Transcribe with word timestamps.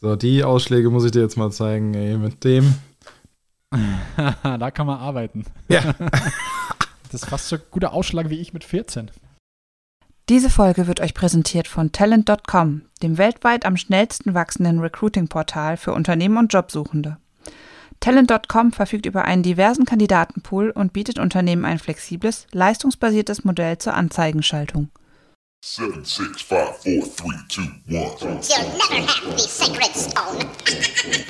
So, 0.00 0.16
die 0.16 0.44
Ausschläge 0.44 0.88
muss 0.88 1.04
ich 1.04 1.10
dir 1.10 1.20
jetzt 1.20 1.36
mal 1.36 1.50
zeigen, 1.50 1.92
ey, 1.94 2.16
mit 2.16 2.42
dem. 2.44 2.74
da 4.42 4.70
kann 4.70 4.86
man 4.86 4.98
arbeiten. 4.98 5.44
Ja. 5.68 5.92
das 7.10 7.22
ist 7.22 7.26
fast 7.26 7.48
so 7.48 7.56
ein 7.56 7.62
guter 7.70 7.92
Ausschlag 7.92 8.30
wie 8.30 8.40
ich 8.40 8.54
mit 8.54 8.64
14. 8.64 9.10
Diese 10.30 10.48
Folge 10.48 10.86
wird 10.86 11.00
euch 11.00 11.12
präsentiert 11.12 11.68
von 11.68 11.92
Talent.com, 11.92 12.82
dem 13.02 13.18
weltweit 13.18 13.66
am 13.66 13.76
schnellsten 13.76 14.32
wachsenden 14.32 14.78
Recruiting-Portal 14.78 15.76
für 15.76 15.92
Unternehmen 15.92 16.38
und 16.38 16.52
Jobsuchende. 16.52 17.18
Talent.com 17.98 18.72
verfügt 18.72 19.04
über 19.04 19.26
einen 19.26 19.42
diversen 19.42 19.84
Kandidatenpool 19.84 20.70
und 20.70 20.94
bietet 20.94 21.18
Unternehmen 21.18 21.66
ein 21.66 21.78
flexibles, 21.78 22.46
leistungsbasiertes 22.52 23.44
Modell 23.44 23.76
zur 23.76 23.94
Anzeigenschaltung. 23.94 24.88
Seven, 25.62 26.02
six, 26.06 26.40
five, 26.40 26.74
four, 26.78 27.02
three, 27.02 27.36
two, 27.50 27.60
one. 27.90 28.16
You'll 28.18 28.78
never 28.78 29.06
have 29.06 29.30
the 29.30 29.38
sacred 29.38 29.94
stone. 29.94 30.48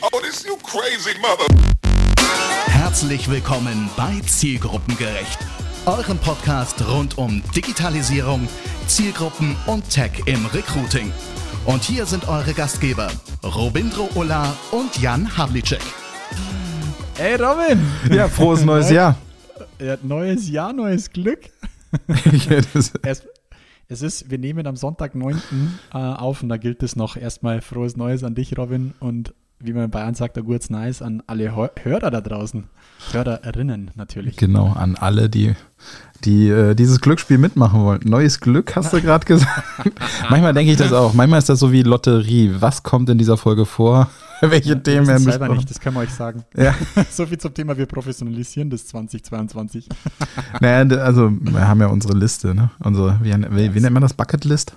Oh, 0.05 0.21
this 0.21 0.45
you 0.47 0.57
crazy 0.63 1.19
mother. 1.21 1.53
Herzlich 2.67 3.29
willkommen 3.29 3.91
bei 3.97 4.21
Zielgruppengerecht, 4.25 5.37
eurem 5.85 6.17
Podcast 6.19 6.81
rund 6.87 7.19
um 7.19 7.43
Digitalisierung, 7.57 8.47
Zielgruppen 8.87 9.57
und 9.67 9.91
Tech 9.91 10.13
im 10.27 10.47
Recruiting. 10.47 11.13
Und 11.67 11.83
hier 11.83 12.07
sind 12.07 12.29
eure 12.29 12.55
Gastgeber 12.55 13.11
Robindro 13.43 14.11
Ulla 14.15 14.55
und 14.71 14.97
Jan 15.03 15.37
Havlicek. 15.37 15.83
Ey, 17.19 17.35
Robin! 17.35 17.85
Ja, 18.09 18.29
frohes 18.29 18.65
neues 18.65 18.91
Jahr. 18.93 19.17
Ja, 19.81 19.97
neues 20.03 20.49
Jahr, 20.49 20.73
neues 20.73 21.11
Glück. 21.11 21.51
ja, 22.49 22.61
das, 22.73 22.93
Erst, 23.03 23.25
es 23.91 24.03
ist, 24.03 24.31
wir 24.31 24.39
nehmen 24.39 24.67
am 24.67 24.77
Sonntag, 24.77 25.15
9. 25.15 25.37
Äh, 25.93 25.99
auf 25.99 26.43
und 26.43 26.49
da 26.49 26.57
gilt 26.57 26.83
es 26.83 26.97
noch 26.97 27.17
erstmal 27.17 27.61
frohes 27.61 27.97
Neues 27.97 28.25
an 28.25 28.35
dich, 28.35 28.57
Robin, 28.57 28.95
und 29.01 29.35
wie 29.59 29.73
man 29.75 29.85
in 29.85 29.91
Bayern 29.91 30.15
sagt, 30.15 30.39
ein 30.39 30.45
gutes 30.45 30.71
Nice 30.71 31.03
an 31.03 31.23
alle 31.27 31.55
Hör- 31.55 31.73
Hörer 31.83 32.11
da 32.11 32.21
draußen. 32.23 32.65
Hörerinnen 33.13 33.91
natürlich. 33.95 34.37
genau, 34.37 34.73
an 34.73 34.97
alle, 34.97 35.29
die, 35.29 35.55
die 36.25 36.49
äh, 36.49 36.75
dieses 36.75 37.01
Glücksspiel 37.01 37.39
mitmachen 37.39 37.81
wollen. 37.83 38.01
Neues 38.05 38.41
Glück, 38.41 38.77
hast 38.77 38.93
du 38.93 39.01
gerade 39.01 39.25
gesagt. 39.25 39.63
Manchmal 40.31 40.53
denke 40.55 40.73
ich 40.73 40.79
das 40.79 40.93
auch. 40.93 41.15
Manchmal 41.15 41.39
ist 41.39 41.49
das 41.49 41.59
so 41.59 41.73
wie 41.73 41.83
Lotterie. 41.83 42.55
Was 42.61 42.83
kommt 42.83 43.09
in 43.09 43.19
dieser 43.19 43.37
Folge 43.37 43.67
vor? 43.67 44.11
Welche 44.41 44.71
Wir 44.71 44.83
Themen 44.83 45.07
werden 45.07 45.25
besprochen? 45.25 45.57
nicht, 45.57 45.71
das 45.71 45.81
können 45.81 45.97
wir 45.97 46.01
euch 46.01 46.11
sagen. 46.11 46.45
Ja. 46.57 46.75
so 47.11 47.27
viel 47.27 47.39
zum 47.39 47.53
Thema, 47.53 47.77
wir 47.77 47.87
professionalisieren 47.87 48.71
das 48.71 48.87
2022. 48.87 49.89
Naja, 50.61 50.97
also 51.03 51.31
wir 51.31 51.69
haben 51.69 51.81
ja 51.81 51.89
unsere 51.89 52.17
Liste, 52.17 52.55
ne? 52.55 52.71
Unsere, 52.83 53.19
wie, 53.23 53.33
wie, 53.33 53.75
wie 53.75 53.81
nennt 53.81 53.93
man 53.93 54.03
das? 54.03 54.15
Bucketlist? 54.15 54.77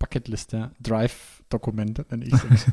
Bucketliste, 0.00 0.72
Drive-Dokument, 0.80 2.10
nenne 2.10 2.24
ich 2.24 2.32
es. 2.32 2.66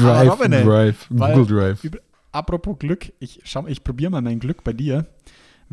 Drive, 0.00 0.30
Robin, 0.30 0.52
ey, 0.52 0.64
Drive, 0.64 1.08
Google 1.10 1.46
Drive. 1.46 1.80
Apropos 2.30 2.78
Glück, 2.78 3.12
ich, 3.18 3.40
schau, 3.44 3.66
ich 3.66 3.84
probiere 3.84 4.10
mal 4.10 4.22
mein 4.22 4.38
Glück 4.38 4.64
bei 4.64 4.72
dir. 4.72 5.06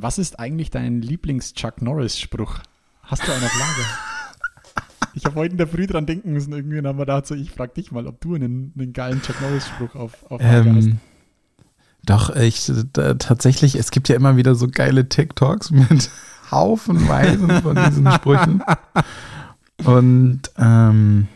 Was 0.02 0.18
ist 0.18 0.40
eigentlich 0.40 0.70
dein 0.70 1.02
Lieblings-Chuck 1.02 1.82
Norris-Spruch? 1.82 2.60
Hast 3.04 3.28
du 3.28 3.32
einen 3.32 3.44
auf 3.44 3.60
Lager? 3.60 3.90
Ich 5.16 5.26
habe 5.26 5.36
heute 5.38 5.54
in 5.54 5.58
der 5.58 5.68
Früh 5.68 5.88
dran 5.88 6.06
denken 6.06 6.34
müssen, 6.34 6.54
irgendwie 6.54 6.78
und 6.78 6.86
haben 6.86 7.00
wir 7.00 7.06
gedacht, 7.08 7.26
so, 7.26 7.34
ich 7.34 7.50
frage 7.50 7.74
dich 7.74 7.92
mal, 7.92 8.06
ob 8.06 8.22
du 8.22 8.36
einen, 8.36 8.72
einen 8.78 8.94
geilen 8.94 9.22
Chuck 9.24 9.42
Norris-Spruch 9.42 9.96
auf, 9.96 10.24
auf 10.30 10.40
Lager 10.40 10.76
hast. 10.76 10.86
Ähm, 10.86 11.00
doch, 12.06 12.36
ich 12.36 12.72
da, 12.94 13.16
tatsächlich, 13.16 13.74
es 13.76 13.90
gibt 13.90 14.08
ja 14.08 14.16
immer 14.16 14.38
wieder 14.38 14.54
so 14.54 14.68
geile 14.68 15.10
TikToks 15.10 15.72
mit 15.72 16.12
haufenweise 16.52 17.62
von 17.62 17.76
diesen 17.76 18.12
Sprüchen. 18.12 18.64
Und 19.84 20.42
ähm, 20.60 21.28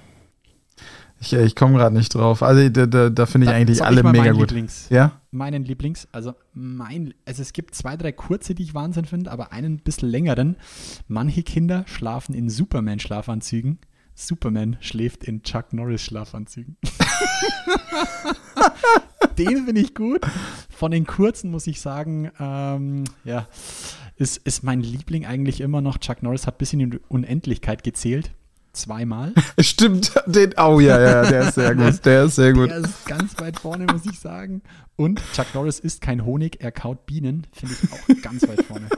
ich, 1.24 1.34
ich 1.34 1.56
komme 1.56 1.78
gerade 1.78 1.96
nicht 1.96 2.14
drauf. 2.14 2.44
Also 2.44 2.70
da, 2.70 2.86
da, 2.86 3.10
da 3.10 3.26
finde 3.26 3.46
ich 3.46 3.52
Da- 3.52 3.58
eigentlich 3.58 3.84
alle 3.84 4.02
ich 4.02 4.04
mega 4.06 4.18
meinen 4.24 4.34
gut. 4.38 4.52
Lieblings, 4.52 4.88
Ja? 4.90 5.20
Meinen 5.32 5.64
Lieblings, 5.64 6.08
also 6.12 6.34
mein, 6.54 7.14
also 7.26 7.42
es 7.42 7.54
gibt 7.54 7.74
zwei, 7.76 7.98
drei 7.98 8.12
kurze, 8.12 8.54
die 8.54 8.64
ich 8.64 8.74
Wahnsinn 8.76 9.06
finde, 9.06 9.32
aber 9.32 9.52
einen 9.52 9.78
bisschen 9.80 10.10
längeren. 10.10 10.58
Manche 11.08 11.42
Kinder 11.44 11.84
schlafen 11.88 12.36
in 12.36 12.50
Superman-Schlafanzügen. 12.50 13.80
Superman 14.16 14.78
schläft 14.80 15.24
in 15.24 15.42
Chuck 15.42 15.74
Norris-Schlafanzügen. 15.74 16.78
Den 19.38 19.66
finde 19.66 19.82
ich 19.82 19.96
gut. 19.96 20.22
Von 20.70 20.92
den 20.92 21.08
kurzen 21.08 21.50
muss 21.50 21.66
ich 21.66 21.82
sagen, 21.82 22.30
ähm, 22.40 23.04
ja, 23.24 23.48
ist, 24.16 24.38
ist 24.38 24.64
mein 24.64 24.82
Liebling 24.82 25.26
eigentlich 25.26 25.62
immer 25.62 25.82
noch. 25.82 25.98
Chuck 25.98 26.22
Norris 26.22 26.46
hat 26.46 26.60
bis 26.60 26.74
in 26.74 26.92
die 26.92 27.00
Unendlichkeit 27.08 27.84
gezählt. 27.84 28.32
Zweimal. 28.74 29.34
Stimmt, 29.60 30.14
den, 30.26 30.56
oh 30.58 30.80
ja, 30.80 31.00
ja, 31.00 31.30
der 31.30 31.48
ist 31.48 31.56
sehr 31.56 31.76
gut. 31.76 32.06
Der 32.06 32.24
ist 32.24 32.36
sehr 32.36 32.54
gut. 32.54 32.70
Der 32.70 32.80
ist 32.80 33.06
ganz 33.06 33.40
weit 33.40 33.60
vorne, 33.60 33.86
muss 33.86 34.06
ich 34.06 34.20
sagen. 34.20 34.64
Und 34.96 35.22
Chuck 35.34 35.48
Norris 35.54 35.80
isst 35.80 36.02
kein 36.02 36.26
Honig, 36.26 36.58
er 36.60 36.72
kaut 36.72 37.06
Bienen. 37.06 37.46
Finde 37.52 37.76
ich 37.82 37.92
auch 37.92 38.22
ganz 38.22 38.48
weit 38.48 38.64
vorne. 38.66 38.90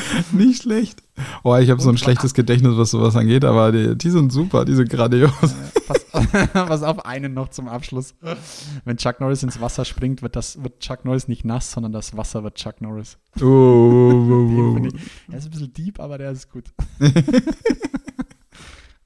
Nicht 0.32 0.62
schlecht. 0.62 1.02
Oh, 1.42 1.54
ich 1.56 1.70
habe 1.70 1.80
so 1.80 1.90
ein 1.90 1.98
schlechtes 1.98 2.34
Gedächtnis, 2.34 2.76
was 2.76 2.90
sowas 2.90 3.16
angeht, 3.16 3.44
aber 3.44 3.72
die, 3.72 3.96
die 3.96 4.10
sind 4.10 4.32
super, 4.32 4.64
die 4.64 4.74
sind 4.74 4.88
grandios. 4.88 5.32
Pass, 5.86 6.06
pass 6.52 6.82
auf, 6.82 7.04
einen 7.04 7.34
noch 7.34 7.48
zum 7.48 7.68
Abschluss. 7.68 8.14
Wenn 8.84 8.96
Chuck 8.96 9.20
Norris 9.20 9.42
ins 9.42 9.60
Wasser 9.60 9.84
springt, 9.84 10.22
wird, 10.22 10.36
das, 10.36 10.62
wird 10.62 10.80
Chuck 10.80 11.04
Norris 11.04 11.28
nicht 11.28 11.44
nass, 11.44 11.72
sondern 11.72 11.92
das 11.92 12.16
Wasser 12.16 12.42
wird 12.42 12.54
Chuck 12.54 12.80
Norris. 12.80 13.18
Oh, 13.40 13.44
oh, 13.44 13.46
oh, 13.46 14.76
oh. 14.80 14.84
ich, 14.84 14.94
er 15.30 15.38
ist 15.38 15.44
ein 15.44 15.50
bisschen 15.50 15.72
deep, 15.72 16.00
aber 16.00 16.18
der 16.18 16.32
ist 16.32 16.50
gut. 16.50 16.64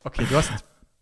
okay, 0.05 0.27
du 0.29 0.37
hast 0.37 0.53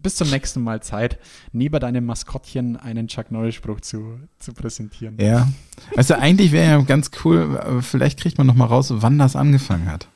bis 0.05 0.15
zum 0.15 0.31
nächsten 0.31 0.63
Mal 0.63 0.81
Zeit, 0.83 1.19
neben 1.51 1.81
deinem 1.81 2.07
Maskottchen 2.07 2.77
einen 2.77 3.09
Chuck 3.09 3.33
Norris-Spruch 3.33 3.81
zu, 3.81 4.21
zu 4.39 4.53
präsentieren. 4.53 5.17
Ja. 5.19 5.49
Du, 5.97 6.17
eigentlich 6.19 6.53
wäre 6.53 6.71
ja 6.71 6.81
ganz 6.83 7.11
cool, 7.25 7.81
vielleicht 7.83 8.21
kriegt 8.21 8.39
man 8.39 8.47
noch 8.47 8.55
mal 8.55 8.67
raus, 8.67 8.93
wann 8.95 9.19
das 9.19 9.35
angefangen 9.35 9.91
hat. 9.91 10.07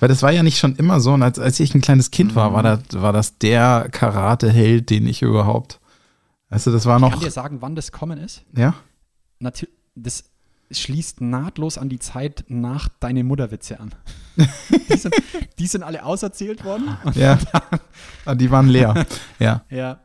Weil 0.00 0.08
das 0.08 0.22
war 0.22 0.32
ja 0.32 0.42
nicht 0.42 0.58
schon 0.58 0.76
immer 0.76 1.00
so. 1.00 1.12
Und 1.12 1.22
als, 1.22 1.38
als 1.38 1.60
ich 1.60 1.74
ein 1.74 1.82
kleines 1.82 2.10
Kind 2.10 2.34
war, 2.34 2.54
war 2.54 2.62
das, 2.62 2.80
war 2.92 3.12
das 3.12 3.36
der 3.36 3.88
Karate-Held, 3.90 4.88
den 4.88 5.06
ich 5.06 5.20
überhaupt. 5.20 5.80
Du, 6.48 6.70
das 6.70 6.86
war 6.86 6.96
Ich 6.96 7.02
noch. 7.02 7.10
kann 7.10 7.20
dir 7.20 7.30
sagen, 7.30 7.58
wann 7.60 7.74
das 7.74 7.92
kommen 7.92 8.18
ist. 8.18 8.42
Ja? 8.56 8.74
Natürlich, 9.38 9.74
das 9.94 10.24
schließt 10.70 11.20
nahtlos 11.20 11.78
an 11.78 11.88
die 11.88 11.98
Zeit 11.98 12.44
nach 12.48 12.88
deine 12.88 13.24
Mutterwitze 13.24 13.78
an. 13.80 13.94
die, 14.88 14.96
sind, 14.96 15.14
die 15.58 15.66
sind 15.66 15.82
alle 15.82 16.04
auserzählt 16.04 16.64
worden. 16.64 16.96
Ja. 17.14 17.38
Ah, 18.24 18.34
Die 18.34 18.50
waren 18.50 18.68
leer. 18.68 19.06
Ja. 19.38 19.64
ja, 19.70 20.00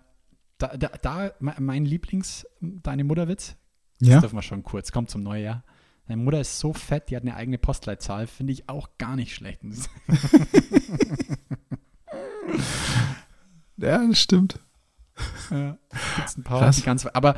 da, 0.58 0.68
da, 0.78 0.90
da 1.02 1.32
me- 1.40 1.56
mein 1.60 1.86
Lieblings, 1.86 2.46
deine 2.62 3.04
Mutterwitz, 3.04 3.56
das 4.00 4.10
Ja? 4.10 4.20
dürfen 4.20 4.36
wir 4.38 4.42
schon 4.44 4.64
kurz, 4.64 4.92
kommt 4.92 5.10
zum 5.10 5.24
Neujahr. 5.24 5.64
Deine 6.08 6.22
Mutter 6.24 6.42
ist 6.42 6.60
so 6.60 6.74
fett, 6.74 7.10
die 7.10 7.16
hat 7.16 7.24
eine 7.24 7.36
eigene 7.36 7.58
Postleitzahl, 7.58 8.28
finde 8.28 8.54
ich 8.54 8.68
auch 8.70 8.90
gar 8.98 9.16
nicht 9.16 9.34
schlecht. 9.34 9.62
Ja, 13.78 14.06
das 14.08 14.20
stimmt. 14.20 14.60
Ja, 15.50 15.78
die 16.36 16.42
ganz, 16.84 17.06
aber 17.06 17.36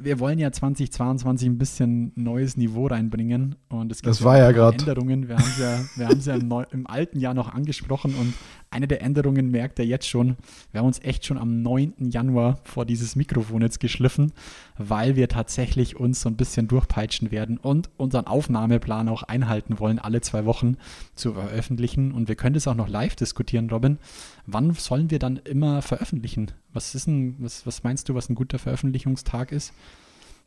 wir 0.00 0.18
wollen 0.18 0.38
ja 0.38 0.52
2022 0.52 1.48
ein 1.48 1.58
bisschen 1.58 2.12
neues 2.16 2.56
Niveau 2.56 2.86
reinbringen 2.86 3.56
und 3.68 3.92
es 3.92 3.98
gibt 3.98 4.08
Das 4.08 4.24
war 4.24 4.38
ja 4.38 4.52
grad. 4.52 4.80
Änderungen. 4.80 5.28
Wir 5.28 5.36
haben 5.36 5.44
es 5.44 5.58
ja, 5.58 5.78
wir 5.96 6.08
haben's 6.08 6.26
ja 6.26 6.34
im, 6.34 6.48
neu, 6.48 6.64
im 6.70 6.86
alten 6.86 7.20
Jahr 7.20 7.34
noch 7.34 7.52
angesprochen 7.52 8.14
und 8.14 8.34
eine 8.72 8.86
der 8.86 9.02
Änderungen 9.02 9.50
merkt 9.50 9.80
ihr 9.80 9.84
jetzt 9.84 10.08
schon. 10.08 10.36
Wir 10.70 10.80
haben 10.80 10.86
uns 10.86 11.00
echt 11.00 11.26
schon 11.26 11.38
am 11.38 11.60
9. 11.62 11.94
Januar 12.10 12.60
vor 12.62 12.86
dieses 12.86 13.16
Mikrofon 13.16 13.62
jetzt 13.62 13.80
geschliffen, 13.80 14.32
weil 14.78 15.16
wir 15.16 15.28
tatsächlich 15.28 15.96
uns 15.96 16.20
so 16.20 16.28
ein 16.28 16.36
bisschen 16.36 16.68
durchpeitschen 16.68 17.32
werden 17.32 17.58
und 17.58 17.90
unseren 17.96 18.28
Aufnahmeplan 18.28 19.08
auch 19.08 19.24
einhalten 19.24 19.80
wollen, 19.80 19.98
alle 19.98 20.20
zwei 20.20 20.44
Wochen 20.44 20.76
zu 21.16 21.32
veröffentlichen. 21.32 22.12
Und 22.12 22.28
wir 22.28 22.36
können 22.36 22.54
das 22.54 22.68
auch 22.68 22.76
noch 22.76 22.88
live 22.88 23.16
diskutieren, 23.16 23.68
Robin. 23.70 23.98
Wann 24.46 24.72
sollen 24.74 25.10
wir 25.10 25.18
dann 25.18 25.36
immer 25.38 25.82
veröffentlichen? 25.82 26.52
Was 26.72 26.94
ist 26.94 27.08
ein, 27.08 27.34
was, 27.40 27.66
was 27.66 27.82
meinst 27.82 27.89
du, 27.96 28.14
was 28.14 28.28
ein 28.28 28.34
guter 28.34 28.58
Veröffentlichungstag 28.58 29.52
ist? 29.52 29.72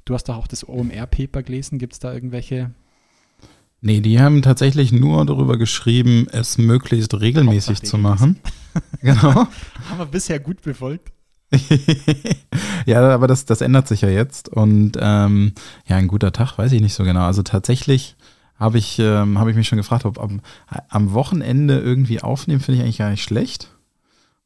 Du 0.06 0.14
hast 0.14 0.26
doch 0.26 0.38
auch 0.38 0.48
das 0.48 0.68
OMR-Paper 0.68 1.44
gelesen. 1.44 1.80
Gibt 1.80 1.94
es 1.94 2.00
da 2.00 2.14
irgendwelche? 2.14 2.72
Nee, 3.82 4.02
die 4.02 4.20
haben 4.20 4.42
tatsächlich 4.42 4.92
nur 4.92 5.26
darüber 5.26 5.58
geschrieben, 5.58 6.28
es 6.32 6.58
möglichst 6.58 7.20
regelmäßig 7.20 7.78
Hauptsache 7.78 7.90
zu 7.90 7.98
machen. 7.98 8.40
genau. 9.02 9.48
Haben 9.90 9.98
wir 9.98 10.06
bisher 10.06 10.40
gut 10.40 10.62
befolgt. 10.62 11.12
ja, 12.86 13.10
aber 13.10 13.28
das, 13.28 13.46
das 13.46 13.62
ändert 13.62 13.88
sich 13.88 14.02
ja 14.02 14.10
jetzt. 14.10 14.50
Und 14.50 14.94
ähm, 15.00 15.54
ja, 15.86 15.98
ein 15.98 16.08
guter 16.08 16.32
Tag, 16.32 16.58
weiß 16.58 16.72
ich 16.72 16.82
nicht 16.82 16.94
so 16.94 17.04
genau. 17.04 17.26
Also 17.26 17.44
tatsächlich 17.44 18.16
habe 18.56 18.78
ich, 18.78 19.00
ähm, 19.00 19.40
habe 19.40 19.52
ich 19.52 19.58
mich 19.58 19.68
schon 19.68 19.78
gefragt, 19.78 20.06
ob 20.06 20.20
am, 20.20 20.42
am 20.88 21.12
Wochenende 21.14 21.80
irgendwie 21.80 22.22
aufnehmen, 22.22 22.62
finde 22.62 22.80
ich 22.80 22.84
eigentlich 22.84 22.98
gar 22.98 23.10
nicht 23.10 23.24
schlecht. 23.24 23.73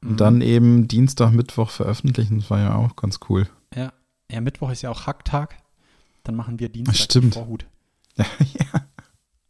Und 0.04 0.12
Mhm. 0.12 0.18
dann 0.18 0.42
eben 0.42 0.88
Dienstag, 0.88 1.32
Mittwoch 1.32 1.70
veröffentlichen, 1.70 2.40
das 2.40 2.50
war 2.50 2.60
ja 2.60 2.76
auch 2.76 2.96
ganz 2.96 3.20
cool. 3.30 3.48
Ja. 3.76 3.92
ja, 4.32 4.42
Mittwoch 4.42 4.72
ist 4.72 4.82
ja 4.84 4.90
auch 4.90 5.08
Hacktag. 5.08 5.56
Dann 6.24 6.36
machen 6.36 6.60
wir 6.60 6.70
Dienstag 6.70 6.96
Stimmt. 6.96 7.34
Vorhut. 7.36 7.66
ja. 8.18 8.26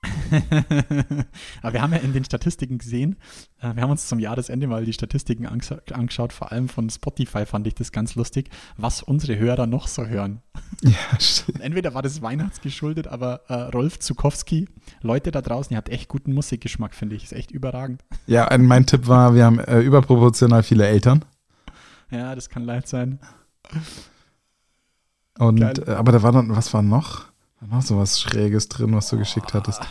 Aber 1.62 1.74
wir 1.74 1.82
haben 1.82 1.92
ja 1.94 2.00
in 2.00 2.14
den 2.14 2.24
Statistiken 2.24 2.78
gesehen, 2.78 3.16
äh, 3.60 3.74
wir 3.76 3.82
haben 3.84 3.92
uns 3.92 4.08
zum 4.08 4.20
Jahresende 4.20 4.68
mal 4.68 4.86
die 4.86 4.94
Statistiken 4.94 5.48
anges- 5.48 5.92
angeschaut, 5.92 6.34
vor 6.34 6.52
allem 6.52 6.70
von 6.70 6.90
Spotify 6.90 7.46
fand 7.46 7.66
ich 7.68 7.76
das 7.76 7.92
ganz 7.92 8.16
lustig, 8.16 8.50
was 8.78 9.02
unsere 9.02 9.38
Hörer 9.38 9.66
noch 9.68 9.88
so 9.88 10.06
hören. 10.06 10.42
Ja, 10.84 10.92
stimmt. 11.20 11.62
Entweder 11.62 11.94
war 11.94 12.02
das 12.02 12.22
weihnachtsgeschuldet, 12.22 13.08
aber 13.08 13.42
äh, 13.48 13.54
Rolf 13.54 14.00
Zukowski, 14.00 14.68
Leute 15.02 15.32
da 15.32 15.42
draußen, 15.42 15.74
ihr 15.74 15.78
habt 15.78 15.90
echt 15.90 16.10
guten 16.10 16.34
Musikgeschmack, 16.34 16.94
finde 16.94 17.16
ich. 17.16 17.24
Ist 17.24 17.34
echt 17.34 17.52
überragend. 17.52 18.04
ja 18.28 18.48
ein- 18.48 18.66
mein 18.66 18.86
Tipp 18.86 19.08
war, 19.08 19.34
wir 19.36 19.46
haben 19.46 19.60
äh, 19.60 19.80
überproportional 19.80 20.64
viele 20.64 20.88
Eltern. 20.88 21.26
Ja, 22.12 22.36
das 22.36 22.50
kann 22.50 22.64
leid 22.64 22.88
sein. 22.88 23.20
Und, 25.40 25.60
Geil. 25.60 25.74
äh, 25.86 25.92
aber 25.92 26.12
da 26.12 26.24
war 26.24 26.32
dann, 26.32 26.56
was 26.56 26.74
war 26.74 26.82
noch? 26.82 27.26
War 27.60 27.70
noch 27.70 27.82
so 27.82 27.98
was 27.98 28.20
Schräges 28.20 28.70
drin, 28.70 28.94
was 28.96 29.10
du 29.10 29.18
geschickt 29.18 29.54
hattest. 29.54 29.82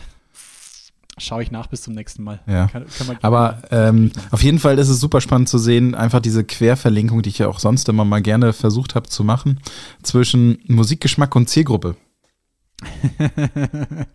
Schaue 1.19 1.43
ich 1.43 1.51
nach 1.51 1.67
bis 1.67 1.81
zum 1.83 1.95
nächsten 1.95 2.23
Mal. 2.23 2.41
Ja. 2.47 2.67
Kann, 2.67 2.85
kann 2.87 3.19
Aber 3.23 3.63
ähm, 3.71 4.13
auf 4.31 4.43
jeden 4.43 4.59
Fall 4.59 4.79
ist 4.79 4.91
es 4.91 5.01
super 5.01 5.23
spannend 5.23 5.49
zu 5.49 5.57
sehen, 5.57 5.95
einfach 5.95 6.21
diese 6.21 6.45
Querverlinkung, 6.45 7.23
die 7.23 7.31
ich 7.31 7.39
ja 7.39 7.49
auch 7.49 7.59
sonst 7.59 7.89
immer 7.89 8.05
mal 8.05 8.21
gerne 8.21 8.53
versucht 8.53 8.95
habe 8.95 9.09
zu 9.09 9.25
machen, 9.25 9.61
zwischen 10.03 10.59
Musikgeschmack 10.67 11.35
und 11.35 11.49
Zielgruppe. 11.49 11.97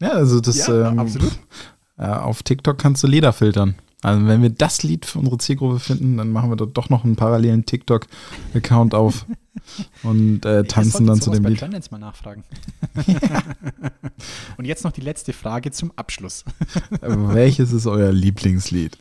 Ja, 0.00 0.10
also 0.12 0.40
das 0.40 0.66
ja, 0.66 0.88
ähm, 0.88 0.98
absolut. 0.98 1.32
äh, 1.98 2.06
auf 2.06 2.42
TikTok 2.42 2.78
kannst 2.78 3.02
du 3.02 3.06
Leder 3.06 3.32
filtern. 3.32 3.74
Also 4.02 4.26
wenn 4.26 4.40
wir 4.40 4.48
das 4.48 4.82
Lied 4.82 5.04
für 5.04 5.18
unsere 5.18 5.36
Zielgruppe 5.36 5.78
finden, 5.78 6.16
dann 6.16 6.32
machen 6.32 6.50
wir 6.50 6.56
dort 6.56 6.76
doch 6.76 6.88
noch 6.88 7.04
einen 7.04 7.16
parallelen 7.16 7.66
TikTok-Account 7.66 8.94
auf 8.94 9.26
und 10.02 10.44
äh, 10.44 10.64
tanzen 10.64 11.06
dann 11.06 11.20
zu 11.20 11.30
dem 11.30 11.44
Lied. 11.44 11.58
Trendance 11.58 11.90
mal 11.90 11.98
nachfragen. 11.98 12.44
Und 14.56 14.64
jetzt 14.64 14.84
noch 14.84 14.92
die 14.92 15.00
letzte 15.00 15.32
Frage 15.32 15.70
zum 15.70 15.92
Abschluss. 15.96 16.44
Welches 17.00 17.72
ist 17.72 17.86
euer 17.86 18.12
Lieblingslied? 18.12 18.98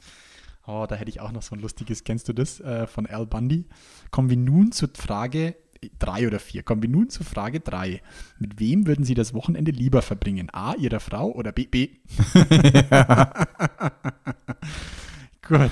Oh, 0.65 0.85
da 0.87 0.95
hätte 0.95 1.09
ich 1.09 1.19
auch 1.19 1.31
noch 1.31 1.41
so 1.41 1.55
ein 1.55 1.61
lustiges, 1.61 2.03
kennst 2.03 2.29
du 2.29 2.33
das, 2.33 2.59
äh, 2.59 2.87
von 2.87 3.05
Al 3.05 3.25
Bundy. 3.25 3.65
Kommen 4.11 4.29
wir 4.29 4.37
nun 4.37 4.71
zur 4.71 4.89
Frage 4.93 5.55
drei 5.97 6.27
oder 6.27 6.39
vier. 6.39 6.63
Kommen 6.63 6.81
wir 6.81 6.89
nun 6.89 7.09
zur 7.09 7.25
Frage 7.25 7.59
drei. 7.59 8.01
Mit 8.37 8.59
wem 8.59 8.85
würden 8.85 9.05
Sie 9.05 9.13
das 9.13 9.33
Wochenende 9.33 9.71
lieber 9.71 10.01
verbringen? 10.01 10.49
A, 10.51 10.75
Ihrer 10.75 10.99
Frau 10.99 11.31
oder 11.31 11.51
B, 11.51 11.65
B? 11.65 11.89
Gut. 15.49 15.71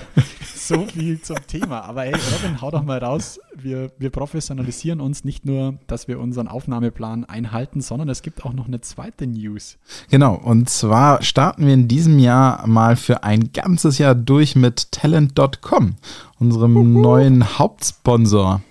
so 0.54 0.86
viel 0.86 1.20
zum 1.20 1.36
Thema. 1.46 1.82
Aber 1.82 2.02
hey, 2.02 2.14
Robin, 2.14 2.60
hau 2.62 2.70
doch 2.70 2.82
mal 2.82 2.98
raus. 2.98 3.38
Wir, 3.54 3.92
wir 3.98 4.08
professionalisieren 4.08 5.00
uns 5.00 5.24
nicht 5.24 5.44
nur, 5.44 5.74
dass 5.86 6.08
wir 6.08 6.18
unseren 6.18 6.48
Aufnahmeplan 6.48 7.26
einhalten, 7.26 7.82
sondern 7.82 8.08
es 8.08 8.22
gibt 8.22 8.44
auch 8.46 8.54
noch 8.54 8.66
eine 8.66 8.80
zweite 8.80 9.26
News. 9.26 9.76
Genau, 10.10 10.34
und 10.34 10.70
zwar 10.70 11.22
starten 11.22 11.66
wir 11.66 11.74
in 11.74 11.86
diesem 11.86 12.18
Jahr 12.18 12.66
mal 12.66 12.96
für 12.96 13.22
ein 13.22 13.52
ganzes 13.52 13.98
Jahr 13.98 14.14
durch 14.14 14.56
mit 14.56 14.90
Talent.com, 14.90 15.96
unserem 16.38 16.92
neuen 16.94 17.58
Hauptsponsor. 17.58 18.62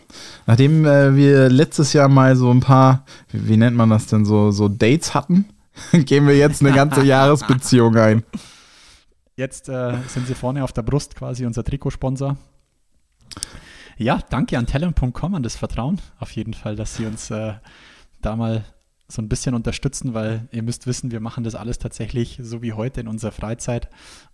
Nachdem 0.47 0.85
äh, 0.85 1.15
wir 1.15 1.49
letztes 1.49 1.93
Jahr 1.93 2.09
mal 2.09 2.35
so 2.35 2.49
ein 2.49 2.59
paar, 2.59 3.05
wie, 3.31 3.49
wie 3.49 3.57
nennt 3.57 3.77
man 3.77 3.91
das 3.91 4.07
denn, 4.07 4.25
so, 4.25 4.49
so 4.49 4.67
Dates 4.67 5.13
hatten, 5.13 5.45
gehen 5.91 6.25
wir 6.25 6.35
jetzt 6.35 6.61
eine 6.61 6.73
ganze 6.73 7.03
Jahresbeziehung 7.05 7.95
ein. 7.97 8.23
Jetzt 9.39 9.69
äh, 9.69 9.95
sind 10.09 10.27
sie 10.27 10.35
vorne 10.35 10.65
auf 10.65 10.73
der 10.73 10.81
Brust 10.81 11.15
quasi 11.15 11.45
unser 11.45 11.63
Trikotsponsor. 11.63 12.35
Ja, 13.95 14.19
danke 14.29 14.57
an 14.57 14.67
talent.com, 14.67 15.33
an 15.33 15.43
das 15.43 15.55
Vertrauen. 15.55 16.01
Auf 16.19 16.31
jeden 16.31 16.53
Fall, 16.53 16.75
dass 16.75 16.97
sie 16.97 17.05
uns 17.05 17.31
äh, 17.31 17.53
da 18.21 18.35
mal 18.35 18.65
so 19.07 19.21
ein 19.21 19.29
bisschen 19.29 19.55
unterstützen, 19.55 20.13
weil 20.13 20.49
ihr 20.51 20.61
müsst 20.61 20.87
wissen, 20.87 21.11
wir 21.11 21.21
machen 21.21 21.45
das 21.45 21.55
alles 21.55 21.79
tatsächlich 21.79 22.37
so 22.41 22.61
wie 22.61 22.73
heute 22.73 22.99
in 22.99 23.07
unserer 23.07 23.31
Freizeit. 23.31 23.87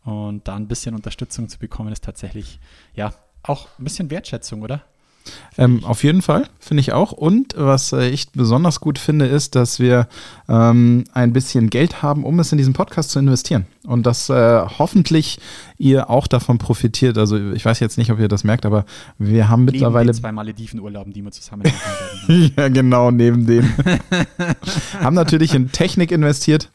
Und 0.06 0.48
da 0.48 0.56
ein 0.56 0.68
bisschen 0.68 0.96
Unterstützung 0.96 1.50
zu 1.50 1.60
bekommen, 1.60 1.92
ist 1.92 2.04
tatsächlich, 2.04 2.60
ja, 2.96 3.14
auch 3.44 3.68
ein 3.78 3.84
bisschen 3.84 4.10
Wertschätzung, 4.10 4.64
oder? 4.64 4.86
Ähm, 5.58 5.84
auf 5.84 6.04
jeden 6.04 6.22
Fall, 6.22 6.48
finde 6.60 6.82
ich 6.82 6.94
auch. 6.94 7.12
Und 7.12 7.54
was 7.58 7.94
äh, 7.94 8.10
ich 8.10 8.30
besonders 8.32 8.80
gut 8.80 9.00
finde, 9.00 9.26
ist, 9.26 9.56
dass 9.56 9.80
wir 9.80 10.08
ähm, 10.50 11.06
ein 11.14 11.34
bisschen 11.34 11.70
Geld 11.70 12.02
haben, 12.02 12.24
um 12.24 12.40
es 12.40 12.52
in 12.52 12.58
diesen 12.58 12.74
Podcast 12.74 13.12
zu 13.12 13.20
investieren. 13.20 13.66
Und 13.84 14.06
dass 14.06 14.30
äh, 14.30 14.62
hoffentlich 14.78 15.40
ihr 15.78 16.10
auch 16.10 16.28
davon 16.28 16.58
profitiert. 16.58 17.18
Also 17.18 17.38
ich 17.52 17.64
weiß 17.64 17.80
jetzt 17.80 17.98
nicht, 17.98 18.12
ob 18.12 18.20
ihr 18.20 18.28
das 18.28 18.44
merkt, 18.44 18.66
aber 18.66 18.86
wir 19.18 19.48
haben 19.48 19.66
mittlerweile. 19.66 20.06
Neben 20.06 20.16
den 20.18 20.22
zwei 20.22 20.32
Malediven-Urlauben, 20.32 21.14
die 21.14 21.24
wir 21.24 21.32
zusammen 21.32 21.64
machen 21.64 22.28
werden. 22.28 22.54
ja, 22.58 22.68
genau, 22.70 23.12
neben 23.12 23.46
dem. 23.46 23.72
haben 25.00 25.16
natürlich 25.16 25.54
in 25.54 25.72
Technik 25.72 26.12
investiert 26.12 26.70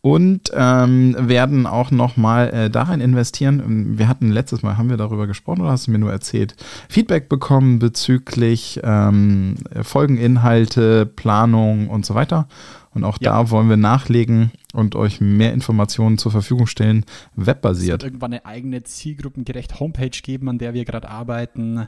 und 0.00 0.50
ähm, 0.54 1.16
werden 1.18 1.66
auch 1.66 1.90
nochmal 1.90 2.50
äh, 2.50 2.70
darin 2.70 3.00
investieren. 3.00 3.98
Wir 3.98 4.06
hatten 4.08 4.30
letztes 4.30 4.62
Mal, 4.62 4.78
haben 4.78 4.90
wir 4.90 4.96
darüber 4.96 5.26
gesprochen 5.26 5.60
oder 5.62 5.70
hast 5.72 5.86
du 5.88 5.90
mir 5.90 5.98
nur 5.98 6.12
erzählt, 6.12 6.54
Feedback 6.88 7.28
bekommen 7.28 7.78
bezüglich 7.80 8.80
ähm, 8.84 9.56
Folgeninhalte, 9.82 11.04
Planung 11.06 11.88
und 11.88 12.06
so 12.06 12.14
weiter. 12.14 12.48
Und 12.94 13.04
auch 13.04 13.18
Ja. 13.20 13.32
da 13.32 13.50
wollen 13.50 13.68
wir 13.68 13.76
nachlegen 13.76 14.50
und 14.72 14.96
euch 14.96 15.20
mehr 15.20 15.52
Informationen 15.52 16.16
zur 16.18 16.32
Verfügung 16.32 16.66
stellen, 16.66 17.04
Es 17.32 17.36
wird 17.36 17.46
webbasiert. 17.48 18.02
irgendwann 18.02 18.32
eine 18.32 18.46
eigene 18.46 18.82
zielgruppengerecht 18.82 19.78
Homepage 19.78 20.10
geben, 20.22 20.48
an 20.48 20.58
der 20.58 20.74
wir 20.74 20.84
gerade 20.84 21.08
arbeiten. 21.08 21.86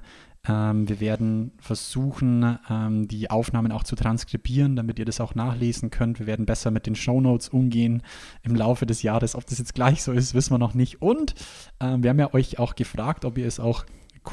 Ähm, 0.51 0.89
wir 0.89 0.99
werden 1.01 1.53
versuchen, 1.61 2.59
ähm, 2.69 3.07
die 3.07 3.31
Aufnahmen 3.31 3.71
auch 3.71 3.85
zu 3.85 3.95
transkribieren, 3.95 4.75
damit 4.75 4.99
ihr 4.99 5.05
das 5.05 5.21
auch 5.21 5.35
nachlesen 5.35 5.91
könnt. 5.91 6.19
Wir 6.19 6.27
werden 6.27 6.47
besser 6.47 6.71
mit 6.73 6.87
den 6.87 6.97
Shownotes 6.97 7.51
umgehen 7.51 8.03
im 8.43 8.57
Laufe 8.57 8.85
des 8.85 9.03
Jahres. 9.03 9.37
Ob 9.37 9.47
das 9.47 9.59
jetzt 9.59 9.75
gleich 9.75 10.03
so 10.03 10.13
ist, 10.13 10.35
wissen 10.35 10.53
wir 10.53 10.59
noch 10.59 10.75
nicht. 10.75 11.01
Und 11.01 11.35
ähm, 11.79 12.03
wir 12.03 12.11
haben 12.11 12.19
ja 12.19 12.35
euch 12.35 12.59
auch 12.59 12.75
gefragt, 12.75 13.25
ob 13.25 13.39
ihr 13.39 13.47
es 13.47 13.61
auch 13.61 13.85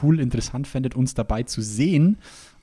cool, 0.01 0.19
interessant 0.19 0.67
fändet, 0.67 0.95
uns 0.95 1.13
dabei 1.13 1.43
zu 1.43 1.61
sehen. 1.61 2.17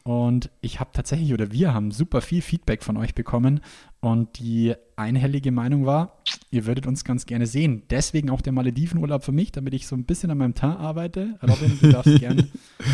Und 0.06 0.50
ich 0.60 0.80
habe 0.80 0.90
tatsächlich, 0.92 1.32
oder 1.32 1.50
wir 1.50 1.72
haben 1.72 1.90
super 1.90 2.20
viel 2.20 2.42
Feedback 2.42 2.82
von 2.82 2.98
euch 2.98 3.14
bekommen. 3.14 3.60
Und 4.00 4.38
die 4.38 4.74
einhellige 4.96 5.50
Meinung 5.50 5.86
war, 5.86 6.18
ihr 6.50 6.66
würdet 6.66 6.86
uns 6.86 7.04
ganz 7.04 7.24
gerne 7.24 7.46
sehen. 7.46 7.84
Deswegen 7.88 8.28
auch 8.28 8.42
der 8.42 8.52
Maledivenurlaub 8.52 9.24
für 9.24 9.32
mich, 9.32 9.50
damit 9.50 9.72
ich 9.72 9.86
so 9.86 9.96
ein 9.96 10.04
bisschen 10.04 10.30
an 10.30 10.36
meinem 10.36 10.54
Teint 10.54 10.78
arbeite. 10.78 11.38
Robin, 11.42 11.78
du 11.80 11.90
darfst 11.90 12.14
gern 12.20 12.50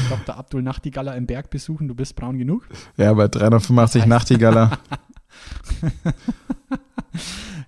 Dr. 0.08 0.36
Abdul 0.36 0.62
Nachtigaller 0.62 1.16
im 1.16 1.26
Berg 1.26 1.50
besuchen. 1.50 1.88
Du 1.88 1.96
bist 1.96 2.14
braun 2.14 2.38
genug. 2.38 2.68
Ja, 2.96 3.12
bei 3.12 3.26
385 3.26 4.06
Nachtigaller. 4.06 4.78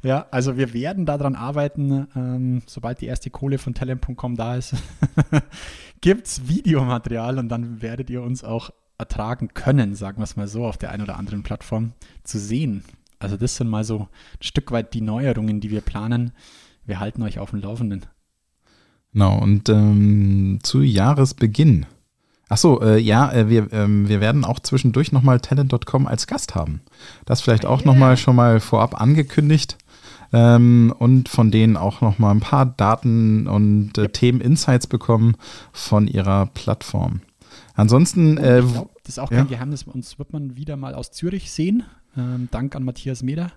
Ja, 0.04 0.26
also 0.32 0.56
wir 0.56 0.74
werden 0.74 1.06
daran 1.06 1.36
arbeiten, 1.36 2.08
ähm, 2.16 2.62
sobald 2.66 3.00
die 3.00 3.06
erste 3.06 3.30
Kohle 3.30 3.58
von 3.58 3.72
talent.com 3.72 4.34
da 4.34 4.56
ist, 4.56 4.74
gibt 6.00 6.26
es 6.26 6.48
Videomaterial 6.48 7.38
und 7.38 7.48
dann 7.48 7.82
werdet 7.82 8.10
ihr 8.10 8.22
uns 8.22 8.42
auch 8.42 8.70
ertragen 9.02 9.48
können, 9.52 9.94
sagen 9.94 10.18
wir 10.18 10.24
es 10.24 10.36
mal 10.36 10.46
so, 10.46 10.64
auf 10.64 10.78
der 10.78 10.90
einen 10.90 11.02
oder 11.02 11.18
anderen 11.18 11.42
Plattform 11.42 11.92
zu 12.22 12.38
sehen. 12.38 12.84
Also 13.18 13.36
das 13.36 13.56
sind 13.56 13.68
mal 13.68 13.84
so 13.84 14.00
ein 14.00 14.42
Stück 14.42 14.70
weit 14.70 14.94
die 14.94 15.00
Neuerungen, 15.00 15.60
die 15.60 15.70
wir 15.70 15.80
planen. 15.80 16.32
Wir 16.84 17.00
halten 17.00 17.22
euch 17.22 17.38
auf 17.38 17.50
dem 17.50 17.60
Laufenden. 17.60 18.06
Genau, 19.12 19.38
und 19.38 19.68
ähm, 19.68 20.60
zu 20.62 20.80
Jahresbeginn. 20.80 21.86
Achso, 22.48 22.80
äh, 22.82 22.98
ja, 22.98 23.32
äh, 23.32 23.48
wir, 23.48 23.72
ähm, 23.72 24.08
wir 24.08 24.20
werden 24.20 24.44
auch 24.44 24.60
zwischendurch 24.60 25.10
nochmal 25.10 25.40
Talent.com 25.40 26.06
als 26.06 26.26
Gast 26.26 26.54
haben. 26.54 26.82
Das 27.24 27.40
vielleicht 27.40 27.66
auch 27.66 27.80
Yeah. 27.80 27.92
nochmal 27.92 28.16
schon 28.16 28.36
mal 28.36 28.60
vorab 28.60 29.00
angekündigt. 29.00 29.78
Ähm, 30.34 30.94
und 30.98 31.28
von 31.28 31.50
denen 31.50 31.76
auch 31.76 32.00
nochmal 32.00 32.34
ein 32.34 32.40
paar 32.40 32.64
Daten 32.64 33.46
und 33.46 33.98
äh, 33.98 34.08
Themen-Insights 34.08 34.86
bekommen 34.86 35.36
von 35.72 36.08
ihrer 36.08 36.46
Plattform. 36.46 37.20
Ansonsten, 37.74 38.38
äh, 38.38 38.60
ich 38.60 38.72
glaub, 38.72 38.90
das 39.04 39.14
ist 39.14 39.18
auch 39.18 39.30
ja. 39.30 39.38
kein 39.38 39.48
Geheimnis. 39.48 39.82
Uns 39.84 40.18
wird 40.18 40.32
man 40.32 40.56
wieder 40.56 40.76
mal 40.76 40.94
aus 40.94 41.10
Zürich 41.10 41.50
sehen. 41.50 41.82
Ähm, 42.16 42.48
Dank 42.50 42.74
an 42.76 42.84
Matthias 42.84 43.22
Meder. 43.22 43.52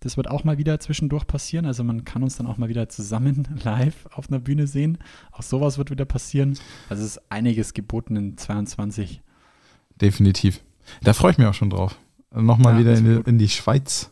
Das 0.00 0.16
wird 0.16 0.28
auch 0.28 0.42
mal 0.42 0.58
wieder 0.58 0.80
zwischendurch 0.80 1.26
passieren. 1.26 1.64
Also 1.64 1.84
man 1.84 2.04
kann 2.04 2.22
uns 2.24 2.36
dann 2.36 2.46
auch 2.48 2.58
mal 2.58 2.68
wieder 2.68 2.88
zusammen 2.88 3.46
live 3.64 4.06
auf 4.12 4.28
einer 4.28 4.40
Bühne 4.40 4.66
sehen. 4.66 4.98
Auch 5.30 5.42
sowas 5.42 5.78
wird 5.78 5.90
wieder 5.90 6.04
passieren. 6.04 6.58
Also 6.88 7.04
es 7.04 7.16
ist 7.16 7.22
einiges 7.30 7.72
geboten 7.74 8.16
in 8.16 8.36
22. 8.36 9.22
definitiv. 10.00 10.60
Da 11.02 11.12
freue 11.12 11.30
ich 11.32 11.38
mich 11.38 11.46
auch 11.46 11.54
schon 11.54 11.70
drauf. 11.70 11.96
Nochmal 12.34 12.74
Ja, 12.74 12.80
wieder 12.80 12.94
in 12.98 13.04
die, 13.04 13.30
in 13.30 13.38
die 13.38 13.48
Schweiz. 13.48 14.10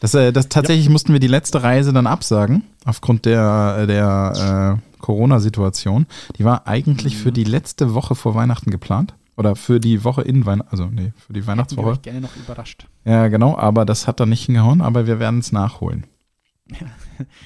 Das, 0.00 0.14
äh, 0.14 0.32
das 0.32 0.48
tatsächlich 0.48 0.88
mussten 0.88 1.12
wir 1.12 1.20
die 1.20 1.28
letzte 1.28 1.62
Reise 1.62 1.92
dann 1.92 2.08
absagen, 2.08 2.64
aufgrund 2.84 3.24
der, 3.24 3.86
der 3.86 4.78
äh, 4.82 4.98
Corona-Situation. 5.00 6.06
Die 6.38 6.44
war 6.44 6.66
eigentlich 6.66 7.14
Mhm. 7.14 7.18
für 7.18 7.32
die 7.32 7.44
letzte 7.44 7.94
Woche 7.94 8.16
vor 8.16 8.34
Weihnachten 8.34 8.70
geplant. 8.72 9.14
Oder 9.42 9.56
für 9.56 9.80
die 9.80 10.04
Woche 10.04 10.22
in 10.22 10.46
Weihnachten, 10.46 10.70
also 10.70 10.86
nee, 10.86 11.12
für 11.16 11.32
die 11.32 11.46
Weihnachtswoche. 11.46 11.88
euch 11.90 12.02
gerne 12.02 12.20
noch 12.20 12.36
überrascht. 12.36 12.86
Ja, 13.04 13.28
genau, 13.28 13.56
aber 13.56 13.84
das 13.84 14.06
hat 14.06 14.20
dann 14.20 14.28
nicht 14.28 14.44
hingehauen, 14.46 14.80
aber 14.80 15.06
wir 15.06 15.18
werden 15.18 15.40
es 15.40 15.52
nachholen. 15.52 16.06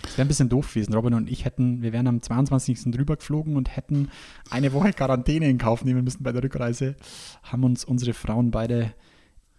Es 0.05 0.17
wäre 0.17 0.27
ein 0.27 0.29
bisschen 0.29 0.49
doof 0.49 0.69
gewesen. 0.69 0.95
Robin 0.95 1.15
und 1.15 1.31
ich 1.31 1.45
hätten, 1.45 1.83
wir 1.83 1.93
wären 1.93 2.07
am 2.07 2.23
22. 2.23 2.91
drüber 2.93 3.17
geflogen 3.17 3.57
und 3.57 3.75
hätten 3.75 4.11
eine 4.51 4.73
Woche 4.73 4.93
Quarantäne 4.93 5.49
in 5.49 5.59
Kauf 5.59 5.85
nehmen 5.85 6.05
müssen 6.05 6.23
bei 6.23 6.33
der 6.33 6.43
Rückreise. 6.43 6.97
Haben 7.43 7.65
uns 7.65 7.85
unsere 7.85 8.13
Frauen 8.13 8.51
beide 8.51 8.93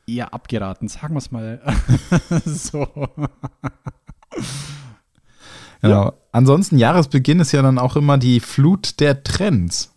eher 0.05 0.33
abgeraten, 0.33 0.87
sagen 0.87 1.15
wir 1.15 1.19
es 1.19 1.31
mal 1.31 1.61
so. 2.45 2.87
Genau. 5.81 6.13
Ansonsten, 6.31 6.77
Jahresbeginn 6.77 7.39
ist 7.39 7.51
ja 7.51 7.61
dann 7.61 7.77
auch 7.77 7.95
immer 7.95 8.17
die 8.17 8.39
Flut 8.39 8.99
der 8.99 9.23
Trends. 9.23 9.96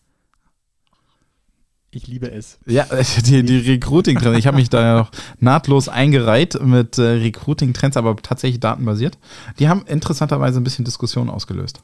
Ich 1.93 2.07
liebe 2.07 2.31
es. 2.31 2.59
Ja, 2.67 2.87
die, 3.27 3.43
die 3.43 3.59
Recruiting-Trends. 3.73 4.39
Ich 4.39 4.47
habe 4.47 4.57
mich 4.57 4.71
da 4.71 4.81
ja 4.81 5.01
auch 5.03 5.11
nahtlos 5.41 5.89
eingereiht 5.89 6.61
mit 6.63 6.99
äh, 6.99 7.03
Recruiting-Trends, 7.03 7.97
aber 7.97 8.15
tatsächlich 8.17 8.61
datenbasiert. 8.61 9.19
Die 9.59 9.69
haben 9.69 9.85
interessanterweise 9.87 10.61
ein 10.61 10.65
bisschen 10.65 10.85
Diskussion 10.85 11.29
ausgelöst. 11.29 11.83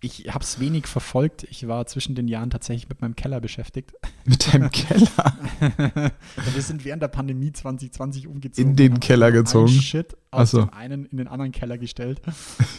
Ich 0.00 0.32
habe 0.32 0.44
es 0.44 0.60
wenig 0.60 0.86
verfolgt. 0.86 1.44
Ich 1.50 1.66
war 1.66 1.84
zwischen 1.86 2.14
den 2.14 2.28
Jahren 2.28 2.50
tatsächlich 2.50 2.88
mit 2.88 3.00
meinem 3.00 3.16
Keller 3.16 3.40
beschäftigt. 3.40 3.92
Mit 4.24 4.52
deinem 4.52 4.70
Keller? 4.70 5.08
wir 6.52 6.62
sind 6.62 6.84
während 6.84 7.02
der 7.02 7.08
Pandemie 7.08 7.50
2020 7.50 8.26
umgezogen. 8.28 8.70
In 8.70 8.76
den 8.76 9.00
Keller 9.00 9.32
gezogen? 9.32 9.68
Shit 9.68 10.16
aus 10.30 10.50
so. 10.50 10.60
dem 10.60 10.74
einen 10.74 11.06
in 11.06 11.16
den 11.16 11.28
anderen 11.28 11.50
Keller 11.50 11.78
gestellt 11.78 12.20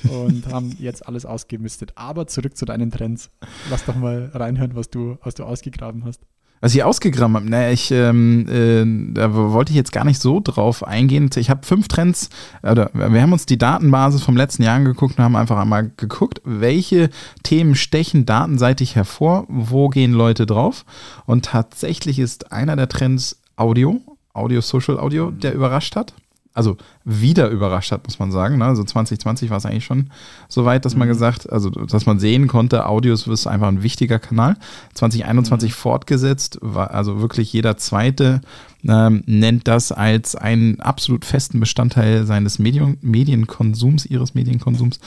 und 0.09 0.45
haben 0.47 0.75
jetzt 0.79 1.07
alles 1.07 1.25
ausgemistet. 1.25 1.93
Aber 1.95 2.27
zurück 2.27 2.55
zu 2.55 2.65
deinen 2.65 2.91
Trends. 2.91 3.31
Lass 3.71 3.83
doch 3.85 3.95
mal 3.95 4.29
reinhören, 4.33 4.75
was 4.75 4.91
du, 4.91 5.17
was 5.23 5.33
du 5.33 5.43
ausgegraben 5.43 6.05
hast. 6.05 6.21
Was 6.61 6.75
ich 6.75 6.83
ausgegraben 6.83 7.35
habe, 7.35 7.49
naja, 7.49 7.71
ich, 7.71 7.89
ähm, 7.91 8.45
äh, 8.49 9.13
da 9.13 9.33
wollte 9.33 9.71
ich 9.71 9.77
jetzt 9.77 9.93
gar 9.93 10.03
nicht 10.03 10.19
so 10.19 10.41
drauf 10.43 10.85
eingehen. 10.85 11.29
Ich 11.35 11.49
habe 11.49 11.65
fünf 11.65 11.87
Trends, 11.87 12.29
oder 12.63 12.89
wir 12.93 13.21
haben 13.21 13.31
uns 13.31 13.45
die 13.45 13.57
Datenbasis 13.57 14.21
vom 14.21 14.35
letzten 14.35 14.63
Jahr 14.63 14.75
angeguckt 14.75 15.17
und 15.17 15.23
haben 15.23 15.37
einfach 15.37 15.57
einmal 15.57 15.91
geguckt, 15.95 16.41
welche 16.43 17.09
Themen 17.43 17.75
stechen 17.75 18.25
datenseitig 18.25 18.95
hervor, 18.95 19.45
wo 19.47 19.87
gehen 19.87 20.11
Leute 20.11 20.45
drauf. 20.45 20.85
Und 21.25 21.45
tatsächlich 21.45 22.19
ist 22.19 22.51
einer 22.51 22.75
der 22.75 22.89
Trends 22.89 23.39
Audio, 23.55 24.01
Audio, 24.33 24.61
Social 24.61 24.99
Audio, 24.99 25.31
der 25.31 25.53
überrascht 25.53 25.95
hat 25.95 26.13
also 26.59 26.75
wieder 27.05 27.47
überrascht 27.49 27.93
hat, 27.93 28.05
muss 28.05 28.19
man 28.19 28.33
sagen. 28.33 28.57
Ne? 28.57 28.65
Also 28.65 28.83
2020 28.83 29.49
war 29.49 29.57
es 29.57 29.65
eigentlich 29.65 29.85
schon 29.85 30.09
so 30.49 30.65
weit, 30.65 30.83
dass 30.83 30.93
man 30.93 31.07
mhm. 31.07 31.13
gesagt, 31.13 31.49
also 31.49 31.69
dass 31.69 32.05
man 32.05 32.19
sehen 32.19 32.47
konnte, 32.47 32.85
Audios 32.85 33.27
ist 33.27 33.47
einfach 33.47 33.69
ein 33.69 33.81
wichtiger 33.81 34.19
Kanal. 34.19 34.57
2021 34.93 35.71
mhm. 35.71 35.73
fortgesetzt, 35.73 36.59
war 36.61 36.91
also 36.91 37.21
wirklich 37.21 37.53
jeder 37.53 37.77
zweite 37.77 38.41
ähm, 38.85 39.23
nennt 39.25 39.69
das 39.69 39.93
als 39.93 40.35
einen 40.35 40.81
absolut 40.81 41.23
festen 41.23 41.61
Bestandteil 41.61 42.25
seines 42.25 42.59
Medien 42.59 42.97
Medienkonsums, 43.01 44.05
ihres 44.05 44.35
Medienkonsums. 44.35 44.99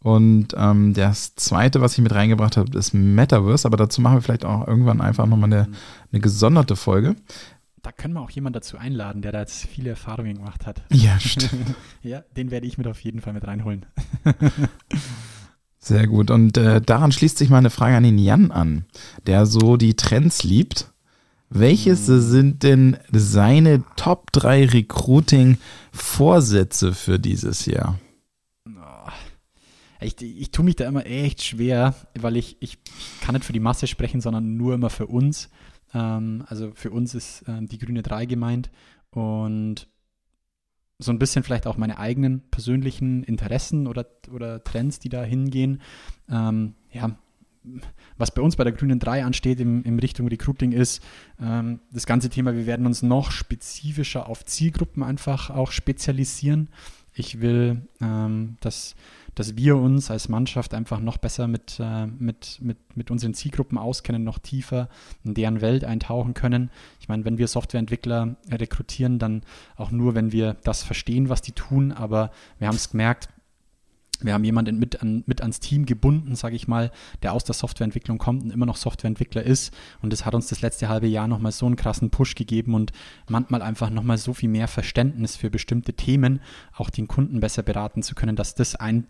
Und 0.00 0.54
ähm, 0.58 0.92
das 0.92 1.34
zweite, 1.34 1.80
was 1.80 1.94
ich 1.94 2.02
mit 2.02 2.14
reingebracht 2.14 2.58
habe, 2.58 2.76
ist 2.78 2.92
Metaverse, 2.92 3.66
aber 3.66 3.78
dazu 3.78 4.02
machen 4.02 4.16
wir 4.16 4.22
vielleicht 4.22 4.44
auch 4.44 4.66
irgendwann 4.66 5.00
einfach 5.00 5.26
nochmal 5.26 5.52
eine, 5.52 5.68
mhm. 5.68 5.74
eine 6.12 6.20
gesonderte 6.20 6.76
Folge 6.76 7.16
da 7.84 7.92
können 7.92 8.14
wir 8.14 8.22
auch 8.22 8.30
jemanden 8.30 8.54
dazu 8.54 8.78
einladen, 8.78 9.22
der 9.22 9.30
da 9.32 9.40
jetzt 9.40 9.66
viele 9.66 9.90
Erfahrungen 9.90 10.36
gemacht 10.36 10.64
hat. 10.66 10.82
Ja, 10.90 11.20
stimmt. 11.20 11.74
ja, 12.02 12.24
den 12.36 12.50
werde 12.50 12.66
ich 12.66 12.78
mit 12.78 12.86
auf 12.86 13.00
jeden 13.00 13.20
Fall 13.20 13.34
mit 13.34 13.46
reinholen. 13.46 13.84
Sehr 15.78 16.06
gut. 16.06 16.30
Und 16.30 16.56
äh, 16.56 16.80
daran 16.80 17.12
schließt 17.12 17.36
sich 17.36 17.50
meine 17.50 17.68
Frage 17.68 17.96
an 17.96 18.04
den 18.04 18.16
Jan 18.16 18.50
an, 18.50 18.86
der 19.26 19.44
so 19.44 19.76
die 19.76 19.96
Trends 19.96 20.44
liebt. 20.44 20.90
Welches 21.50 22.08
hm. 22.08 22.22
sind 22.22 22.62
denn 22.62 22.96
seine 23.12 23.84
Top 23.96 24.32
3 24.32 24.64
Recruiting-Vorsätze 24.66 26.94
für 26.94 27.18
dieses 27.18 27.66
Jahr? 27.66 27.98
Ich, 30.00 30.20
ich 30.20 30.50
tue 30.50 30.64
mich 30.64 30.76
da 30.76 30.86
immer 30.86 31.06
echt 31.06 31.42
schwer, 31.42 31.94
weil 32.18 32.36
ich, 32.36 32.56
ich, 32.60 32.78
ich 32.86 33.20
kann 33.20 33.34
nicht 33.34 33.44
für 33.44 33.52
die 33.52 33.60
Masse 33.60 33.86
sprechen, 33.86 34.20
sondern 34.20 34.56
nur 34.56 34.74
immer 34.74 34.90
für 34.90 35.06
uns. 35.06 35.50
Ähm, 35.94 36.44
also 36.46 36.72
für 36.74 36.90
uns 36.90 37.14
ist 37.14 37.44
ähm, 37.46 37.66
die 37.66 37.78
grüne 37.78 38.02
3 38.02 38.26
gemeint 38.26 38.70
und 39.10 39.88
so 40.98 41.10
ein 41.10 41.18
bisschen 41.18 41.42
vielleicht 41.42 41.66
auch 41.66 41.76
meine 41.76 41.98
eigenen 41.98 42.40
persönlichen 42.50 43.24
Interessen 43.24 43.86
oder, 43.86 44.06
oder 44.32 44.62
Trends, 44.62 44.98
die 44.98 45.08
da 45.08 45.22
hingehen. 45.22 45.80
Ähm, 46.28 46.74
ja, 46.92 47.16
was 48.16 48.30
bei 48.30 48.42
uns 48.42 48.56
bei 48.56 48.64
der 48.64 48.72
Grünen 48.72 48.98
3 48.98 49.24
ansteht 49.24 49.60
im, 49.60 49.82
im 49.84 49.98
Richtung 49.98 50.28
Recruiting 50.28 50.72
ist, 50.72 51.02
ähm, 51.40 51.80
das 51.90 52.06
ganze 52.06 52.28
Thema, 52.28 52.54
wir 52.54 52.66
werden 52.66 52.86
uns 52.86 53.02
noch 53.02 53.30
spezifischer 53.30 54.28
auf 54.28 54.44
Zielgruppen 54.44 55.02
einfach 55.02 55.50
auch 55.50 55.72
spezialisieren. 55.72 56.68
Ich 57.14 57.40
will, 57.40 57.88
ähm, 58.00 58.56
dass 58.60 58.94
dass 59.34 59.56
wir 59.56 59.76
uns 59.76 60.10
als 60.10 60.28
Mannschaft 60.28 60.74
einfach 60.74 61.00
noch 61.00 61.16
besser 61.16 61.48
mit, 61.48 61.78
äh, 61.80 62.06
mit, 62.06 62.58
mit, 62.60 62.78
mit 62.96 63.10
unseren 63.10 63.34
Zielgruppen 63.34 63.78
auskennen, 63.78 64.24
noch 64.24 64.38
tiefer 64.38 64.88
in 65.24 65.34
deren 65.34 65.60
Welt 65.60 65.84
eintauchen 65.84 66.34
können. 66.34 66.70
Ich 67.00 67.08
meine, 67.08 67.24
wenn 67.24 67.38
wir 67.38 67.48
Softwareentwickler 67.48 68.36
rekrutieren, 68.50 69.18
dann 69.18 69.42
auch 69.76 69.90
nur, 69.90 70.14
wenn 70.14 70.32
wir 70.32 70.54
das 70.64 70.82
verstehen, 70.82 71.28
was 71.28 71.42
die 71.42 71.52
tun. 71.52 71.92
Aber 71.92 72.30
wir 72.58 72.68
haben 72.68 72.76
es 72.76 72.90
gemerkt, 72.90 73.28
wir 74.20 74.32
haben 74.32 74.44
jemanden 74.44 74.78
mit, 74.78 75.02
an, 75.02 75.24
mit 75.26 75.40
ans 75.40 75.60
Team 75.60 75.86
gebunden, 75.86 76.34
sage 76.36 76.56
ich 76.56 76.68
mal, 76.68 76.90
der 77.22 77.32
aus 77.32 77.44
der 77.44 77.54
Softwareentwicklung 77.54 78.18
kommt 78.18 78.42
und 78.42 78.50
immer 78.50 78.66
noch 78.66 78.76
Softwareentwickler 78.76 79.42
ist. 79.42 79.74
Und 80.02 80.12
das 80.12 80.24
hat 80.24 80.34
uns 80.34 80.48
das 80.48 80.62
letzte 80.62 80.88
halbe 80.88 81.06
Jahr 81.06 81.28
nochmal 81.28 81.52
so 81.52 81.66
einen 81.66 81.76
krassen 81.76 82.10
Push 82.10 82.34
gegeben 82.34 82.74
und 82.74 82.92
manchmal 83.28 83.62
einfach 83.62 83.90
nochmal 83.90 84.18
so 84.18 84.32
viel 84.32 84.48
mehr 84.48 84.68
Verständnis 84.68 85.36
für 85.36 85.50
bestimmte 85.50 85.94
Themen, 85.94 86.40
auch 86.72 86.90
den 86.90 87.08
Kunden 87.08 87.40
besser 87.40 87.62
beraten 87.62 88.02
zu 88.02 88.14
können, 88.14 88.36
dass 88.36 88.54
das 88.54 88.76
ein 88.76 89.06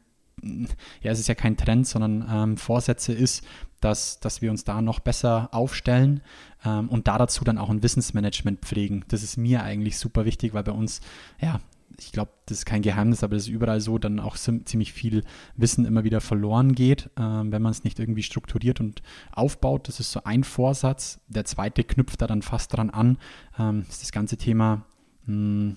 ja, 1.03 1.13
es 1.13 1.21
ist 1.21 1.29
ja 1.29 1.35
kein 1.35 1.57
Trend, 1.57 1.87
sondern 1.87 2.27
ähm, 2.31 2.57
Vorsätze 2.57 3.13
ist, 3.13 3.45
dass, 3.81 4.19
dass 4.21 4.43
wir 4.43 4.51
uns 4.51 4.65
da 4.65 4.81
noch 4.81 5.01
besser 5.01 5.49
aufstellen 5.53 6.23
ähm, 6.65 6.89
und 6.89 7.07
da 7.07 7.19
dazu 7.19 7.45
dann 7.45 7.59
auch 7.59 7.71
ein 7.71 7.83
Wissensmanagement 7.83 8.61
pflegen. 8.61 9.05
Das 9.09 9.23
ist 9.23 9.37
mir 9.37 9.63
eigentlich 9.63 9.99
super 9.99 10.25
wichtig, 10.25 10.55
weil 10.55 10.65
bei 10.65 10.73
uns, 10.73 11.01
ja, 11.41 11.61
ich 11.99 12.13
glaube, 12.13 12.33
das 12.47 12.59
ist 12.59 12.67
kein 12.67 12.83
Geheimnis, 12.83 13.23
aber 13.23 13.37
es 13.37 13.45
ist 13.45 13.49
überall 13.49 13.81
so, 13.81 13.99
dann 13.99 14.19
auch 14.19 14.37
ziemlich 14.37 14.93
viel 14.93 15.23
Wissen 15.57 15.85
immer 15.85 16.05
wieder 16.05 16.21
verloren 16.21 16.75
geht, 16.75 17.11
ähm, 17.19 17.53
wenn 17.53 17.63
man 17.63 17.71
es 17.71 17.85
nicht 17.85 17.99
irgendwie 17.99 18.23
strukturiert 18.23 18.81
und 18.81 19.03
aufbaut. 19.33 19.89
Das 19.89 20.01
ist 20.01 20.11
so 20.11 20.25
ein 20.25 20.45
Vorsatz. 20.45 21.21
Der 21.29 21.45
zweite 21.45 21.85
knüpft 21.85 22.21
da 22.23 22.27
dann 22.27 22.43
fast 22.43 22.75
dran 22.75 22.91
an. 22.91 23.19
Ähm, 23.59 23.85
ist 23.89 24.03
das 24.03 24.13
ganze 24.13 24.37
Thema 24.37 24.87
mh, 25.27 25.35
hm, 25.35 25.77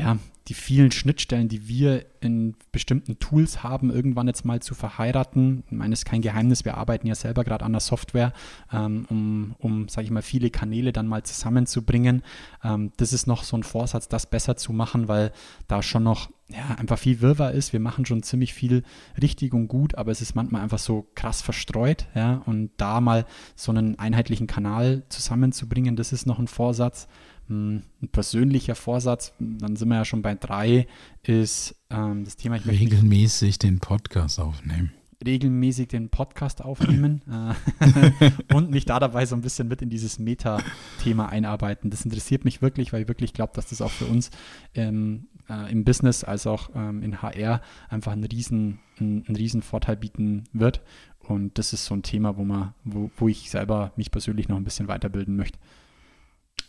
ja, 0.00 0.16
die 0.48 0.54
vielen 0.54 0.90
Schnittstellen, 0.90 1.48
die 1.48 1.68
wir 1.68 2.06
in 2.20 2.56
bestimmten 2.72 3.18
Tools 3.18 3.62
haben, 3.62 3.90
irgendwann 3.90 4.26
jetzt 4.26 4.44
mal 4.44 4.60
zu 4.60 4.74
verheiraten. 4.74 5.62
Ich 5.66 5.72
meine, 5.72 5.92
es 5.92 6.00
ist 6.00 6.04
kein 6.06 6.22
Geheimnis, 6.22 6.64
wir 6.64 6.76
arbeiten 6.76 7.06
ja 7.06 7.14
selber 7.14 7.44
gerade 7.44 7.64
an 7.64 7.72
der 7.72 7.80
Software, 7.80 8.32
ähm, 8.72 9.06
um, 9.10 9.54
um 9.58 9.88
sage 9.88 10.06
ich 10.06 10.10
mal, 10.10 10.22
viele 10.22 10.50
Kanäle 10.50 10.92
dann 10.92 11.06
mal 11.06 11.22
zusammenzubringen. 11.22 12.22
Ähm, 12.64 12.92
das 12.96 13.12
ist 13.12 13.26
noch 13.26 13.44
so 13.44 13.56
ein 13.56 13.62
Vorsatz, 13.62 14.08
das 14.08 14.26
besser 14.26 14.56
zu 14.56 14.72
machen, 14.72 15.06
weil 15.06 15.32
da 15.68 15.82
schon 15.82 16.02
noch 16.02 16.30
ja, 16.48 16.74
einfach 16.78 16.98
viel 16.98 17.20
Wirrwarr 17.20 17.52
ist. 17.52 17.72
Wir 17.72 17.80
machen 17.80 18.06
schon 18.06 18.22
ziemlich 18.22 18.54
viel 18.54 18.82
richtig 19.20 19.52
und 19.52 19.68
gut, 19.68 19.96
aber 19.96 20.10
es 20.10 20.20
ist 20.22 20.34
manchmal 20.34 20.62
einfach 20.62 20.78
so 20.78 21.06
krass 21.14 21.42
verstreut. 21.42 22.06
Ja? 22.14 22.42
Und 22.46 22.70
da 22.78 23.00
mal 23.00 23.26
so 23.54 23.70
einen 23.70 23.98
einheitlichen 23.98 24.46
Kanal 24.46 25.04
zusammenzubringen, 25.10 25.94
das 25.94 26.12
ist 26.12 26.26
noch 26.26 26.38
ein 26.38 26.48
Vorsatz. 26.48 27.06
Hm, 27.50 27.82
ein 28.00 28.08
persönlicher 28.10 28.76
Vorsatz, 28.76 29.34
dann 29.40 29.74
sind 29.74 29.88
wir 29.88 29.96
ja 29.96 30.04
schon 30.04 30.22
bei 30.22 30.36
drei, 30.36 30.86
ist 31.24 31.74
ähm, 31.90 32.24
das 32.24 32.36
Thema. 32.36 32.54
Ich 32.54 32.66
regelmäßig 32.66 33.58
den 33.58 33.80
Podcast 33.80 34.38
aufnehmen. 34.38 34.92
Regelmäßig 35.26 35.88
den 35.88 36.10
Podcast 36.10 36.64
aufnehmen 36.64 37.22
äh, 37.28 38.30
und 38.54 38.70
mich 38.70 38.84
da 38.84 39.00
dabei 39.00 39.26
so 39.26 39.34
ein 39.34 39.42
bisschen 39.42 39.66
mit 39.66 39.82
in 39.82 39.90
dieses 39.90 40.20
Meta-Thema 40.20 41.28
einarbeiten. 41.28 41.90
Das 41.90 42.04
interessiert 42.04 42.44
mich 42.44 42.62
wirklich, 42.62 42.92
weil 42.92 43.02
ich 43.02 43.08
wirklich 43.08 43.34
glaube, 43.34 43.52
dass 43.56 43.66
das 43.66 43.82
auch 43.82 43.90
für 43.90 44.06
uns 44.06 44.30
ähm, 44.76 45.26
äh, 45.48 45.72
im 45.72 45.82
Business 45.82 46.22
als 46.22 46.46
auch 46.46 46.70
ähm, 46.76 47.02
in 47.02 47.20
HR 47.20 47.62
einfach 47.88 48.12
einen 48.12 48.24
riesen, 48.24 48.78
einen, 49.00 49.26
einen 49.26 49.36
riesen 49.36 49.62
Vorteil 49.62 49.96
bieten 49.96 50.44
wird. 50.52 50.82
Und 51.18 51.58
das 51.58 51.72
ist 51.72 51.84
so 51.84 51.94
ein 51.94 52.04
Thema, 52.04 52.36
wo, 52.36 52.44
man, 52.44 52.74
wo, 52.84 53.10
wo 53.16 53.26
ich 53.26 53.50
selber 53.50 53.92
mich 53.96 54.12
persönlich 54.12 54.48
noch 54.48 54.56
ein 54.56 54.64
bisschen 54.64 54.86
weiterbilden 54.86 55.34
möchte. 55.34 55.58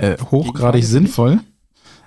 Äh, 0.01 0.17
hochgradig 0.31 0.83
sinnvoll. 0.83 1.39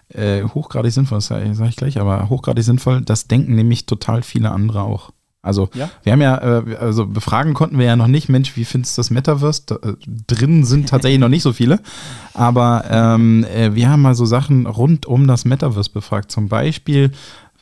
Äh, 0.09 0.43
hochgradig 0.43 0.93
sinnvoll, 0.93 1.19
das 1.19 1.27
sage 1.27 1.69
ich 1.69 1.77
gleich, 1.77 2.01
aber 2.01 2.29
hochgradig 2.29 2.65
sinnvoll, 2.65 3.01
das 3.01 3.29
denken 3.29 3.55
nämlich 3.55 3.87
total 3.87 4.23
viele 4.23 4.51
andere 4.51 4.83
auch. 4.83 5.13
Also 5.43 5.69
ja? 5.75 5.91
wir 6.03 6.13
haben 6.13 6.21
ja, 6.23 6.39
äh, 6.39 6.77
also 6.77 7.07
befragen 7.07 7.55
konnten 7.55 7.79
wir 7.79 7.85
ja 7.85 7.97
noch 7.97 8.07
nicht, 8.07 8.29
Mensch, 8.29 8.57
wie 8.57 8.65
findest 8.65 8.97
du 8.97 9.01
das 9.01 9.11
Metaverse? 9.11 9.63
Da, 9.67 9.75
äh, 9.77 9.95
drin 10.27 10.65
sind 10.65 10.89
tatsächlich 10.89 11.21
noch 11.21 11.29
nicht 11.29 11.43
so 11.43 11.53
viele, 11.53 11.81
aber 12.33 12.85
ähm, 12.91 13.45
äh, 13.45 13.75
wir 13.75 13.91
haben 13.91 14.03
mal 14.03 14.15
so 14.15 14.25
Sachen 14.25 14.67
rund 14.67 15.07
um 15.07 15.27
das 15.27 15.45
Metaverse 15.45 15.91
befragt. 15.91 16.33
Zum 16.33 16.49
Beispiel, 16.49 17.13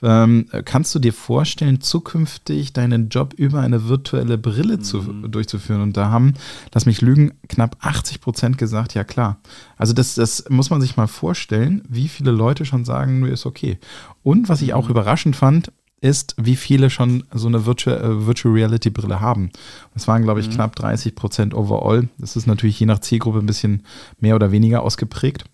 ähm, 0.02 0.46
kannst 0.64 0.94
du 0.94 0.98
dir 0.98 1.12
vorstellen, 1.12 1.80
zukünftig 1.80 2.72
deinen 2.72 3.08
Job 3.08 3.34
über 3.34 3.60
eine 3.60 3.88
virtuelle 3.88 4.38
Brille 4.38 4.78
mhm. 4.78 4.82
zu, 4.82 5.00
durchzuführen? 5.00 5.80
Und 5.80 5.96
da 5.96 6.10
haben, 6.10 6.34
lass 6.74 6.86
mich 6.86 7.00
lügen, 7.00 7.32
knapp 7.48 7.76
80 7.80 8.20
Prozent 8.20 8.58
gesagt, 8.58 8.94
ja 8.94 9.04
klar. 9.04 9.40
Also 9.76 9.92
das, 9.92 10.14
das 10.14 10.44
muss 10.48 10.70
man 10.70 10.80
sich 10.80 10.96
mal 10.96 11.08
vorstellen, 11.08 11.82
wie 11.88 12.08
viele 12.08 12.30
Leute 12.30 12.64
schon 12.64 12.84
sagen, 12.84 13.20
nur 13.20 13.28
ist 13.28 13.46
okay. 13.46 13.78
Und 14.22 14.48
was 14.48 14.62
ich 14.62 14.74
auch 14.74 14.84
mhm. 14.84 14.90
überraschend 14.90 15.36
fand, 15.36 15.72
ist, 16.02 16.34
wie 16.36 16.56
viele 16.56 16.90
schon 16.90 17.24
so 17.32 17.46
eine 17.46 17.64
Virtual, 17.64 17.96
äh, 17.96 18.26
Virtual 18.26 18.52
Reality 18.52 18.90
Brille 18.90 19.20
haben. 19.20 19.50
Das 19.94 20.08
waren, 20.08 20.22
glaube 20.22 20.40
ich, 20.40 20.48
mhm. 20.48 20.54
knapp 20.54 20.76
30 20.76 21.14
Prozent 21.14 21.54
overall. 21.54 22.08
Das 22.18 22.36
ist 22.36 22.46
natürlich 22.46 22.78
je 22.80 22.86
nach 22.86 22.98
Zielgruppe 22.98 23.38
ein 23.38 23.46
bisschen 23.46 23.84
mehr 24.18 24.34
oder 24.34 24.50
weniger 24.50 24.82
ausgeprägt. 24.82 25.44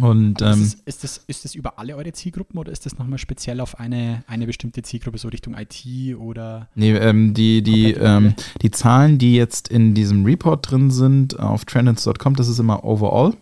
Und 0.00 0.42
ähm, 0.42 0.62
ist, 0.62 0.82
es, 0.84 0.94
ist, 0.96 1.04
das, 1.04 1.24
ist 1.28 1.44
das 1.44 1.54
über 1.54 1.78
alle 1.78 1.94
eure 1.96 2.12
Zielgruppen 2.12 2.58
oder 2.58 2.72
ist 2.72 2.84
das 2.84 2.98
nochmal 2.98 3.18
speziell 3.18 3.60
auf 3.60 3.78
eine, 3.78 4.24
eine 4.26 4.46
bestimmte 4.46 4.82
Zielgruppe, 4.82 5.18
so 5.18 5.28
Richtung 5.28 5.54
IT 5.56 6.16
oder? 6.16 6.68
Nee, 6.74 6.94
ähm, 6.94 7.32
die, 7.32 7.62
die, 7.62 7.92
ähm, 7.92 8.34
die 8.62 8.72
Zahlen, 8.72 9.18
die 9.18 9.36
jetzt 9.36 9.68
in 9.68 9.94
diesem 9.94 10.24
Report 10.24 10.68
drin 10.68 10.90
sind 10.90 11.38
auf 11.38 11.64
trendins.com, 11.64 12.34
das 12.34 12.48
ist 12.48 12.58
immer 12.58 12.84
overall. 12.84 13.36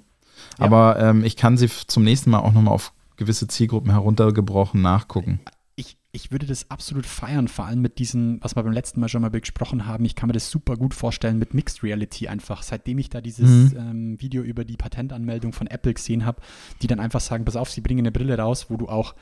Ja. 0.59 0.67
Aber 0.67 0.99
ähm, 0.99 1.25
ich 1.25 1.37
kann 1.37 1.57
sie 1.57 1.69
zum 1.87 2.05
nächsten 2.05 2.31
Mal 2.31 2.41
auch 2.41 2.53
nochmal 2.53 2.75
auf 2.75 2.93
gewisse 3.17 3.49
Zielgruppen 3.49 3.91
heruntergebrochen 3.91 4.83
nachgucken. 4.83 5.41
Ich, 5.75 5.97
ich 6.13 6.31
würde 6.31 6.47
das 6.47 6.71
absolut 6.71 7.07
feiern, 7.07 7.49
vor 7.49 7.65
allem 7.65 7.81
mit 7.81 7.99
diesem, 7.99 8.39
was 8.43 8.55
wir 8.57 8.63
beim 8.63 8.73
letzten 8.75 9.01
Mal 9.01 9.09
schon 9.09 9.23
mal 9.23 9.31
besprochen 9.31 9.87
haben. 9.87 10.05
Ich 10.05 10.15
kann 10.15 10.27
mir 10.27 10.35
das 10.35 10.51
super 10.51 10.77
gut 10.77 10.93
vorstellen 10.93 11.39
mit 11.39 11.55
Mixed 11.55 11.83
Reality 11.83 12.29
einfach. 12.29 12.63
Seitdem 12.63 12.99
ich 12.99 13.09
da 13.09 13.23
dieses 13.23 13.73
Mhm. 13.73 13.79
ähm, 13.79 14.21
Video 14.21 14.43
über 14.43 14.65
die 14.67 14.77
Patentanmeldung 14.77 15.55
von 15.55 15.67
Apple 15.67 15.95
gesehen 15.95 16.27
habe, 16.27 16.43
die 16.83 16.89
dann 16.89 17.01
einfach 17.01 17.21
sagen, 17.21 17.47
pass 17.47 17.57
auf, 17.57 17.71
sie 17.71 17.81
bringen 17.81 18.01
eine 18.01 18.13
Brille 18.13 18.37
raus, 18.39 18.67
wo 18.69 18.77
du 18.77 18.89
auch, 18.89 19.15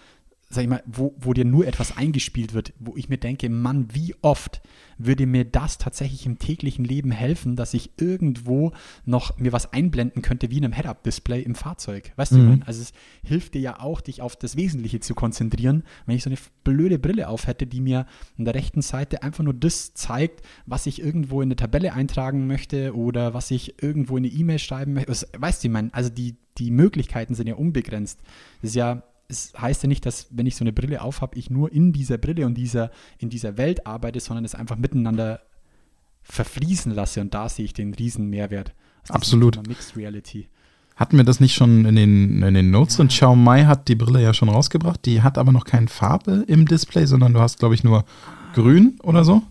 sag 0.53 0.63
ich 0.65 0.69
mal, 0.69 0.83
wo, 0.85 1.15
wo 1.19 1.33
dir 1.33 1.45
nur 1.45 1.67
etwas 1.67 1.97
eingespielt 1.97 2.55
wird, 2.55 2.73
wo 2.81 2.97
ich 2.97 3.09
mir 3.09 3.19
denke, 3.19 3.49
Mann, 3.49 3.87
wie 3.93 4.17
oft 4.21 4.61
würde 4.99 5.25
mir 5.25 5.45
das 5.45 5.79
tatsächlich 5.79 6.27
im 6.27 6.39
täglichen 6.39 6.85
Leben 6.85 7.13
helfen, 7.13 7.55
dass 7.57 7.73
ich 7.73 7.93
irgendwo 8.01 8.73
noch 9.07 9.39
mir 9.39 9.53
was 9.53 9.73
einblenden 9.73 10.23
könnte, 10.23 10.51
wie 10.51 10.59
in 10.59 10.65
einem 10.65 10.75
Head-Up-Display 10.75 11.41
im 11.43 11.55
Fahrzeug. 11.55 12.13
Weißt 12.17 12.33
du, 12.33 12.37
Mhm. 12.37 12.43
ich 12.43 12.49
mein? 12.49 12.63
also 12.65 12.83
es 12.83 12.93
hilft 13.23 13.55
dir 13.55 13.61
ja 13.61 13.81
auch, 13.81 14.01
dich 14.01 14.21
auf 14.23 14.35
das 14.37 14.57
Wesentliche 14.57 14.99
zu 15.01 15.15
konzentrieren. 15.15 15.85
Wenn 16.07 16.17
ich 16.17 16.25
so 16.25 16.31
eine 16.31 16.39
blöde 16.65 16.99
Brille 16.99 17.29
auf 17.29 17.47
hätte, 17.47 17.67
die 17.67 17.81
mir 17.81 18.07
an 18.37 18.45
der 18.45 18.55
rechten 18.55 18.83
Seite 18.83 19.23
einfach 19.23 19.45
nur 19.45 19.55
das 19.55 19.95
zeigt, 19.95 20.43
was 20.67 20.87
ich 20.87 21.01
irgendwo 21.01 21.41
in 21.43 21.47
eine 21.47 21.57
Tabelle 21.57 21.93
eintragen 21.95 22.47
möchte 22.49 22.95
oder 22.97 23.35
was 23.35 23.51
ich 23.53 23.83
irgendwo 23.83 24.17
in 24.17 24.25
eine 24.25 24.33
E-Mail 24.35 24.59
schreiben 24.59 24.95
möchte. 24.95 25.13
Weißt 25.39 25.63
du, 25.63 25.69
ich 25.69 25.73
meine, 25.73 25.95
also 25.95 26.11
die, 26.11 26.37
die 26.59 26.73
Möglichkeiten 26.73 27.35
sind 27.35 27.47
ja 27.47 27.55
unbegrenzt. 27.55 28.21
Das 28.61 28.71
ist 28.71 28.75
ja, 28.75 29.03
es 29.31 29.53
heißt 29.59 29.83
ja 29.85 29.89
nicht, 29.89 30.05
dass, 30.05 30.27
wenn 30.31 30.47
ich 30.47 30.57
so 30.57 30.65
eine 30.65 30.73
Brille 30.73 31.03
aufhab, 31.03 31.37
ich 31.37 31.49
nur 31.51 31.73
in 31.73 31.93
dieser 31.93 32.19
Brille 32.19 32.45
und 32.47 32.55
dieser, 32.55 32.91
in 33.19 33.31
dieser 33.31 33.57
Welt 33.57 33.87
arbeite, 33.87 34.21
sondern 34.21 34.45
es 34.45 34.55
einfach 34.55 34.77
miteinander 34.77 35.41
verfließen 36.23 36.93
lasse 36.93 37.21
und 37.21 37.33
da 37.33 37.49
sehe 37.49 37.65
ich 37.65 37.73
den 37.73 37.95
riesen 37.95 38.29
Mehrwert. 38.29 38.75
diesem 39.05 39.15
Absolut. 39.15 39.67
Mixed 39.67 39.97
Reality. 39.97 40.49
Hatten 40.97 41.17
wir 41.17 41.25
das 41.25 41.41
nicht 41.41 41.55
schon 41.55 41.87
in 41.87 41.97
den, 41.97 42.43
in 42.43 42.55
den 42.55 42.71
Notes? 42.71 43.01
Und 43.01 43.09
Xiaomi 43.09 43.63
hat 43.63 43.89
die 43.89 43.95
Brille 43.95 44.23
ja 44.23 44.35
schon 44.35 44.51
rausgebracht. 44.51 45.07
Die 45.07 45.23
hat 45.23 45.39
aber 45.39 45.51
noch 45.51 45.65
keine 45.65 45.89
Farbe 45.89 46.45
im 46.47 46.67
Display, 46.67 47.07
sondern 47.07 47.33
du 47.33 47.41
hast, 47.41 47.59
glaube 47.59 47.75
ich, 47.75 47.83
nur 47.83 48.05
grün 48.55 48.99
oder 49.03 49.25
so. 49.25 49.43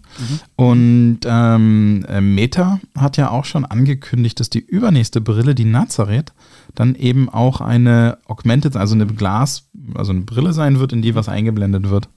Und 0.56 1.20
ähm, 1.26 2.06
äh, 2.08 2.22
Meta 2.22 2.80
hat 2.96 3.18
ja 3.18 3.30
auch 3.30 3.46
schon 3.46 3.66
angekündigt, 3.66 4.40
dass 4.40 4.50
die 4.50 4.60
übernächste 4.60 5.22
Brille, 5.22 5.56
die 5.56 5.66
Nazareth, 5.66 6.34
dann 6.76 6.96
eben 6.96 7.30
auch 7.30 7.62
eine 7.62 8.18
Augmented, 8.26 8.76
also 8.76 8.96
eine 8.96 9.06
Glas, 9.08 9.70
also 9.96 10.12
eine 10.12 10.22
Brille 10.22 10.54
sein 10.54 10.80
wird, 10.80 10.94
in 10.94 11.02
die 11.02 11.16
was 11.16 11.30
eingeblendet 11.30 11.90
wird. 11.90 12.10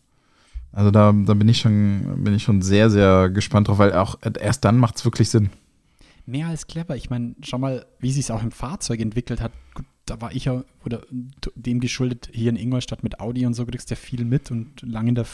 Also 0.73 0.91
da, 0.91 1.13
da 1.13 1.35
bin 1.35 1.49
ich 1.49 1.61
schon, 1.61 2.25
bin 2.25 2.35
ich 2.35 2.43
schon 2.43 2.63
sehr, 2.63 2.91
sehr 2.91 3.29
gespannt 3.29 3.69
drauf, 3.69 3.79
weil 3.79 3.93
auch 3.93 4.19
erst 4.41 4.65
dann 4.65 4.79
macht 4.79 4.97
es 4.97 5.05
wirklich 5.05 5.29
Sinn. 5.29 5.51
Mehr 6.27 6.49
als 6.49 6.67
clever. 6.67 6.97
Ich 6.97 7.11
meine, 7.11 7.35
schau 7.43 7.59
mal, 7.59 7.87
wie 7.99 8.13
sich 8.13 8.25
es 8.25 8.31
auch 8.31 8.43
im 8.43 8.51
Fahrzeug 8.53 9.01
entwickelt 9.01 9.41
hat. 9.41 9.53
Gut, 9.75 9.87
da 10.07 10.21
war 10.21 10.33
ich 10.35 10.47
ja, 10.47 10.65
oder 10.85 11.03
dem 11.55 11.81
geschuldet, 11.81 12.29
hier 12.33 12.51
in 12.51 12.57
Ingolstadt 12.57 13.03
mit 13.03 13.21
Audi 13.21 13.47
und 13.47 13.55
so 13.55 13.65
kriegst 13.67 13.91
du 13.91 13.95
ja 13.95 14.01
viel 14.01 14.25
mit 14.25 14.51
und 14.51 14.83
lange 14.83 15.11
in 15.11 15.15
der 15.15 15.27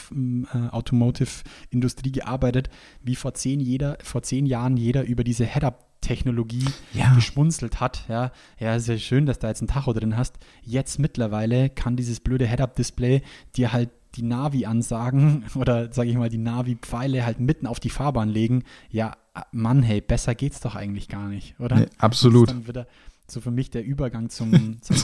äh, 0.53 0.69
Automotive-Industrie 0.69 2.11
gearbeitet, 2.11 2.69
wie 3.03 3.15
vor 3.15 3.33
zehn, 3.33 3.59
jeder, 3.59 3.97
vor 4.03 4.21
zehn 4.23 4.45
Jahren 4.45 4.77
jeder 4.77 5.03
über 5.03 5.23
diese 5.23 5.45
Head-Up-Technologie 5.45 6.65
Ja. 6.93 7.13
geschmunzelt 7.13 7.79
hat. 7.79 8.05
Ja, 8.07 8.31
ja, 8.59 8.75
ist 8.75 8.87
ja 8.87 8.97
schön, 8.97 9.25
dass 9.25 9.39
du 9.39 9.43
da 9.43 9.47
jetzt 9.49 9.61
ein 9.61 9.67
Tacho 9.67 9.93
drin 9.93 10.17
hast. 10.17 10.37
Jetzt 10.63 10.99
mittlerweile 10.99 11.69
kann 11.69 11.95
dieses 11.95 12.19
blöde 12.19 12.47
Head-Up-Display 12.47 13.21
dir 13.55 13.73
halt 13.73 13.89
die 14.15 14.23
Navi-Ansagen 14.23 15.45
oder 15.55 15.91
sage 15.93 16.09
ich 16.09 16.17
mal 16.17 16.29
die 16.29 16.37
Navi-Pfeile 16.37 17.25
halt 17.25 17.39
mitten 17.39 17.67
auf 17.67 17.79
die 17.79 17.89
Fahrbahn 17.89 18.29
legen. 18.29 18.63
Ja, 18.89 19.15
Mann, 19.51 19.83
hey, 19.83 20.01
besser 20.01 20.35
geht's 20.35 20.59
doch 20.59 20.75
eigentlich 20.75 21.07
gar 21.07 21.27
nicht, 21.27 21.59
oder? 21.59 21.75
Nee, 21.77 21.87
absolut. 21.97 22.49
Dann 22.49 22.67
wieder 22.67 22.87
so 23.27 23.41
für 23.41 23.51
mich 23.51 23.69
der 23.69 23.83
Übergang 23.85 24.29
zum, 24.29 24.49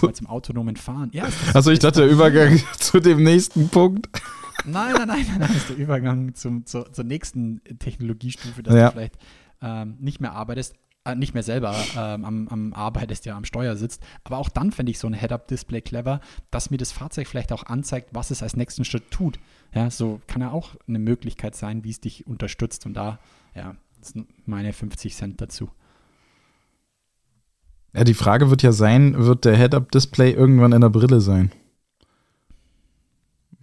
mal, 0.02 0.14
zum 0.14 0.28
autonomen 0.28 0.76
Fahren. 0.78 1.10
Ja, 1.14 1.28
Also 1.54 1.72
ich 1.72 1.80
dachte, 1.80 2.02
der 2.02 2.10
Übergang 2.10 2.60
zu 2.80 3.00
dem 3.00 3.24
nächsten 3.24 3.70
Punkt. 3.70 4.08
Nein, 4.66 4.94
nein, 4.98 5.08
nein, 5.08 5.26
nein, 5.30 5.40
das 5.42 5.56
ist 5.56 5.70
der 5.70 5.78
Übergang 5.78 6.34
zum, 6.34 6.66
zur, 6.66 6.92
zur 6.92 7.04
nächsten 7.06 7.62
Technologiestufe, 7.78 8.64
dass 8.64 8.74
Ja. 8.74 8.88
du 8.88 8.94
vielleicht 8.94 9.18
ähm, 9.62 9.98
nicht 10.00 10.20
mehr 10.22 10.32
arbeitest, 10.34 10.74
äh, 11.04 11.14
nicht 11.14 11.36
mehr 11.36 11.44
selber 11.44 11.76
ähm, 11.96 12.26
am, 12.26 12.48
am 12.48 12.74
arbeitest, 12.74 13.26
ja 13.28 13.38
am 13.38 13.46
Steuer 13.46 13.76
sitzt. 13.76 14.02
Aber 14.24 14.40
auch 14.40 14.50
dann 14.50 14.72
fände 14.72 14.92
ich 14.92 14.98
so 14.98 15.06
ein 15.08 15.14
Head-Up-Display 15.14 15.82
clever, 15.82 16.20
dass 16.50 16.72
mir 16.72 16.78
das 16.78 16.92
Fahrzeug 16.92 17.28
vielleicht 17.28 17.52
auch 17.54 17.68
anzeigt, 17.68 18.10
was 18.14 18.32
es 18.32 18.42
als 18.42 18.56
nächsten 18.56 18.86
Schritt 18.86 19.12
tut. 19.12 19.38
Ja, 19.74 19.92
so 19.92 20.20
kann 20.26 20.42
ja 20.42 20.50
auch 20.52 20.76
eine 20.88 20.98
Möglichkeit 21.00 21.56
sein, 21.56 21.84
wie 21.84 21.92
es 21.92 22.00
dich 22.00 22.26
unterstützt. 22.26 22.88
Und 22.88 22.96
da, 22.96 23.20
ja, 23.54 23.76
meine 24.46 24.74
50 24.74 25.16
Cent 25.16 25.42
dazu. 25.42 25.70
Ja, 27.94 28.04
die 28.04 28.14
Frage 28.14 28.50
wird 28.50 28.62
ja 28.62 28.72
sein, 28.74 29.18
wird 29.26 29.46
der 29.46 29.56
Head-Up-Display 29.56 30.32
irgendwann 30.32 30.74
in 30.74 30.82
der 30.82 30.90
Brille 30.90 31.22
sein? 31.22 31.52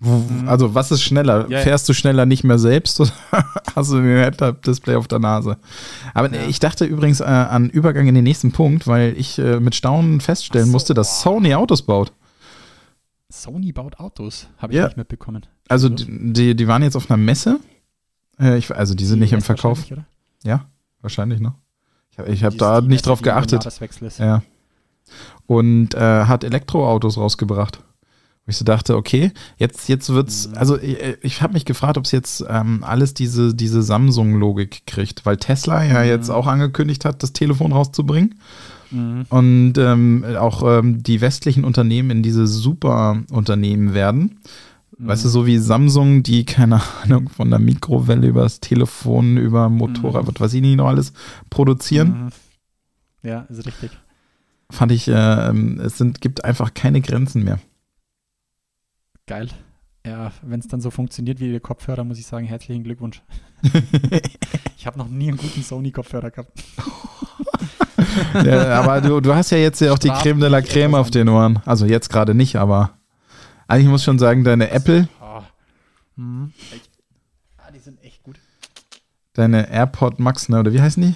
Wo, 0.04 0.20
Also 0.48 0.74
was 0.74 0.90
ist 0.90 1.02
schneller? 1.02 1.42
Ja, 1.48 1.58
ja. 1.58 1.62
Fährst 1.64 1.88
du 1.88 1.92
schneller 1.92 2.26
nicht 2.26 2.42
mehr 2.42 2.58
selbst 2.58 2.98
oder 2.98 3.12
hast 3.76 3.92
du 3.92 3.96
den 4.00 4.06
Head-Up-Display 4.22 4.96
auf 4.96 5.06
der 5.06 5.20
Nase? 5.20 5.58
Aber 6.14 6.32
Ja. 6.34 6.48
ich 6.48 6.58
dachte 6.58 6.84
übrigens 6.84 7.20
äh, 7.20 7.24
an 7.24 7.70
Übergang 7.70 8.08
in 8.08 8.14
den 8.14 8.24
nächsten 8.24 8.50
Punkt, 8.52 8.86
weil 8.86 9.14
ich 9.16 9.38
äh, 9.38 9.60
mit 9.60 9.74
Staunen 9.76 10.20
feststellen 10.20 10.66
so, 10.66 10.72
musste, 10.72 10.94
dass 10.94 11.22
Sony 11.22 11.54
Autos 11.54 11.82
baut. 11.82 12.12
Sony 13.30 13.72
baut 13.72 14.00
Autos, 14.00 14.48
habe 14.58 14.74
ich 14.74 14.82
nicht 14.82 14.96
mitbekommen. 14.96 15.46
Also 15.68 15.90
Was? 15.92 16.04
die, 16.04 16.32
die, 16.32 16.56
die 16.56 16.68
waren 16.68 16.82
jetzt 16.82 16.96
auf 16.96 17.08
einer 17.10 17.16
Messe. 17.16 17.60
Äh, 18.40 18.58
ich, 18.58 18.74
also 18.74 18.94
die 18.94 19.04
sind 19.04 19.20
nicht 19.20 19.32
im 19.32 19.40
Verkauf. 19.40 19.90
oder? 19.90 20.04
Ja, 20.44 20.66
wahrscheinlich 21.00 21.40
noch. 21.40 21.54
Ich, 22.10 22.18
hab- 22.18 22.28
ich 22.28 22.44
habe 22.44 22.52
Die- 22.52 22.58
da 22.58 22.80
nicht 22.80 23.06
drauf 23.06 23.22
geachtet. 23.22 23.64
Ja. 24.18 24.42
Und 25.46 25.94
äh, 25.94 26.24
hat 26.24 26.44
Elektroautos 26.44 27.16
rausgebracht. 27.18 27.80
Wo 28.44 28.50
ich 28.50 28.56
so 28.56 28.64
dachte, 28.64 28.96
okay, 28.96 29.30
jetzt, 29.56 29.88
jetzt 29.88 30.08
wird's, 30.10 30.48
Mhm. 30.48 30.54
also 30.58 30.78
ich, 30.78 30.96
ich 31.22 31.42
habe 31.42 31.52
mich 31.52 31.64
gefragt, 31.64 31.96
ob 31.96 32.04
es 32.06 32.10
jetzt 32.10 32.44
ähm, 32.48 32.82
alles 32.82 33.14
diese, 33.14 33.54
diese 33.54 33.82
Samsung-Logik 33.82 34.82
kriegt, 34.86 35.24
weil 35.24 35.36
Tesla 35.36 35.84
ja 35.84 36.00
Mhm. 36.00 36.08
jetzt 36.08 36.28
auch 36.28 36.46
angekündigt 36.48 37.04
hat, 37.04 37.22
das 37.22 37.32
Telefon 37.32 37.72
rauszubringen. 37.72 38.34
Mhm. 38.90 39.26
Und 39.28 39.74
ähm, 39.78 40.24
auch 40.38 40.62
ähm, 40.66 41.02
die 41.04 41.20
westlichen 41.20 41.64
Unternehmen 41.64 42.10
in 42.10 42.22
diese 42.22 42.46
Superunternehmen 42.48 43.94
werden. 43.94 44.40
Weißt 44.98 45.24
du, 45.24 45.28
so 45.28 45.46
wie 45.46 45.58
Samsung, 45.58 46.22
die, 46.22 46.44
keine 46.44 46.80
Ahnung, 47.02 47.28
von 47.28 47.48
der 47.50 47.58
Mikrowelle 47.58 48.26
über 48.28 48.42
das 48.42 48.60
Telefon, 48.60 49.36
über 49.36 49.68
Motorrad, 49.68 50.24
Mhm. 50.24 50.28
was 50.28 50.40
weiß 50.40 50.54
ich 50.54 50.60
nicht 50.60 50.76
noch 50.76 50.88
alles 50.88 51.12
produzieren. 51.50 52.24
Mhm. 53.22 53.28
Ja, 53.28 53.40
ist 53.48 53.66
richtig. 53.66 53.90
fand 54.70 54.92
ich, 54.92 55.08
äh, 55.08 55.50
es 55.82 55.98
sind, 55.98 56.20
gibt 56.20 56.44
einfach 56.44 56.72
keine 56.74 57.00
Grenzen 57.00 57.42
mehr. 57.44 57.58
Geil. 59.26 59.48
Ja, 60.06 60.32
wenn 60.42 60.58
es 60.60 60.66
dann 60.68 60.80
so 60.80 60.90
funktioniert 60.90 61.38
wie 61.40 61.50
der 61.50 61.60
Kopfhörer, 61.60 62.02
muss 62.04 62.18
ich 62.18 62.26
sagen, 62.26 62.44
herzlichen 62.46 62.82
Glückwunsch. 62.82 63.22
ich 64.76 64.86
habe 64.86 64.98
noch 64.98 65.08
nie 65.08 65.28
einen 65.28 65.36
guten 65.36 65.62
Sony-Kopfhörer 65.62 66.30
gehabt. 66.32 66.52
ja, 68.44 68.80
aber 68.80 69.00
du, 69.00 69.20
du 69.20 69.34
hast 69.34 69.50
ja 69.50 69.58
jetzt 69.58 69.80
ja 69.80 69.92
auch 69.92 69.98
die 69.98 70.08
Strafen 70.08 70.22
Creme 70.22 70.40
de 70.40 70.48
la 70.48 70.60
Creme 70.60 70.94
auf 70.96 71.10
den 71.10 71.28
Ohren. 71.28 71.60
Also 71.64 71.86
jetzt 71.86 72.10
gerade 72.10 72.34
nicht, 72.34 72.56
aber 72.56 72.98
eigentlich 73.72 73.88
muss 73.88 74.02
ich 74.02 74.04
schon 74.04 74.18
sagen, 74.18 74.44
deine 74.44 74.70
Apple, 74.70 75.08
Ah. 75.20 75.42
Mhm. 76.16 76.52
Ich, 76.74 76.82
ah, 77.58 77.70
die 77.72 77.78
sind 77.78 78.02
echt 78.04 78.22
gut. 78.22 78.38
deine 79.32 79.68
AirPod 79.70 80.18
Max, 80.20 80.48
ne, 80.48 80.60
oder 80.60 80.72
wie 80.72 80.80
heißen 80.80 81.02
die? 81.02 81.14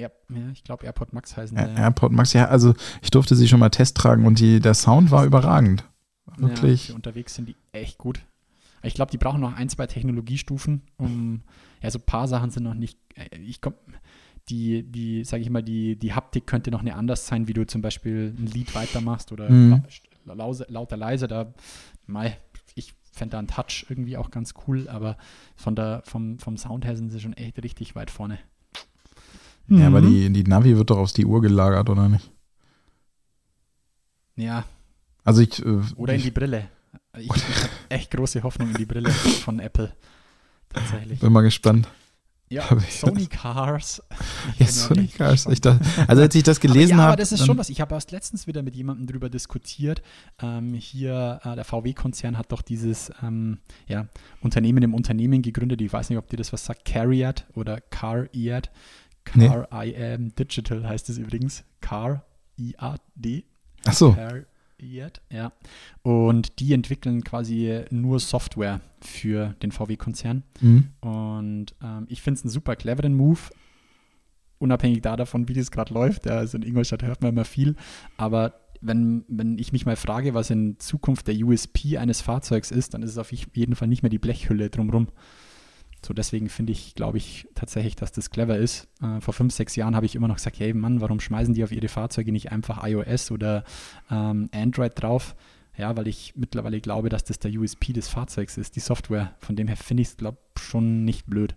Ja, 0.00 0.08
ja 0.28 0.50
ich 0.52 0.64
glaube 0.64 0.84
AirPod 0.86 1.12
Max 1.12 1.36
heißen 1.36 1.56
Ja, 1.56 1.66
die. 1.66 1.76
AirPod 1.80 2.12
Max, 2.12 2.32
ja, 2.32 2.46
also 2.48 2.74
ich 3.02 3.10
durfte 3.10 3.34
sie 3.36 3.48
schon 3.48 3.60
mal 3.60 3.68
Test 3.70 3.96
tragen 3.96 4.26
und 4.26 4.38
die, 4.40 4.60
der 4.60 4.74
Sound 4.74 5.10
war 5.10 5.24
überragend. 5.24 5.84
Ja, 6.36 6.48
Wirklich. 6.48 6.86
für 6.88 6.94
unterwegs 6.94 7.34
sind 7.34 7.48
die 7.48 7.56
echt 7.72 7.98
gut. 7.98 8.20
Ich 8.82 8.94
glaube, 8.94 9.10
die 9.10 9.18
brauchen 9.18 9.40
noch 9.40 9.54
ein, 9.56 9.68
zwei 9.68 9.86
Technologiestufen. 9.88 10.82
Um, 10.98 11.42
ja, 11.82 11.90
so 11.90 11.98
ein 11.98 12.06
paar 12.06 12.28
Sachen 12.28 12.50
sind 12.50 12.62
noch 12.62 12.74
nicht. 12.74 12.96
äh, 13.16 13.36
Ich 13.38 13.60
komm, 13.60 13.74
die, 14.48 14.84
die, 14.84 15.24
sage 15.24 15.42
ich 15.42 15.50
mal, 15.50 15.62
die, 15.62 15.96
die 15.96 16.12
Haptik 16.14 16.46
könnte 16.46 16.70
noch 16.70 16.80
eine 16.80 16.94
anders 16.94 17.26
sein, 17.26 17.48
wie 17.48 17.52
du 17.54 17.66
zum 17.66 17.82
Beispiel 17.82 18.34
ein 18.38 18.46
Lied 18.46 18.74
weitermachst 18.76 19.32
oder 19.32 19.50
Mhm. 19.50 19.82
La- 20.28 20.34
lause, 20.34 20.66
lauter 20.68 20.96
leise. 20.96 21.26
Da, 21.28 21.52
mei, 22.06 22.38
ich 22.74 22.94
fände 23.12 23.32
da 23.32 23.38
ein 23.40 23.48
Touch 23.48 23.86
irgendwie 23.88 24.16
auch 24.16 24.30
ganz 24.30 24.54
cool, 24.66 24.88
aber 24.88 25.16
von 25.56 25.74
der, 25.74 26.02
vom, 26.04 26.38
vom 26.38 26.56
Sound 26.56 26.84
her 26.84 26.96
sind 26.96 27.10
sie 27.10 27.20
schon 27.20 27.32
echt 27.32 27.62
richtig 27.62 27.94
weit 27.96 28.10
vorne. 28.10 28.38
Ja, 29.68 29.88
aber 29.88 30.00
Mhm. 30.00 30.06
die, 30.06 30.32
die 30.32 30.44
Navi 30.44 30.76
wird 30.76 30.88
doch 30.90 30.98
aus 30.98 31.12
die 31.12 31.26
Uhr 31.26 31.40
gelagert, 31.42 31.90
oder 31.90 32.08
nicht? 32.08 32.30
Ja, 34.36 34.64
Also 35.24 35.42
ich, 35.42 35.64
äh, 35.64 35.80
oder 35.96 36.12
in 36.12 36.18
ich 36.20 36.24
die 36.26 36.30
Brille. 36.30 36.68
Ich, 37.18 37.26
ich 37.26 37.30
habe 37.62 37.70
echt 37.88 38.10
große 38.12 38.42
Hoffnung 38.44 38.70
in 38.70 38.76
die 38.76 38.86
Brille 38.86 39.10
von 39.10 39.58
Apple. 39.58 39.92
Tatsächlich. 40.70 41.18
bin 41.20 41.32
mal 41.32 41.40
gespannt. 41.42 41.88
Ja, 42.50 42.64
Sony 42.88 43.26
Cars. 43.26 44.02
Ich 44.54 44.60
Ja, 44.60 44.66
Sony 44.66 45.04
echt 45.04 45.18
Cars. 45.18 45.46
Ich 45.46 45.60
dachte, 45.60 45.84
also 46.06 46.22
als 46.22 46.34
ich 46.34 46.42
das 46.42 46.60
gelesen 46.60 46.94
aber 46.94 46.96
ja, 46.96 46.96
habe. 46.96 47.12
aber 47.12 47.16
das 47.16 47.32
ist 47.32 47.44
schon 47.44 47.58
was. 47.58 47.68
Ich 47.68 47.80
habe 47.80 47.94
erst 47.94 48.10
letztens 48.10 48.46
wieder 48.46 48.62
mit 48.62 48.74
jemandem 48.74 49.06
drüber 49.06 49.28
diskutiert. 49.28 50.02
Ähm, 50.40 50.74
hier, 50.74 51.40
äh, 51.44 51.54
der 51.54 51.64
VW-Konzern 51.64 52.38
hat 52.38 52.50
doch 52.52 52.62
dieses 52.62 53.10
ähm, 53.22 53.58
ja, 53.86 54.06
Unternehmen 54.40 54.82
im 54.82 54.94
Unternehmen 54.94 55.42
gegründet. 55.42 55.80
Ich 55.82 55.92
weiß 55.92 56.08
nicht, 56.08 56.18
ob 56.18 56.28
dir 56.28 56.36
das 56.36 56.52
was 56.52 56.64
sagt. 56.64 56.84
Cariad 56.84 57.46
oder 57.54 57.80
Car-Iad. 57.80 58.70
Nee. 59.34 59.48
Car 59.48 59.68
I 59.84 59.94
am 59.96 60.34
Digital 60.34 60.88
heißt 60.88 61.10
es 61.10 61.18
übrigens. 61.18 61.64
Car 61.80 62.24
I-A-D. 62.58 63.44
Ach 63.84 63.92
so. 63.92 64.16
Cariad, 64.78 65.20
ja. 65.30 65.52
Und 66.02 66.60
die 66.60 66.72
entwickeln 66.72 67.24
quasi 67.24 67.84
nur 67.90 68.20
Software 68.20 68.80
für 69.00 69.54
den 69.62 69.72
VW-Konzern. 69.72 70.44
Mhm. 70.60 70.88
Und 71.00 71.66
ähm, 71.82 72.06
ich 72.08 72.22
finde 72.22 72.38
es 72.38 72.44
einen 72.44 72.50
super 72.50 72.76
cleveren 72.76 73.14
Move, 73.14 73.40
unabhängig 74.58 75.02
da 75.02 75.16
davon, 75.16 75.48
wie 75.48 75.54
das 75.54 75.70
gerade 75.70 75.92
läuft. 75.92 76.26
Ja, 76.26 76.38
also 76.38 76.56
in 76.56 76.62
Ingolstadt 76.62 77.02
hört 77.02 77.22
man 77.22 77.32
immer 77.32 77.44
viel, 77.44 77.76
aber 78.16 78.60
wenn, 78.80 79.24
wenn 79.26 79.58
ich 79.58 79.72
mich 79.72 79.86
mal 79.86 79.96
frage, 79.96 80.34
was 80.34 80.50
in 80.50 80.78
Zukunft 80.78 81.26
der 81.26 81.34
USP 81.34 81.98
eines 81.98 82.20
Fahrzeugs 82.20 82.70
ist, 82.70 82.94
dann 82.94 83.02
ist 83.02 83.10
es 83.10 83.18
auf 83.18 83.32
jeden 83.32 83.74
Fall 83.74 83.88
nicht 83.88 84.02
mehr 84.02 84.10
die 84.10 84.20
Blechhülle 84.20 84.70
drumherum. 84.70 85.08
So, 86.04 86.14
deswegen 86.14 86.48
finde 86.48 86.72
ich, 86.72 86.94
glaube 86.94 87.18
ich 87.18 87.48
tatsächlich, 87.54 87.96
dass 87.96 88.12
das 88.12 88.30
clever 88.30 88.56
ist. 88.56 88.88
Äh, 89.02 89.20
vor 89.20 89.34
fünf, 89.34 89.52
sechs 89.52 89.76
Jahren 89.76 89.96
habe 89.96 90.06
ich 90.06 90.14
immer 90.14 90.28
noch 90.28 90.36
gesagt, 90.36 90.58
hey 90.60 90.72
Mann, 90.72 91.00
warum 91.00 91.20
schmeißen 91.20 91.54
die 91.54 91.64
auf 91.64 91.72
ihre 91.72 91.88
Fahrzeuge 91.88 92.32
nicht 92.32 92.52
einfach 92.52 92.84
iOS 92.86 93.30
oder 93.30 93.64
ähm, 94.10 94.48
Android 94.52 94.92
drauf? 94.94 95.34
Ja, 95.76 95.96
weil 95.96 96.08
ich 96.08 96.34
mittlerweile 96.36 96.80
glaube, 96.80 97.08
dass 97.08 97.24
das 97.24 97.38
der 97.38 97.52
USP 97.52 97.92
des 97.92 98.08
Fahrzeugs 98.08 98.56
ist, 98.56 98.74
die 98.74 98.80
Software. 98.80 99.34
Von 99.38 99.54
dem 99.54 99.68
her 99.68 99.76
finde 99.76 100.02
ich 100.02 100.08
es, 100.08 100.16
glaube 100.16 100.38
schon 100.56 101.04
nicht 101.04 101.26
blöd. 101.26 101.54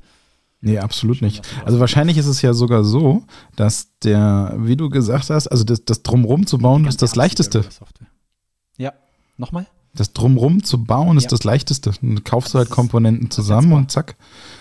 Nee, 0.62 0.78
absolut 0.78 1.24
nicht. 1.24 1.42
Also 1.66 1.80
wahrscheinlich 1.80 2.18
ist 2.18 2.28
es 2.28 2.44
ja 2.44 2.54
sogar 2.54 2.84
so, 2.84 3.24
dass 3.56 3.98
der, 4.00 4.56
wie 4.60 4.78
du 4.78 4.90
gesagt 4.90 5.32
hast, 5.32 5.48
also 5.48 5.64
das, 5.64 5.86
das 5.86 6.04
Drumrum 6.04 6.46
zu 6.46 6.60
bauen 6.60 6.86
ist 6.86 7.02
das 7.02 7.16
leichteste. 7.16 7.66
Ja, 8.78 8.94
nochmal? 9.38 9.66
Das 9.96 10.14
Drumrum 10.14 10.64
zu 10.64 10.84
bauen 10.84 11.18
ist 11.18 11.24
Ja. 11.26 11.30
das 11.32 11.44
leichteste. 11.44 11.92
Dann 12.02 12.24
kaufst 12.24 12.54
du 12.54 12.58
halt 12.60 12.70
Komponenten 12.70 13.30
zusammen 13.30 13.74
und 13.74 13.92
zack. 13.92 14.16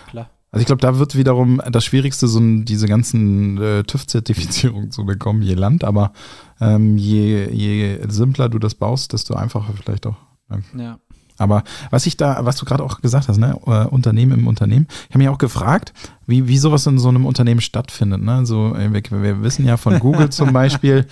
Klar. 0.09 0.29
Also 0.51 0.61
ich 0.63 0.67
glaube, 0.67 0.83
da 0.83 0.99
wird 0.99 1.17
wiederum 1.17 1.63
das 1.71 1.85
Schwierigste, 1.85 2.27
so 2.27 2.41
diese 2.41 2.87
ganzen 2.89 3.59
äh, 3.63 3.85
TÜV-Zertifizierungen 3.85 4.91
zu 4.91 5.05
bekommen, 5.05 5.43
je 5.43 5.55
Land, 5.55 5.85
aber 5.85 6.13
ähm, 6.61 6.97
je, 6.99 7.49
je 7.53 7.99
simpler 8.09 8.49
du 8.49 8.59
das 8.59 8.75
baust, 8.75 9.13
desto 9.13 9.35
einfacher 9.35 9.73
vielleicht 9.81 10.07
auch. 10.07 10.17
Ja. 10.77 10.99
Aber 11.39 11.63
was 11.91 12.05
ich 12.05 12.17
da, 12.19 12.45
was 12.45 12.57
du 12.57 12.67
gerade 12.67 12.83
auch 12.85 13.01
gesagt 13.01 13.29
hast, 13.29 13.39
ne, 13.39 13.57
äh, 13.67 13.87
Unternehmen 13.87 14.41
im 14.41 14.47
Unternehmen, 14.47 14.87
ich 15.09 15.15
habe 15.15 15.21
mich 15.21 15.29
auch 15.29 15.39
gefragt, 15.39 15.95
wie, 16.27 16.49
wie 16.49 16.59
sowas 16.59 16.87
in 16.87 16.99
so 16.99 17.09
einem 17.09 17.25
Unternehmen 17.25 17.63
stattfindet. 17.63 18.21
Ne? 18.21 18.45
So, 18.45 18.75
äh, 18.75 18.93
wir, 18.93 19.23
wir 19.23 19.43
wissen 19.43 19.65
ja 19.65 19.77
von 19.79 20.01
Google 20.01 20.29
zum 20.31 20.53
Beispiel, 20.53 21.07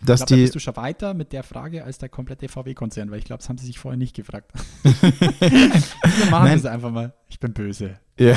Ich 0.00 0.06
dass 0.06 0.20
glaube, 0.20 0.30
da 0.30 0.36
die. 0.36 0.42
bist 0.42 0.54
du 0.54 0.58
schon 0.58 0.76
weiter 0.76 1.14
mit 1.14 1.32
der 1.32 1.42
Frage 1.42 1.84
als 1.84 1.98
der 1.98 2.08
komplette 2.08 2.48
VW-Konzern, 2.48 3.10
weil 3.10 3.18
ich 3.18 3.24
glaube, 3.24 3.38
das 3.40 3.48
haben 3.48 3.58
sie 3.58 3.66
sich 3.66 3.78
vorher 3.78 3.98
nicht 3.98 4.16
gefragt. 4.16 4.50
Wir 4.82 6.30
machen 6.30 6.44
Nein. 6.44 6.62
das 6.62 6.66
einfach 6.66 6.90
mal. 6.90 7.12
Ich 7.28 7.38
bin 7.38 7.52
böse. 7.52 7.96
Ja. 8.18 8.36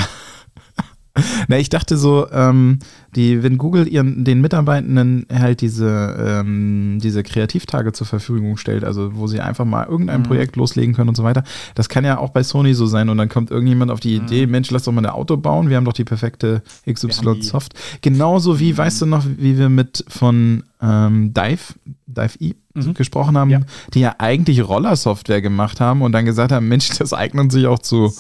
Na, 1.48 1.60
ich 1.60 1.70
dachte 1.70 1.96
so, 1.96 2.28
ähm, 2.32 2.80
die, 3.16 3.44
wenn 3.44 3.60
Google 3.60 3.88
ihren, 3.88 4.24
den 4.26 4.42
Mitarbeitenden 4.42 5.28
halt 5.32 5.62
diese, 5.62 6.16
ähm, 6.20 6.98
diese 7.04 7.22
Kreativtage 7.22 7.92
zur 7.94 8.08
Verfügung 8.08 8.58
stellt, 8.58 8.84
also 8.84 9.16
wo 9.16 9.28
sie 9.28 9.40
einfach 9.40 9.64
mal 9.64 9.86
irgendein 9.86 10.22
Mhm. 10.22 10.26
Projekt 10.26 10.56
loslegen 10.56 10.96
können 10.96 11.10
und 11.10 11.16
so 11.16 11.24
weiter, 11.24 11.44
das 11.76 11.88
kann 11.88 12.04
ja 12.04 12.18
auch 12.18 12.32
bei 12.32 12.42
Sony 12.42 12.74
so 12.74 12.88
sein 12.88 13.10
und 13.10 13.18
dann 13.20 13.30
kommt 13.30 13.52
irgendjemand 13.52 13.92
auf 13.92 14.00
die 14.00 14.16
Idee, 14.16 14.48
Mensch, 14.48 14.72
lass 14.72 14.84
doch 14.86 14.92
mal 14.92 15.06
ein 15.06 15.12
Auto 15.12 15.38
bauen, 15.38 15.70
wir 15.70 15.78
haben 15.78 15.86
doch 15.86 15.94
die 15.94 16.04
perfekte 16.04 16.64
Mhm. 16.88 16.94
XY-Soft. 16.96 17.74
Genauso 18.02 18.60
wie, 18.60 18.76
weißt 18.76 19.04
du 19.04 19.06
noch, 19.06 19.24
wie 19.38 19.60
wir 19.60 19.70
mit 19.70 20.04
von 20.08 20.64
ähm, 20.84 21.34
Dive, 21.34 21.74
Dive 22.06 22.38
E 22.40 22.54
Mhm. 22.76 22.96
gesprochen 22.96 23.38
haben, 23.38 23.52
Ja. 23.52 23.60
die 23.94 24.00
ja 24.00 24.16
eigentlich 24.18 24.68
Rollersoftware 24.68 25.42
gemacht 25.44 25.80
haben 25.80 26.02
und 26.02 26.12
dann 26.12 26.26
gesagt 26.26 26.52
haben, 26.52 26.68
Mensch, 26.68 26.90
das 26.98 27.14
eignet 27.14 27.52
sich 27.52 27.68
auch 27.68 27.78
zu 27.80 28.12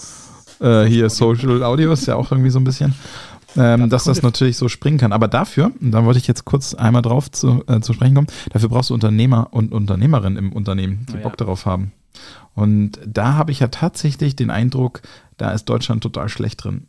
äh, 0.61 0.83
hier 0.85 1.09
Social 1.09 1.63
Audio 1.63 1.91
ist 1.91 2.05
ja 2.05 2.15
auch 2.15 2.31
irgendwie 2.31 2.51
so 2.51 2.59
ein 2.59 2.63
bisschen, 2.63 2.93
ähm, 3.57 3.89
dass 3.89 4.03
das 4.05 4.21
natürlich 4.21 4.55
so 4.57 4.69
springen 4.69 4.99
kann. 4.99 5.11
Aber 5.11 5.27
dafür, 5.27 5.71
und 5.81 5.89
da 5.91 6.05
wollte 6.05 6.19
ich 6.19 6.27
jetzt 6.27 6.45
kurz 6.45 6.75
einmal 6.75 7.01
drauf 7.01 7.31
zu, 7.31 7.63
äh, 7.67 7.79
zu 7.81 7.93
sprechen 7.93 8.13
kommen, 8.13 8.27
dafür 8.51 8.69
brauchst 8.69 8.91
du 8.91 8.93
Unternehmer 8.93 9.47
und 9.51 9.71
Unternehmerinnen 9.73 10.37
im 10.37 10.53
Unternehmen, 10.53 11.05
die 11.09 11.13
Oh 11.15 11.17
ja. 11.17 11.23
Bock 11.23 11.37
darauf 11.37 11.65
haben. 11.65 11.91
Und 12.53 12.99
da 13.07 13.33
habe 13.33 13.51
ich 13.51 13.59
ja 13.59 13.67
tatsächlich 13.69 14.35
den 14.35 14.51
Eindruck, 14.51 15.01
da 15.37 15.51
ist 15.51 15.65
Deutschland 15.65 16.03
total 16.03 16.29
schlecht 16.29 16.63
drin. 16.63 16.85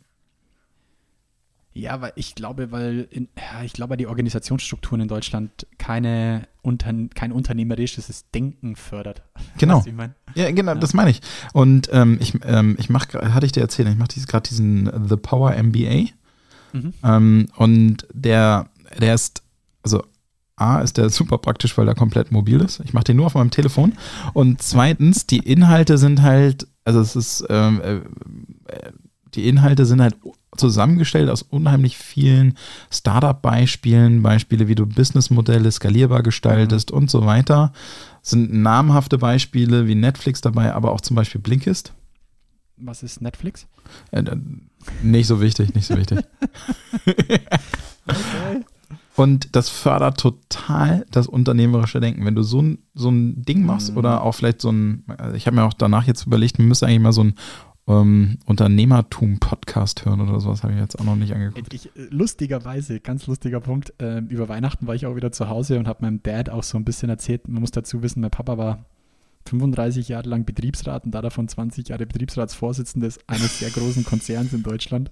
Ja, 1.77 1.99
weil 1.99 2.13
ich 2.15 2.35
glaube, 2.35 2.71
weil 2.71 3.05
in, 3.11 3.27
ja, 3.37 3.61
ich 3.63 3.73
glaube, 3.73 3.97
die 3.97 4.07
Organisationsstrukturen 4.07 5.01
in 5.01 5.07
Deutschland 5.09 5.67
keine 5.77 6.47
unter, 6.61 6.93
kein 7.13 7.33
unternehmerisches 7.33 8.29
Denken 8.31 8.75
fördert. 8.77 9.21
Genau. 9.57 9.77
Weißt 9.77 9.87
ich 9.87 9.93
mein? 9.93 10.15
Ja, 10.35 10.49
genau, 10.51 10.71
Ja. 10.73 10.79
das 10.79 10.93
meine 10.93 11.09
ich. 11.09 11.21
Und 11.53 11.89
ähm, 11.91 12.17
ich, 12.21 12.33
ähm, 12.45 12.75
ich 12.79 12.89
mache, 12.89 13.33
hatte 13.33 13.45
ich 13.45 13.51
dir 13.51 13.59
erzählt, 13.61 13.89
ich 13.89 13.97
mache 13.97 14.19
gerade 14.25 14.47
diesen 14.47 14.89
The 15.09 15.17
Power 15.17 15.51
MBA. 15.61 16.05
Mhm. 16.71 16.93
Ähm, 17.03 17.47
und 17.57 18.07
der, 18.13 18.69
der 18.99 19.13
ist, 19.13 19.43
also 19.83 20.01
A, 20.55 20.79
ist 20.79 20.95
der 20.95 21.09
super 21.09 21.37
praktisch, 21.39 21.77
weil 21.77 21.87
er 21.89 21.95
komplett 21.95 22.31
mobil 22.31 22.61
ist. 22.61 22.79
Ich 22.85 22.93
mache 22.93 23.03
den 23.05 23.17
nur 23.17 23.25
auf 23.25 23.33
meinem 23.35 23.51
Telefon. 23.51 23.93
Und 24.33 24.61
zweitens, 24.61 25.27
die 25.27 25.39
Inhalte 25.39 25.97
sind 25.97 26.21
halt, 26.21 26.67
also 26.85 27.01
es 27.01 27.17
ist, 27.17 27.45
ähm, 27.49 27.81
äh, 27.81 27.95
äh, 27.95 28.01
die 29.33 29.49
Inhalte 29.49 29.85
sind 29.85 30.01
halt 30.01 30.15
zusammengestellt 30.57 31.29
aus 31.29 31.41
unheimlich 31.41 31.97
vielen 31.97 32.55
Startup-Beispielen, 32.91 34.21
Beispiele, 34.21 34.67
wie 34.67 34.75
du 34.75 34.85
Businessmodelle 34.85 35.71
skalierbar 35.71 36.23
gestaltest 36.23 36.91
und 36.91 37.09
so 37.09 37.25
weiter. 37.25 37.73
Sind 38.21 38.53
namhafte 38.53 39.17
Beispiele 39.17 39.87
wie 39.87 39.95
Netflix 39.95 40.41
dabei, 40.41 40.73
aber 40.73 40.91
auch 40.91 41.01
zum 41.01 41.15
Beispiel 41.15 41.41
Blinkist. 41.41 41.93
Was 42.77 43.03
ist 43.03 43.21
Netflix? 43.21 43.67
Äh, 44.11 44.19
äh, 44.21 44.37
nicht 45.01 45.27
so 45.27 45.39
wichtig, 45.41 45.73
nicht 45.75 45.85
so 45.85 45.95
wichtig. 45.97 46.19
Okay. 47.07 47.39
Und 49.15 49.55
das 49.55 49.69
fördert 49.69 50.19
total 50.19 51.05
das 51.09 51.27
unternehmerische 51.27 52.01
Denken. 52.01 52.25
Wenn 52.25 52.35
du 52.35 52.43
so 52.43 52.61
ein, 52.61 52.79
so 52.93 53.09
ein 53.09 53.43
Ding 53.43 53.65
machst 53.65 53.91
Mhm. 53.91 53.97
oder 53.97 54.23
auch 54.23 54.33
vielleicht 54.33 54.59
so 54.61 54.69
ein, 54.71 55.05
also 55.17 55.35
ich 55.35 55.47
habe 55.47 55.55
mir 55.55 55.63
auch 55.63 55.73
danach 55.73 56.05
jetzt 56.05 56.27
überlegt, 56.27 56.59
man 56.59 56.67
müsste 56.67 56.85
eigentlich 56.85 56.99
mal 56.99 57.13
so 57.13 57.23
ein 57.23 57.35
ähm, 57.87 58.39
Unternehmertum-Podcast 58.45 60.05
hören 60.05 60.21
oder 60.21 60.39
sowas, 60.39 60.63
habe 60.63 60.73
ich 60.73 60.79
jetzt 60.79 60.99
auch 60.99 61.03
noch 61.03 61.15
nicht 61.15 61.33
angeguckt. 61.33 61.73
Ich, 61.73 61.87
äh, 61.95 62.07
lustigerweise, 62.09 62.99
ganz 62.99 63.27
lustiger 63.27 63.59
Punkt, 63.59 63.93
ähm, 63.99 64.27
über 64.27 64.49
Weihnachten 64.49 64.87
war 64.87 64.95
ich 64.95 65.05
auch 65.05 65.15
wieder 65.15 65.31
zu 65.31 65.49
Hause 65.49 65.77
und 65.77 65.87
habe 65.87 66.03
meinem 66.03 66.23
Dad 66.23 66.49
auch 66.49 66.63
so 66.63 66.77
ein 66.77 66.85
bisschen 66.85 67.09
erzählt, 67.09 67.47
man 67.47 67.61
muss 67.61 67.71
dazu 67.71 68.01
wissen, 68.01 68.21
mein 68.21 68.31
Papa 68.31 68.57
war 68.57 68.85
35 69.47 70.09
Jahre 70.09 70.27
lang 70.27 70.45
Betriebsrat 70.45 71.05
und 71.05 71.11
da 71.11 71.21
davon 71.21 71.47
20 71.47 71.89
Jahre 71.89 72.05
Betriebsratsvorsitzender 72.05 73.09
eines 73.27 73.59
sehr 73.59 73.69
großen 73.69 74.03
Konzerns 74.03 74.53
in 74.53 74.63
Deutschland. 74.63 75.11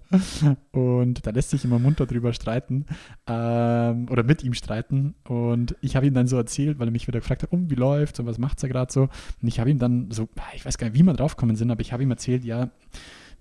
Und 0.71 1.25
da 1.25 1.31
lässt 1.31 1.51
sich 1.51 1.63
immer 1.65 1.79
munter 1.79 2.05
drüber 2.05 2.33
streiten 2.33 2.85
ähm, 3.27 4.07
oder 4.09 4.23
mit 4.23 4.43
ihm 4.43 4.53
streiten. 4.53 5.15
Und 5.27 5.75
ich 5.81 5.95
habe 5.95 6.07
ihm 6.07 6.13
dann 6.13 6.27
so 6.27 6.37
erzählt, 6.37 6.79
weil 6.79 6.87
er 6.87 6.91
mich 6.91 7.07
wieder 7.07 7.19
gefragt 7.19 7.43
hat, 7.43 7.51
um, 7.51 7.69
wie 7.69 7.75
läuft's 7.75 8.19
und 8.19 8.25
was 8.25 8.37
macht's 8.37 8.63
er 8.63 8.69
gerade 8.69 8.91
so. 8.91 9.03
Und 9.03 9.47
ich 9.47 9.59
habe 9.59 9.69
ihm 9.69 9.79
dann 9.79 10.09
so, 10.11 10.27
ich 10.55 10.65
weiß 10.65 10.77
gar 10.77 10.89
nicht, 10.89 10.97
wie 10.97 11.03
wir 11.03 11.13
draufgekommen 11.13 11.55
sind, 11.55 11.69
aber 11.69 11.81
ich 11.81 11.93
habe 11.93 12.03
ihm 12.03 12.11
erzählt, 12.11 12.43
ja, 12.43 12.69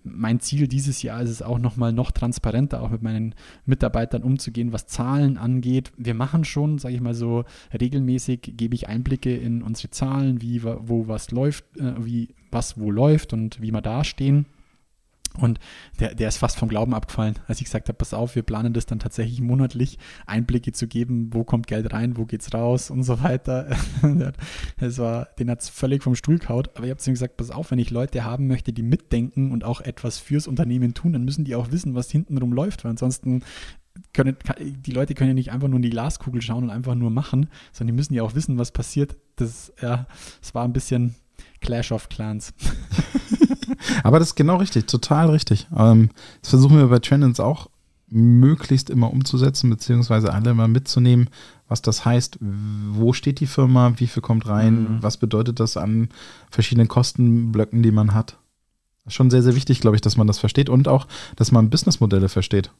mein 0.05 0.41
Ziel 0.41 0.69
dieses 0.69 1.03
Jahr 1.03 1.23
ist 1.23 1.31
es 1.31 1.43
auch 1.43 1.59
nochmal 1.59 1.93
noch 1.93 2.11
transparenter, 2.11 2.83
auch 2.83 2.91
mit 2.91 3.03
meinen 3.03 3.35
Mitarbeitern 3.67 4.23
umzugehen, 4.23 4.73
was 4.73 4.87
Zahlen 4.87 5.39
angeht. 5.39 5.93
Wir 5.97 6.15
machen 6.15 6.45
schon, 6.45 6.79
sage 6.79 6.95
ich 6.95 7.01
mal 7.01 7.15
so, 7.15 7.45
regelmäßig 7.79 8.55
gebe 8.57 8.75
ich 8.75 8.89
Einblicke 8.89 9.35
in 9.37 9.63
unsere 9.63 9.91
Zahlen, 9.91 10.43
wie 10.43 10.63
wo 10.63 11.09
was 11.09 11.31
läuft, 11.31 11.65
äh, 11.79 11.95
wie 11.99 12.29
was 12.51 12.79
wo 12.79 12.91
läuft 12.91 13.33
und 13.33 13.61
wie 13.61 13.71
wir 13.71 13.81
dastehen. 13.81 14.47
Und 15.39 15.59
der, 15.99 16.15
der 16.15 16.29
ist 16.29 16.37
fast 16.37 16.59
vom 16.59 16.69
Glauben 16.69 16.95
abgefallen, 16.95 17.39
als 17.47 17.59
ich 17.59 17.65
gesagt 17.65 17.89
habe, 17.89 17.97
pass 17.97 18.13
auf, 18.13 18.35
wir 18.35 18.43
planen 18.43 18.75
das 18.75 18.87
dann 18.87 18.99
tatsächlich 18.99 19.41
monatlich, 19.41 19.99
Einblicke 20.27 20.73
zu 20.73 20.87
geben, 20.87 21.31
wo 21.33 21.43
kommt 21.43 21.67
Geld 21.67 21.93
rein, 21.93 22.17
wo 22.17 22.27
geht's 22.27 22.53
raus 22.53 22.91
und 22.91 23.03
so 23.03 23.23
weiter. 23.23 23.75
das 24.79 24.99
war, 24.99 25.29
den 25.39 25.51
hat's 25.51 25.69
völlig 25.69 26.03
vom 26.03 26.15
Stuhl 26.15 26.39
kaut. 26.39 26.77
Aber 26.77 26.85
ich 26.85 26.91
habe 26.91 27.01
zu 27.01 27.11
ihm 27.11 27.15
gesagt, 27.15 27.39
pass 27.39 27.51
auf, 27.51 27.71
wenn 27.71 27.79
ich 27.79 27.91
Leute 27.91 28.25
haben 28.25 28.47
möchte, 28.47 28.73
die 28.73 28.83
mitdenken 28.83 29.53
und 29.53 29.65
auch 29.65 29.81
etwas 29.81 30.19
fürs 30.19 30.47
Unternehmen 30.47 30.95
tun, 30.95 31.15
dann 31.15 31.25
müssen 31.25 31.45
die 31.45 31.55
auch 31.55 31.71
wissen, 31.71 31.95
was 31.95 32.11
hintenrum 32.11 32.53
läuft, 32.53 32.85
weil 32.85 32.91
ansonsten 32.91 33.43
können, 34.13 34.37
die 34.59 34.93
Leute 34.93 35.15
können 35.15 35.31
ja 35.31 35.35
nicht 35.35 35.53
einfach 35.53 35.69
nur 35.69 35.77
in 35.77 35.83
die 35.83 35.91
Glaskugel 35.91 36.43
schauen 36.43 36.65
und 36.65 36.71
einfach 36.71 36.95
nur 36.95 37.11
machen, 37.11 37.49
sondern 37.73 37.95
die 37.95 38.01
müssen 38.01 38.15
ja 38.15 38.23
auch 38.23 38.35
wissen, 38.35 38.59
was 38.59 38.73
passiert. 38.73 39.17
Das, 39.37 39.73
ja, 39.81 40.07
es 40.43 40.55
war 40.55 40.65
ein 40.65 40.73
bisschen 40.73 41.15
Clash 41.61 41.93
of 41.93 42.09
Clans. 42.09 42.53
Aber 44.03 44.19
das 44.19 44.29
ist 44.29 44.35
genau 44.35 44.57
richtig, 44.57 44.87
total 44.87 45.31
richtig. 45.31 45.67
Ähm, 45.77 46.11
das 46.41 46.51
versuchen 46.51 46.79
wir 46.79 46.87
bei 46.89 46.99
Trendins 46.99 47.41
auch 47.41 47.69
möglichst 48.09 48.91
immer 48.91 49.11
umzusetzen, 49.11 49.71
beziehungsweise 49.71 50.33
alle 50.35 50.53
mal 50.53 50.69
mitzunehmen, 50.69 51.31
was 51.69 51.81
das 51.81 52.05
heißt, 52.05 52.39
wo 52.41 53.15
steht 53.15 53.41
die 53.41 53.47
Firma, 53.47 53.95
wie 53.97 54.07
viel 54.07 54.21
kommt 54.23 54.47
rein, 54.47 54.83
Mhm. 54.83 55.03
was 55.03 55.17
bedeutet 55.17 55.61
das 55.61 55.79
an 55.79 56.11
verschiedenen 56.51 56.89
Kostenblöcken, 56.89 57.83
die 57.83 57.91
man 57.93 58.13
hat. 58.13 58.37
Schon 59.07 59.31
sehr, 59.31 59.43
sehr 59.43 59.57
wichtig, 59.57 59.81
glaube 59.81 59.97
ich, 59.97 60.03
dass 60.03 60.17
man 60.19 60.27
das 60.27 60.39
versteht 60.39 60.69
und 60.69 60.89
auch, 60.89 61.07
dass 61.37 61.51
man 61.53 61.71
Businessmodelle 61.71 62.29
versteht. 62.29 62.71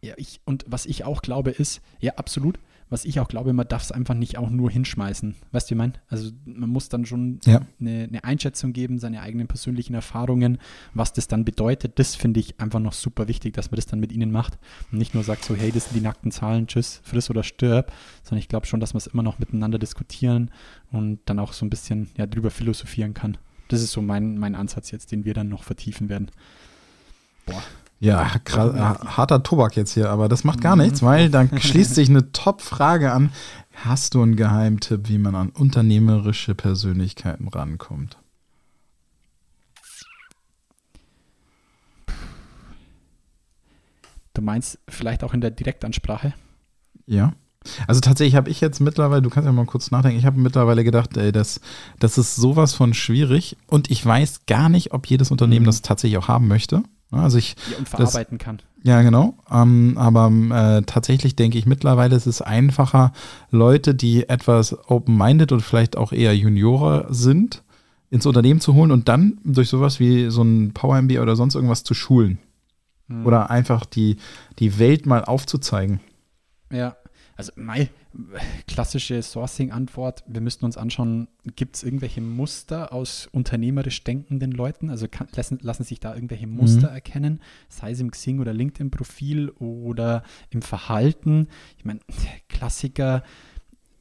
Ja, 0.00 0.14
ich, 0.16 0.40
und 0.44 0.64
was 0.68 0.86
ich 0.86 1.04
auch 1.04 1.22
glaube 1.22 1.50
ist, 1.50 1.80
ja, 2.00 2.12
absolut, 2.14 2.58
was 2.92 3.06
ich 3.06 3.18
auch 3.20 3.26
glaube, 3.28 3.52
man 3.54 3.66
darf 3.66 3.82
es 3.82 3.90
einfach 3.90 4.14
nicht 4.14 4.36
auch 4.36 4.50
nur 4.50 4.70
hinschmeißen. 4.70 5.34
Weißt 5.50 5.66
du, 5.66 5.70
wie 5.70 5.74
ich 5.74 5.78
meine? 5.78 5.92
Also 6.08 6.30
man 6.44 6.68
muss 6.68 6.90
dann 6.90 7.06
schon 7.06 7.40
Ja. 7.46 7.62
eine, 7.80 8.04
eine 8.04 8.22
Einschätzung 8.24 8.72
geben, 8.74 8.98
seine 8.98 9.22
eigenen 9.22 9.46
persönlichen 9.48 9.94
Erfahrungen, 9.94 10.58
was 10.92 11.12
das 11.14 11.26
dann 11.26 11.44
bedeutet. 11.44 11.98
Das 11.98 12.14
finde 12.14 12.40
ich 12.40 12.60
einfach 12.60 12.80
noch 12.80 12.92
super 12.92 13.28
wichtig, 13.28 13.54
dass 13.54 13.70
man 13.70 13.76
das 13.76 13.86
dann 13.86 13.98
mit 13.98 14.12
ihnen 14.12 14.30
macht 14.30 14.58
und 14.92 14.98
nicht 14.98 15.14
nur 15.14 15.24
sagt 15.24 15.44
so, 15.44 15.54
hey, 15.56 15.72
das 15.72 15.84
sind 15.86 15.96
die 15.96 16.02
nackten 16.02 16.30
Zahlen, 16.30 16.66
tschüss, 16.66 17.00
friss 17.02 17.30
oder 17.30 17.42
stirb, 17.42 17.92
sondern 18.22 18.40
ich 18.40 18.48
glaube 18.48 18.66
schon, 18.66 18.78
dass 18.80 18.92
man 18.92 18.98
es 18.98 19.06
immer 19.06 19.22
noch 19.22 19.38
miteinander 19.38 19.78
diskutieren 19.78 20.50
und 20.90 21.18
dann 21.24 21.38
auch 21.38 21.54
so 21.54 21.64
ein 21.64 21.70
bisschen 21.70 22.10
ja, 22.18 22.26
drüber 22.26 22.50
philosophieren 22.50 23.14
kann. 23.14 23.38
Das 23.68 23.80
ist 23.80 23.92
so 23.92 24.02
mein, 24.02 24.36
mein 24.36 24.54
Ansatz 24.54 24.90
jetzt, 24.90 25.12
den 25.12 25.24
wir 25.24 25.32
dann 25.32 25.48
noch 25.48 25.62
vertiefen 25.64 26.10
werden. 26.10 26.30
Boah, 27.46 27.62
Ja, 28.04 28.34
harter 28.48 29.44
Tobak 29.44 29.76
jetzt 29.76 29.92
hier, 29.94 30.10
aber 30.10 30.28
das 30.28 30.42
macht 30.42 30.60
gar 30.60 30.74
Mhm. 30.74 30.82
nichts, 30.82 31.02
weil 31.02 31.30
dann 31.30 31.50
schließt 31.60 31.94
sich 31.94 32.08
eine 32.10 32.32
Top-Frage 32.32 33.12
an. 33.12 33.30
Hast 33.84 34.14
du 34.14 34.22
einen 34.22 34.34
Geheimtipp, 34.34 35.08
wie 35.08 35.18
man 35.18 35.36
an 35.36 35.50
unternehmerische 35.50 36.56
Persönlichkeiten 36.56 37.46
rankommt? 37.46 38.18
du 44.34 44.42
meinst 44.42 44.78
vielleicht 44.88 45.24
auch 45.24 45.34
in 45.34 45.40
der 45.40 45.50
Direktansprache? 45.50 46.34
Ja. 47.06 47.32
Also 47.86 48.00
tatsächlich 48.00 48.34
habe 48.34 48.50
ich 48.50 48.60
jetzt 48.60 48.80
mittlerweile, 48.80 49.22
du 49.22 49.30
kannst 49.30 49.46
ja 49.46 49.52
mal 49.52 49.66
kurz 49.66 49.90
nachdenken, 49.92 50.18
ich 50.18 50.26
habe 50.26 50.40
mittlerweile 50.40 50.82
gedacht, 50.82 51.16
ey, 51.16 51.30
das, 51.30 51.60
das 52.00 52.18
ist 52.18 52.34
sowas 52.34 52.74
von 52.74 52.92
schwierig 52.92 53.56
und 53.68 53.90
ich 53.90 54.04
weiß 54.04 54.46
gar 54.46 54.68
nicht, 54.68 54.92
ob 54.92 55.06
jedes 55.06 55.30
Unternehmen 55.30 55.62
Mhm. 55.62 55.66
das 55.66 55.82
tatsächlich 55.82 56.18
auch 56.18 56.26
haben 56.28 56.48
möchte. 56.48 56.82
Also 57.12 57.38
ich, 57.38 57.54
Ja, 57.70 57.76
und 57.78 57.84
Das- 57.84 57.90
verarbeiten 58.12 58.38
kann. 58.38 58.60
ja 58.82 59.02
genau, 59.02 59.34
ähm, 59.50 59.94
aber 59.98 60.30
äh, 60.30 60.82
tatsächlich 60.82 61.36
denke 61.36 61.58
ich 61.58 61.66
mittlerweile, 61.66 62.16
ist 62.16 62.26
es 62.26 62.40
einfacher, 62.42 63.12
Leute, 63.50 63.94
die 63.94 64.28
etwas 64.28 64.76
open-minded 64.88 65.52
und 65.52 65.60
vielleicht 65.60 65.96
auch 65.96 66.12
eher 66.12 66.34
Juniorer 66.36 67.06
sind, 67.12 67.62
ins 68.10 68.26
Unternehmen 68.26 68.60
zu 68.60 68.74
holen 68.74 68.90
und 68.90 69.08
dann 69.08 69.38
durch 69.44 69.68
sowas 69.68 70.00
wie 70.00 70.30
so 70.30 70.42
ein 70.42 70.72
Power 70.74 70.96
MBA 71.00 71.20
oder 71.22 71.36
sonst 71.36 71.54
irgendwas 71.54 71.84
zu 71.84 71.94
schulen. 71.94 72.38
Mhm. 73.08 73.26
Oder 73.26 73.50
einfach 73.50 73.84
die, 73.86 74.16
die 74.58 74.78
Welt 74.78 75.06
mal 75.06 75.24
aufzuzeigen. 75.24 76.00
Ja, 76.70 76.96
also 77.36 77.52
mein 77.56 77.88
klassische 78.66 79.22
Sourcing-Antwort, 79.22 80.24
wir 80.26 80.40
müssten 80.40 80.64
uns 80.64 80.76
anschauen, 80.76 81.28
gibt 81.56 81.76
es 81.76 81.82
irgendwelche 81.82 82.20
Muster 82.20 82.92
aus 82.92 83.28
unternehmerisch 83.32 84.04
denkenden 84.04 84.52
Leuten? 84.52 84.90
Also 84.90 85.08
kann, 85.08 85.28
lassen, 85.34 85.58
lassen 85.62 85.84
sich 85.84 86.00
da 86.00 86.14
irgendwelche 86.14 86.46
Muster 86.46 86.88
Mhm. 86.88 86.94
erkennen, 86.94 87.40
sei 87.68 87.92
es 87.92 88.00
im 88.00 88.10
Xing- 88.10 88.40
oder 88.40 88.52
LinkedIn-Profil 88.52 89.50
oder 89.58 90.22
im 90.50 90.62
Verhalten? 90.62 91.48
Ich 91.78 91.84
meine, 91.84 92.00
Klassiker, 92.48 93.22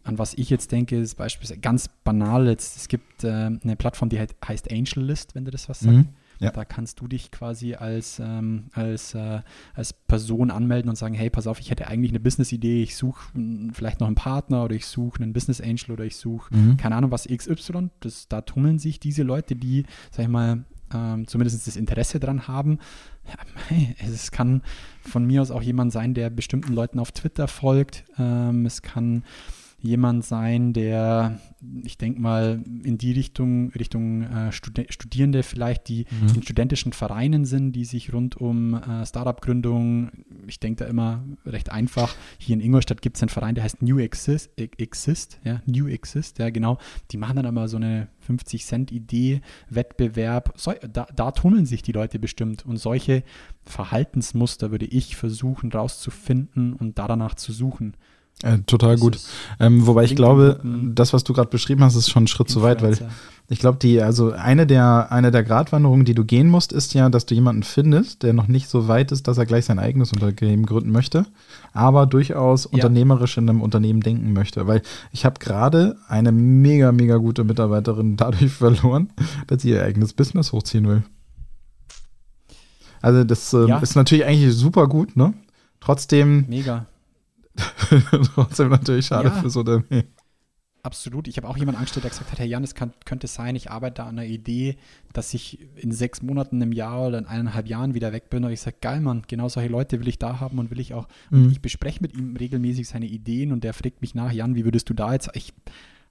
an 0.04 0.17
was 0.17 0.34
ich 0.34 0.50
jetzt 0.50 0.71
denke, 0.71 0.97
ist 1.00 1.15
beispielsweise 1.15 1.60
ganz 1.60 1.88
banal, 2.04 2.47
jetzt, 2.47 2.78
es 2.78 2.88
gibt 2.88 3.24
äh, 3.24 3.28
eine 3.30 3.76
Plattform, 3.76 4.10
die 4.10 4.19
halt, 4.19 4.36
heißt 4.47 4.71
AngelList, 4.71 5.36
wenn 5.36 5.45
du 5.45 5.52
das 5.52 5.69
was 5.69 5.80
sagt. 5.82 5.97
Mhm. 5.97 6.10
Ja. 6.41 6.51
Da 6.51 6.65
kannst 6.65 6.99
du 6.99 7.08
dich 7.08 7.30
quasi 7.32 7.75
als, 7.75 8.19
ähm, 8.19 8.65
als, 8.73 9.13
äh, 9.13 9.41
als 9.75 9.93
Person 9.93 10.49
anmelden 10.51 10.89
und 10.89 10.95
sagen, 10.95 11.13
hey, 11.13 11.30
pass 11.30 11.45
auf, 11.47 11.60
ich 11.60 11.69
hätte 11.69 11.88
eigentlich 11.88 12.12
eine 12.12 12.19
Business-Idee, 12.19 12.82
ich 12.84 12.95
suche 12.95 13.38
mm, 13.38 13.69
vielleicht 13.73 13.99
noch 13.99 14.08
einen 14.08 14.15
Partner 14.15 14.63
oder 14.63 14.75
ich 14.75 14.86
suche 14.88 15.21
einen 15.21 15.34
Business 15.34 15.62
Angel 15.62 15.91
oder 15.91 16.04
ich 16.04 16.15
suche, 16.15 16.56
Mhm. 16.56 16.77
keine 16.77 16.95
Ahnung, 16.95 17.12
was 17.12 17.27
XY. 17.27 17.89
Das, 17.99 18.27
da 18.27 18.41
tummeln 18.41 18.80
sich 18.80 18.99
diese 18.99 19.23
Leute, 19.23 19.56
die, 19.56 19.86
sag 20.12 20.23
ich 20.23 20.30
mal, 20.32 20.65
ähm, 20.93 21.27
zumindest 21.27 21.67
das 21.67 21.77
Interesse 21.77 22.19
dran 22.19 22.47
haben. 22.47 22.80
Ja, 23.27 23.36
hey, 23.69 23.95
es 24.04 24.32
kann 24.32 24.62
von 25.01 25.25
mir 25.25 25.41
aus 25.41 25.51
auch 25.51 25.62
jemand 25.62 25.91
sein, 25.93 26.13
der 26.13 26.30
bestimmten 26.30 26.73
Leuten 26.73 26.99
auf 26.99 27.12
Twitter 27.12 27.47
folgt. 27.47 28.04
Ähm, 28.17 28.65
es 28.65 28.82
kann 28.82 29.23
jemand 29.82 30.24
sein, 30.24 30.72
der, 30.74 31.39
ich 31.84 31.98
denke 31.98 32.22
mal, 32.22 32.62
in 32.84 32.98
die 32.98 33.12
Richtung, 33.13 33.70
Richtung 33.72 34.22
äh, 34.24 34.52
Studi 34.52 34.86
Studierende 34.89 35.41
vielleicht, 35.44 35.88
die 35.89 36.06
Mhm. 36.12 36.36
in 36.36 36.44
studentischen 36.44 36.94
Vereinen 36.94 37.46
sind, 37.46 37.72
die 37.74 37.86
sich 37.86 38.13
rund 38.13 38.38
um 38.38 38.74
äh, 38.76 39.06
Startup-Gründung, 39.06 40.12
ich 40.48 40.60
denke 40.60 40.84
da 40.84 40.89
immer 40.89 41.24
recht 41.46 41.72
einfach, 41.72 42.13
hier 42.38 42.54
in 42.56 42.62
Ingolstadt 42.62 43.02
gibt 43.02 43.15
es 43.17 43.24
einen 43.24 43.30
Verein, 43.30 43.56
der 43.56 43.63
heißt 43.63 43.82
New 43.82 43.98
Exist, 44.00 44.52
E- 44.60 44.70
Exist, 44.78 45.39
ja, 45.44 45.62
New 45.65 45.88
Exist, 45.88 46.38
ja 46.39 46.50
genau, 46.52 46.78
die 47.12 47.17
machen 47.17 47.36
dann 47.38 47.46
immer 47.46 47.67
so 47.67 47.78
eine 47.78 48.08
50-Cent-Idee-Wettbewerb, 48.28 50.54
so, 50.56 50.74
da, 50.91 51.08
da 51.15 51.32
tunneln 51.32 51.65
sich 51.65 51.82
die 51.82 51.91
Leute 51.91 52.20
bestimmt 52.20 52.65
und 52.65 52.78
solche 52.78 53.24
Verhaltensmuster 53.65 54.72
würde 54.72 54.86
ich 54.86 55.15
versuchen 55.15 55.72
rauszufinden 55.72 56.74
und 56.74 56.98
danach 56.98 57.36
zu 57.36 57.52
suchen. 57.52 57.96
Äh, 58.43 58.60
total 58.65 58.91
Das 58.91 58.99
gut. 58.99 59.19
Ähm, 59.60 59.86
wobei 59.86 60.04
ich 60.04 60.15
glaube, 60.15 60.60
das, 60.63 61.13
was 61.13 61.23
du 61.23 61.34
gerade 61.34 61.49
beschrieben 61.49 61.84
hast, 61.84 61.95
ist 61.95 62.10
schon 62.10 62.23
ein 62.23 62.27
Schritt 62.27 62.49
zu 62.49 62.62
weit, 62.63 62.82
weil 62.82 62.97
ich 63.49 63.60
glaube, 63.60 63.77
die, 63.80 64.01
also 64.01 64.32
eine 64.32 64.65
der, 64.65 65.12
eine 65.12 65.30
der 65.30 65.43
Gratwanderungen, 65.43 66.06
die 66.06 66.13
du 66.13 66.23
gehen 66.23 66.47
musst, 66.47 66.71
ist 66.71 66.93
ja, 66.93 67.10
dass 67.10 67.25
du 67.25 67.36
jemanden 67.36 67.63
findest, 67.63 68.23
der 68.23 68.34
noch 68.34 68.47
nicht 68.47 68.69
so 68.69 68.88
weit 68.88 69.12
ist, 69.12 69.27
dass 69.27 69.38
er 69.38 69.45
gleich 69.45 69.65
sein 69.65 69.77
eigenes 69.77 70.13
Unternehmen 70.13 70.65
gründen 70.65 70.91
möchte, 70.91 71.25
aber 71.73 72.06
durchaus 72.06 72.65
unternehmerisch 72.65 73.38
in 73.38 73.49
einem 73.49 73.62
Unternehmen 73.62 73.99
denken 74.01 74.32
möchte. 74.34 74.67
Weil 74.67 74.82
ich 75.12 75.25
habe 75.25 75.39
gerade 75.39 75.97
eine 76.08 76.32
mega, 76.32 76.91
mega 76.91 77.17
gute 77.17 77.43
Mitarbeiterin 77.43 78.15
dadurch 78.15 78.51
verloren, 78.54 79.10
dass 79.47 79.62
sie 79.63 79.71
ihr 79.71 79.84
eigenes 79.84 80.13
Business 80.13 80.51
hochziehen 80.54 80.88
will. 80.88 81.04
Also 83.01 83.23
das 83.23 83.54
ähm, 83.54 83.67
Ja. 83.67 83.77
ist 83.80 83.95
natürlich 83.95 84.25
eigentlich 84.25 84.56
super 84.56 84.88
gut, 84.88 85.17
ne? 85.17 85.34
Trotzdem, 85.80 86.45
Mega. 86.47 86.86
trotzdem 88.36 88.69
natürlich 88.69 89.06
schade 89.08 89.30
Ja. 89.30 89.34
für 89.36 89.49
so 89.49 89.60
Unternehmen. 89.62 90.08
Absolut. 90.84 91.27
Ich 91.27 91.38
habe 91.38 91.47
auch 91.47 91.58
jemanden 91.58 91.77
angestellt, 91.77 92.06
der 92.06 92.10
gesagt 92.10 92.32
hat, 92.32 92.39
Herr 92.39 92.45
Jan, 92.47 92.63
es 92.63 92.73
könnte 92.73 93.27
sein, 93.27 93.56
ich 93.56 93.69
arbeite 93.69 93.95
da 94.01 94.04
an 94.08 94.17
einer 94.17 94.27
Idee, 94.27 94.77
dass 95.13 95.32
ich 95.36 95.60
in 95.75 95.91
sechs 95.91 96.23
Monaten, 96.23 96.56
einem 96.60 96.71
Jahr 96.71 97.06
oder 97.08 97.19
in 97.19 97.27
eineinhalb 97.27 97.67
Jahren 97.67 97.93
wieder 97.93 98.12
weg 98.13 98.32
bin. 98.32 98.43
Und 98.43 98.51
ich 98.51 98.62
sage, 98.62 98.77
geil, 98.82 98.99
Mann, 98.99 99.21
genau 99.27 99.47
solche 99.47 99.69
Leute 99.69 99.99
will 99.99 100.08
ich 100.08 100.17
da 100.17 100.39
haben 100.39 100.58
und 100.58 100.71
will 100.71 100.80
ich 100.80 100.95
auch. 100.95 101.08
Und 101.30 101.43
Mhm. 101.45 101.51
ich 101.51 101.62
bespreche 101.62 101.99
mit 102.01 102.17
ihm 102.17 102.36
regelmäßig 102.36 102.88
seine 102.88 103.06
Ideen 103.06 103.51
und 103.51 103.63
der 103.63 103.75
fragt 103.75 104.01
mich 104.01 104.15
nach, 104.15 104.32
Jan, 104.32 104.56
wie 104.56 104.65
würdest 104.65 104.89
du 104.89 104.95
da 104.95 105.13
jetzt? 105.13 105.30
Ich, 105.36 105.54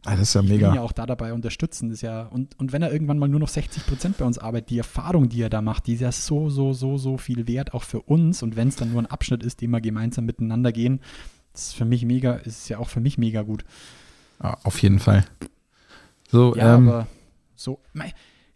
Ah, 0.07 0.13
das 0.13 0.21
ist 0.29 0.35
ja 0.35 0.41
ich 0.41 0.49
will 0.49 0.55
ihn 0.55 0.61
mega. 0.63 0.75
ja 0.77 0.81
auch 0.83 0.93
da 0.93 1.05
dabei 1.05 1.35
unterstützen. 1.35 1.91
Ist 1.91 2.01
ja, 2.03 2.23
und, 2.23 2.59
und 2.59 2.73
wenn 2.73 2.81
er 2.81 2.91
irgendwann 2.93 3.19
mal 3.19 3.29
nur 3.29 3.41
noch 3.41 3.49
60 3.49 3.87
Prozent 3.87 4.17
bei 4.19 4.25
uns 4.25 4.39
arbeitet, 4.39 4.71
die 4.71 4.79
Erfahrung, 4.79 5.29
die 5.29 5.43
er 5.43 5.51
da 5.51 5.61
macht, 5.61 5.89
die 5.89 5.95
ist 5.95 6.01
ja 6.01 6.11
so, 6.13 6.49
so, 6.49 6.73
so, 6.73 6.97
so 6.97 7.19
viel 7.19 7.47
wert, 7.49 7.75
auch 7.75 7.83
für 7.83 8.01
uns. 8.03 8.43
Und 8.43 8.55
wenn 8.57 8.69
es 8.69 8.77
dann 8.77 8.93
nur 8.93 9.03
ein 9.03 9.07
Abschnitt 9.07 9.43
ist, 9.43 9.61
den 9.61 9.71
wir 9.73 9.81
gemeinsam 9.83 10.25
miteinander 10.25 10.73
gehen, 10.73 11.01
ist 11.69 11.75
für 11.75 11.85
mich 11.85 12.05
mega, 12.05 12.35
ist 12.35 12.69
ja 12.69 12.79
auch 12.79 12.89
für 12.89 13.01
mich 13.01 13.19
mega 13.19 13.43
gut. 13.43 13.65
Auf 14.39 14.81
jeden 14.83 14.99
Fall. 14.99 15.25
So, 16.31 16.55
Ja, 16.57 16.77
ähm, 16.77 16.89
aber 16.89 17.07
so, 17.57 17.81
mei, 17.93 18.13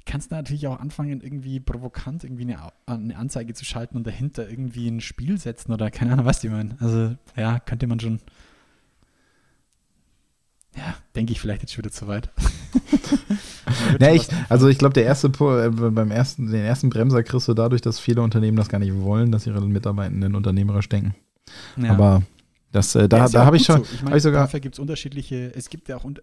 kannst 0.06 0.30
du 0.30 0.36
natürlich 0.36 0.66
auch 0.66 0.80
anfangen, 0.80 1.20
irgendwie 1.20 1.60
provokant 1.60 2.24
irgendwie 2.24 2.44
eine, 2.44 2.72
eine 2.86 3.16
Anzeige 3.16 3.54
zu 3.54 3.64
schalten 3.64 3.96
und 3.96 4.06
dahinter 4.06 4.48
irgendwie 4.48 4.88
ein 4.88 5.00
Spiel 5.00 5.38
setzen 5.38 5.72
oder 5.72 5.90
keine 5.90 6.12
Ahnung, 6.12 6.24
was 6.24 6.40
die 6.40 6.48
meinen. 6.48 6.76
Also, 6.80 7.14
ja, 7.36 7.60
könnte 7.60 7.86
man 7.86 8.00
schon. 8.00 8.20
Ja, 10.76 10.96
denke 11.14 11.32
ich 11.32 11.40
vielleicht 11.40 11.62
jetzt 11.62 11.72
schon 11.72 11.84
wieder 11.84 11.92
zu 11.92 12.06
weit. 12.06 12.30
Ja, 14.00 14.12
ich, 14.12 14.28
also 14.48 14.68
ich 14.68 14.78
glaube, 14.78 14.94
der 14.94 15.04
erste 15.04 15.28
äh, 15.28 15.70
beim 15.70 16.10
ersten, 16.10 16.50
den 16.50 16.64
ersten 16.64 16.90
Bremser 16.90 17.22
kriegst 17.22 17.48
du 17.48 17.54
dadurch, 17.54 17.80
dass 17.80 17.98
viele 17.98 18.22
Unternehmen 18.22 18.56
das 18.56 18.68
gar 18.68 18.78
nicht 18.78 18.94
wollen, 19.00 19.32
dass 19.32 19.46
ihre 19.46 19.60
Mitarbeitenden 19.60 20.34
unternehmerisch 20.34 20.88
denken. 20.88 21.14
Ja. 21.76 21.90
Aber 21.90 22.22
das, 22.74 22.94
äh, 22.94 23.08
da, 23.08 23.18
Ja, 23.18 23.28
da 23.28 23.44
habe 23.46 23.56
ich 23.56 23.64
schon, 23.64 23.78
so. 23.78 23.82
Ich 23.84 23.98
hab 23.98 24.04
meine, 24.04 24.16
ich 24.16 24.22
sogar, 24.22 24.42
dafür 24.42 24.60
gibt 24.60 24.74
es 24.74 24.78
unterschiedliche, 24.78 25.52
es 25.54 25.70
gibt 25.70 25.88
ja 25.88 25.96
auch, 25.96 26.04
unter- 26.04 26.22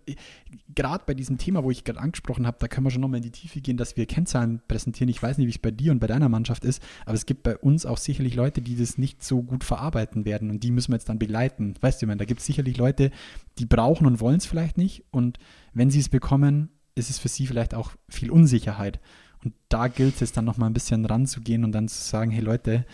gerade 0.76 1.04
bei 1.06 1.14
diesem 1.14 1.38
Thema, 1.38 1.64
wo 1.64 1.72
ich 1.72 1.84
gerade 1.84 2.00
angesprochen 2.00 2.46
habe, 2.46 2.58
da 2.60 2.68
können 2.68 2.86
wir 2.86 2.92
schon 2.92 3.02
nochmal 3.02 3.18
in 3.18 3.24
die 3.24 3.32
Tiefe 3.32 3.62
gehen, 3.62 3.78
dass 3.78 3.96
wir 3.96 4.06
Kennzahlen 4.06 4.62
präsentieren. 4.68 5.10
Ich 5.10 5.22
weiß 5.24 5.38
nicht, 5.38 5.48
wie 5.48 5.52
es 5.52 5.58
bei 5.60 5.72
dir 5.72 5.92
und 5.92 6.00
bei 6.00 6.08
deiner 6.08 6.30
Mannschaft 6.30 6.66
ist, 6.66 6.82
aber 7.06 7.16
es 7.16 7.26
gibt 7.26 7.44
bei 7.44 7.58
uns 7.58 7.86
auch 7.86 7.98
sicherlich 7.98 8.36
Leute, 8.36 8.62
die 8.62 8.76
das 8.76 8.98
nicht 8.98 9.24
so 9.24 9.42
gut 9.44 9.64
verarbeiten 9.64 10.26
werden 10.26 10.50
und 10.50 10.64
die 10.64 10.72
müssen 10.72 10.92
wir 10.92 10.96
jetzt 10.96 11.10
dann 11.10 11.20
begleiten. 11.20 11.76
Weißt 11.80 12.02
du, 12.02 12.06
ich 12.06 12.08
meine, 12.08 12.20
da 12.20 12.26
gibt 12.26 12.42
es 12.42 12.46
sicherlich 12.46 12.78
Leute, 12.78 13.12
die 13.58 13.66
brauchen 13.66 14.06
und 14.06 14.20
wollen 14.20 14.38
es 14.38 14.46
vielleicht 14.46 14.78
nicht 14.78 15.04
und 15.12 15.38
wenn 15.74 15.90
sie 15.90 16.00
es 16.00 16.10
bekommen, 16.10 16.70
ist 16.96 17.10
es 17.10 17.18
für 17.20 17.30
sie 17.30 17.48
vielleicht 17.48 17.74
auch 17.74 17.92
viel 18.10 18.30
Unsicherheit. 18.32 19.00
Und 19.44 19.54
da 19.70 19.88
gilt 19.88 20.22
es 20.22 20.34
dann 20.34 20.46
nochmal 20.46 20.70
ein 20.70 20.74
bisschen 20.74 21.06
ranzugehen 21.06 21.64
und 21.64 21.72
dann 21.72 21.88
zu 21.88 22.02
sagen, 22.02 22.30
hey 22.30 22.44
Leute, 22.44 22.86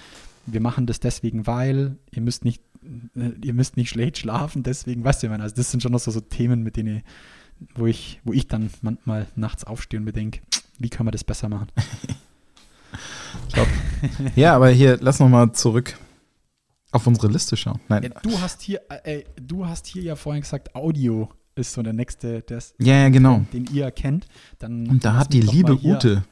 wir 0.46 0.62
machen 0.62 0.86
das 0.86 1.02
deswegen, 1.02 1.46
weil 1.46 1.98
ihr 2.10 2.22
müsst 2.22 2.46
nicht, 2.46 2.62
äh, 2.62 2.67
ihr 3.42 3.54
müsst 3.54 3.78
nicht 3.78 3.90
schlecht 3.90 4.18
schlafen, 4.18 4.64
deswegen, 4.64 5.04
weißt 5.04 5.22
du, 5.24 5.28
ich 5.28 5.32
meine, 5.32 5.44
also 5.44 5.56
das 5.56 5.72
sind 5.72 5.82
schon 5.84 5.92
noch 5.92 6.00
so, 6.00 6.12
so 6.12 6.20
Themen, 6.22 6.64
mit 6.64 6.76
denen, 6.78 6.98
ich- 6.98 7.04
wo 7.76 7.86
ich, 7.88 8.20
wo 8.24 8.34
ich 8.34 8.48
dann 8.48 8.70
manchmal 8.82 9.26
nachts 9.36 9.64
aufstehe 9.64 10.00
und 10.00 10.04
mir 10.06 10.14
denke, 10.14 10.42
wie 10.80 10.90
können 10.90 11.08
wir 11.08 11.12
das 11.12 11.24
besser 11.24 11.50
machen? 11.50 11.68
ja, 14.36 14.56
aber 14.56 14.70
hier, 14.70 14.98
lass 15.02 15.20
noch 15.20 15.30
mal 15.30 15.52
zurück 15.54 15.98
auf 16.92 17.06
unsere 17.08 17.28
Liste 17.28 17.58
schauen. 17.58 17.80
Nein, 17.90 18.14
du 18.24 18.40
hast 18.40 18.62
hier, 18.62 18.82
äh, 18.90 19.20
äh, 19.20 19.24
du 19.42 19.66
hast 19.66 19.88
hier 19.88 20.04
ja 20.04 20.16
vorhin 20.16 20.42
gesagt, 20.42 20.76
Audio 20.76 21.30
ist 21.56 21.74
so 21.74 21.82
der 21.82 21.94
nächste, 21.94 22.42
der 22.42 22.60
ist, 22.60 22.76
ja, 22.80 22.94
ja, 23.04 23.10
genau. 23.10 23.44
den 23.54 23.66
ihr 23.74 23.90
kennt. 23.92 24.28
Dann 24.60 24.88
Und 24.88 25.04
da 25.04 25.16
hat 25.16 25.34
die 25.34 25.42
liebe 25.42 25.74
Ute, 25.84 26.24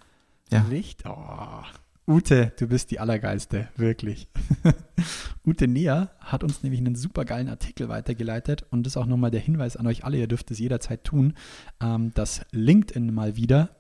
Ja. 0.52 0.62
Richtig. 0.70 1.06
Oh. 1.08 1.64
Ute, 2.08 2.54
du 2.60 2.68
bist 2.68 2.92
die 2.92 3.00
Allergeilste, 3.00 3.68
wirklich. 3.78 4.28
Ute 5.46 5.68
Neher 5.68 6.12
hat 6.20 6.44
uns 6.44 6.62
nämlich 6.62 6.80
einen 6.80 6.96
super 6.96 7.26
geilen 7.26 7.50
Artikel 7.50 7.90
weitergeleitet 7.90 8.64
und 8.70 8.86
das 8.86 8.94
ist 8.94 8.98
auch 8.98 9.08
nochmal 9.08 9.32
der 9.32 9.40
Hinweis 9.40 9.76
an 9.76 9.88
euch 9.88 10.04
alle, 10.04 10.18
ihr 10.18 10.28
dürft 10.28 10.52
es 10.52 10.60
jederzeit 10.60 11.04
tun, 11.04 11.34
ähm, 11.82 12.14
dass 12.14 12.46
LinkedIn 12.52 13.12
mal 13.12 13.38
wieder 13.38 13.72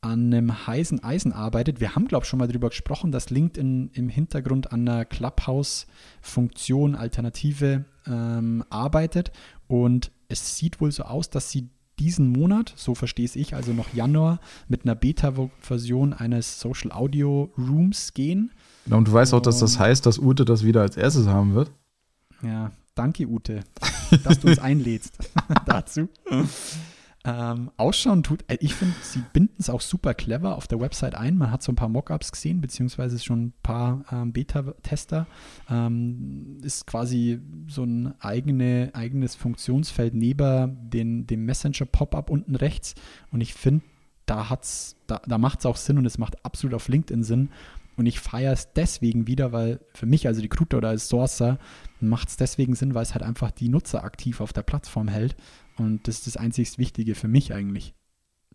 an 0.00 0.32
einem 0.32 0.66
heißen 0.66 1.02
Eisen 1.02 1.32
arbeitet. 1.32 1.80
Wir 1.80 1.96
haben, 1.96 2.06
glaube 2.06 2.22
ich, 2.22 2.28
schon 2.28 2.38
mal 2.38 2.46
darüber 2.46 2.68
gesprochen, 2.68 3.10
dass 3.10 3.30
LinkedIn 3.30 3.90
im 3.94 4.08
Hintergrund 4.08 4.70
an 4.72 4.88
einer 4.88 5.04
Clubhouse-Funktion, 5.04 6.94
Alternative 6.94 7.84
ähm, 8.06 8.64
arbeitet 8.70 9.32
und 9.66 10.12
es 10.28 10.56
sieht 10.56 10.80
wohl 10.80 10.92
so 10.92 11.02
aus, 11.02 11.30
dass 11.30 11.50
sie 11.50 11.68
diesen 12.02 12.28
Monat, 12.28 12.72
so 12.76 12.96
verstehe 12.96 13.28
ich, 13.32 13.54
also 13.54 13.72
noch 13.72 13.94
Januar, 13.94 14.40
mit 14.66 14.84
einer 14.84 14.96
Beta-Version 14.96 16.12
eines 16.12 16.58
Social 16.58 16.90
Audio 16.90 17.52
Rooms 17.56 18.12
gehen. 18.12 18.50
Und 18.90 19.06
du 19.06 19.12
weißt 19.12 19.32
auch, 19.34 19.40
dass 19.40 19.60
das 19.60 19.78
heißt, 19.78 20.04
dass 20.04 20.18
Ute 20.18 20.44
das 20.44 20.64
wieder 20.64 20.80
als 20.80 20.96
erstes 20.96 21.28
haben 21.28 21.54
wird. 21.54 21.70
Ja, 22.42 22.72
danke 22.96 23.28
Ute, 23.28 23.60
dass 24.24 24.40
du 24.40 24.48
uns 24.48 24.58
einlädst 24.58 25.16
dazu. 25.66 26.08
Ähm, 27.24 27.70
ausschauen 27.76 28.24
tut, 28.24 28.44
äh, 28.48 28.58
ich 28.60 28.74
finde, 28.74 28.94
sie 29.00 29.22
binden 29.32 29.54
es 29.58 29.70
auch 29.70 29.80
super 29.80 30.12
clever 30.12 30.56
auf 30.56 30.66
der 30.66 30.80
Website 30.80 31.14
ein. 31.14 31.36
Man 31.36 31.52
hat 31.52 31.62
so 31.62 31.70
ein 31.70 31.76
paar 31.76 31.88
Mockups 31.88 32.32
gesehen, 32.32 32.60
beziehungsweise 32.60 33.18
schon 33.20 33.46
ein 33.46 33.52
paar 33.62 34.04
ähm, 34.10 34.32
Beta-Tester. 34.32 35.28
Ähm, 35.70 36.58
ist 36.62 36.86
quasi 36.86 37.40
so 37.68 37.84
ein 37.84 38.20
eigene, 38.20 38.90
eigenes 38.94 39.36
Funktionsfeld 39.36 40.14
neben 40.14 40.90
den, 40.90 41.26
dem 41.28 41.44
Messenger-Pop-up 41.44 42.28
unten 42.28 42.56
rechts. 42.56 42.96
Und 43.30 43.40
ich 43.40 43.54
finde, 43.54 43.84
da, 44.26 44.58
da, 45.06 45.22
da 45.24 45.38
macht 45.38 45.60
es 45.60 45.66
auch 45.66 45.76
Sinn 45.76 45.98
und 45.98 46.06
es 46.06 46.18
macht 46.18 46.44
absolut 46.44 46.74
auf 46.74 46.88
LinkedIn 46.88 47.22
Sinn. 47.22 47.50
Und 47.96 48.06
ich 48.06 48.20
feiere 48.20 48.52
es 48.52 48.72
deswegen 48.72 49.26
wieder, 49.26 49.52
weil 49.52 49.80
für 49.92 50.06
mich 50.06 50.26
als 50.26 50.42
Recruiter 50.42 50.78
oder 50.78 50.88
als 50.88 51.08
Sourcer 51.08 51.58
macht 52.00 52.28
es 52.30 52.36
deswegen 52.36 52.74
Sinn, 52.74 52.94
weil 52.94 53.02
es 53.02 53.14
halt 53.14 53.22
einfach 53.22 53.50
die 53.50 53.68
Nutzer 53.68 54.02
aktiv 54.02 54.40
auf 54.40 54.52
der 54.52 54.62
Plattform 54.62 55.08
hält. 55.08 55.36
Und 55.78 56.06
das 56.06 56.18
ist 56.18 56.26
das 56.26 56.36
einzig 56.36 56.78
Wichtige 56.78 57.14
für 57.14 57.28
mich 57.28 57.52
eigentlich. 57.52 57.94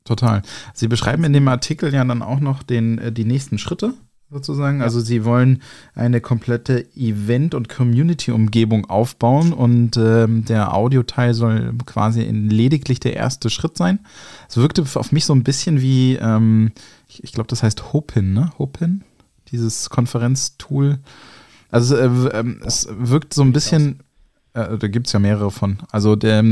Total. 0.03 0.41
Sie 0.73 0.88
beschreiben 0.88 1.23
in 1.25 1.34
dem 1.34 1.47
Artikel 1.47 1.93
ja 1.93 2.03
dann 2.06 2.21
auch 2.21 2.39
noch 2.39 2.63
den, 2.63 2.97
äh, 2.97 3.12
die 3.12 3.25
nächsten 3.25 3.58
Schritte 3.58 3.93
sozusagen. 4.30 4.82
Also 4.82 4.99
sie 4.99 5.25
wollen 5.25 5.62
eine 5.95 6.21
komplette 6.21 6.86
Event- 6.95 7.53
und 7.53 7.69
Community-Umgebung 7.69 8.89
aufbauen 8.89 9.53
und 9.53 9.97
ähm, 9.97 10.45
der 10.45 10.73
Audioteil 10.73 11.34
soll 11.34 11.73
quasi 11.86 12.23
lediglich 12.23 12.99
der 12.99 13.15
erste 13.15 13.49
Schritt 13.49 13.77
sein. 13.77 13.99
Es 14.49 14.58
wirkte 14.58 14.84
auf 14.95 15.12
mich 15.12 15.25
so 15.25 15.34
ein 15.34 15.43
bisschen 15.43 15.82
wie, 15.82 16.15
ähm, 16.15 16.71
ich, 17.08 17.23
ich 17.23 17.32
glaube, 17.32 17.47
das 17.47 17.63
heißt 17.63 17.93
Hopin, 17.93 18.34
ne? 18.34 18.51
Hopin? 18.58 19.03
Dieses 19.51 19.89
Konferenztool. 19.89 20.99
Also 21.69 21.95
äh, 21.95 22.06
ähm, 22.34 22.62
es 22.65 22.88
wirkt 22.89 23.34
so 23.34 23.43
ein 23.43 23.53
bisschen, 23.53 24.03
äh, 24.58 24.78
da 24.78 24.88
gibt 24.88 25.08
es 25.08 25.13
ja 25.13 25.20
mehrere 25.20 25.52
von. 25.52 25.78
Also 25.91 26.15
der, 26.15 26.43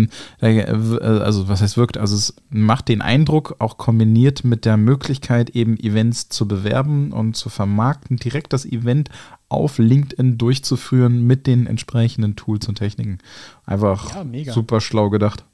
der, 0.41 0.70
äh, 0.70 1.04
also 1.24 1.48
was 1.48 1.62
heißt 1.62 1.78
wirkt? 1.78 1.98
Also 1.98 2.15
es 2.15 2.36
macht 2.50 2.88
den 2.88 3.02
Eindruck, 3.02 3.56
auch 3.60 3.78
kombiniert 3.78 4.44
mit 4.44 4.65
der 4.65 4.78
Möglichkeit, 4.78 5.52
eben 5.52 5.78
Events 5.78 6.30
zu 6.30 6.48
bewerben 6.48 7.12
und 7.12 7.36
zu 7.36 7.50
vermarkten, 7.50 8.18
direkt 8.18 8.54
das 8.54 8.65
Event 8.65 9.10
auf 9.50 9.78
LinkedIn 9.78 10.38
durchzuführen 10.38 11.26
mit 11.26 11.48
den 11.48 11.68
entsprechenden 11.68 12.36
Tools 12.36 12.68
und 12.68 12.76
Techniken. 12.76 13.20
Einfach 13.65 14.15
Ja, 14.15 14.54
super 14.54 14.82
schlau 14.82 15.10
gedacht. 15.10 15.46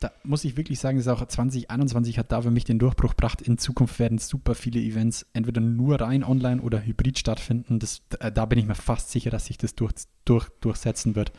Da 0.00 0.10
muss 0.24 0.44
ich 0.44 0.56
wirklich 0.56 0.80
sagen, 0.80 0.98
ist 0.98 1.08
auch 1.08 1.24
2021 1.24 2.18
hat 2.18 2.32
da 2.32 2.42
für 2.42 2.50
mich 2.50 2.64
den 2.64 2.78
Durchbruch 2.78 3.10
gebracht. 3.10 3.42
In 3.42 3.58
Zukunft 3.58 3.98
werden 3.98 4.18
super 4.18 4.54
viele 4.54 4.80
Events 4.80 5.26
entweder 5.32 5.60
nur 5.60 6.00
rein 6.00 6.24
online 6.24 6.60
oder 6.60 6.84
hybrid 6.84 7.18
stattfinden. 7.18 7.78
Das, 7.78 8.02
äh, 8.18 8.32
da 8.32 8.46
bin 8.46 8.58
ich 8.58 8.66
mir 8.66 8.74
fast 8.74 9.10
sicher, 9.10 9.30
dass 9.30 9.46
sich 9.46 9.58
das 9.58 9.74
durch, 9.74 9.92
durch, 10.24 10.48
durchsetzen 10.60 11.14
wird. 11.14 11.32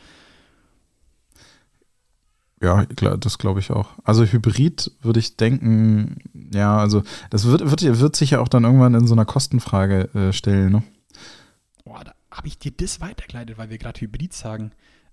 Ja, 2.62 2.86
das 2.86 3.36
glaube 3.36 3.60
ich 3.60 3.70
auch. 3.70 3.90
Also 4.04 4.24
Hybrid 4.24 4.92
würde 5.02 5.20
ich 5.20 5.36
denken, 5.36 6.16
ja, 6.54 6.78
also 6.78 7.02
das 7.28 7.46
wird, 7.46 7.68
wird, 7.70 8.00
wird 8.00 8.16
sich 8.16 8.30
ja 8.30 8.40
auch 8.40 8.48
dann 8.48 8.64
irgendwann 8.64 8.94
in 8.94 9.06
so 9.06 9.14
einer 9.14 9.26
Kostenfrage 9.26 10.14
äh, 10.14 10.32
stellen. 10.32 10.72
Ne? 10.72 10.82
Boah, 11.84 12.04
da 12.04 12.14
habe 12.30 12.48
ich 12.48 12.58
dir 12.58 12.70
das 12.70 13.02
weitergeleitet, 13.02 13.58
weil 13.58 13.68
wir 13.68 13.76
gerade 13.76 14.00
Hybrid 14.00 14.32
sagen. 14.32 14.72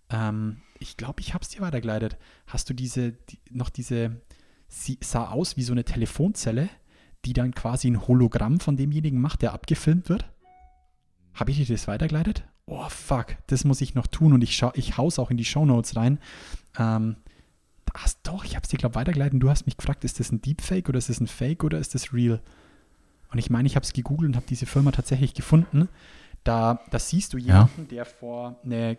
Ähm, 0.10 0.62
ich 0.82 0.98
glaube, 0.98 1.22
ich 1.22 1.34
habe 1.34 1.44
es 1.44 1.50
dir 1.50 1.62
weitergeleitet. 1.62 2.18
Hast 2.48 2.70
du 2.70 2.74
diese, 2.74 3.12
die, 3.12 3.40
noch 3.52 3.70
diese, 3.70 4.20
sie 4.68 4.98
sah 5.02 5.30
aus 5.30 5.56
wie 5.56 5.64
so 5.64 5.74
eine 5.74 5.86
Telefonzelle, 5.86 6.70
die 7.24 7.34
dann 7.34 7.54
quasi 7.54 7.88
ein 7.88 8.08
Hologramm 8.08 8.60
von 8.60 8.78
demjenigen 8.78 9.22
macht, 9.22 9.44
der 9.44 9.54
abgefilmt 9.54 10.10
wird? 10.10 10.26
Habe 11.36 11.52
ich 11.52 11.58
dir 11.58 11.68
das 11.68 11.88
weitergeleitet? 11.88 12.44
Oh, 12.66 12.90
fuck, 12.90 13.38
das 13.48 13.64
muss 13.64 13.82
ich 13.82 13.94
noch 13.94 14.08
tun 14.08 14.34
und 14.34 14.44
ich, 14.44 14.56
schau, 14.56 14.72
ich 14.74 14.98
hau's 14.98 15.20
auch 15.20 15.30
in 15.30 15.38
die 15.38 15.46
Shownotes 15.46 15.96
rein. 15.96 16.20
Ähm, 16.78 17.18
das, 17.94 18.22
doch, 18.24 18.44
ich 18.44 18.56
habe 18.56 18.64
es 18.64 18.70
dir, 18.70 18.78
glaube 18.78 18.96
weitergeleitet 18.96 19.34
und 19.36 19.40
du 19.42 19.50
hast 19.50 19.68
mich 19.68 19.78
gefragt, 19.78 20.04
ist 20.04 20.20
das 20.20 20.32
ein 20.32 20.42
Deepfake 20.42 20.90
oder 20.90 20.98
ist 20.98 21.10
das 21.10 21.20
ein 21.20 21.28
Fake 21.28 21.64
oder 21.64 21.78
ist 21.78 21.94
das 21.94 22.14
real? 22.14 22.42
Und 23.32 23.38
ich 23.38 23.50
meine, 23.50 23.68
ich 23.68 23.76
habe 23.76 23.84
es 23.84 23.94
gegoogelt 23.94 24.30
und 24.30 24.36
habe 24.36 24.46
diese 24.50 24.66
Firma 24.66 24.92
tatsächlich 24.92 25.34
gefunden. 25.34 25.90
Da, 26.44 26.82
da 26.90 27.00
siehst 27.00 27.34
du 27.34 27.38
jemanden, 27.38 27.88
der 27.88 28.06
vor 28.06 28.60
eine 28.64 28.98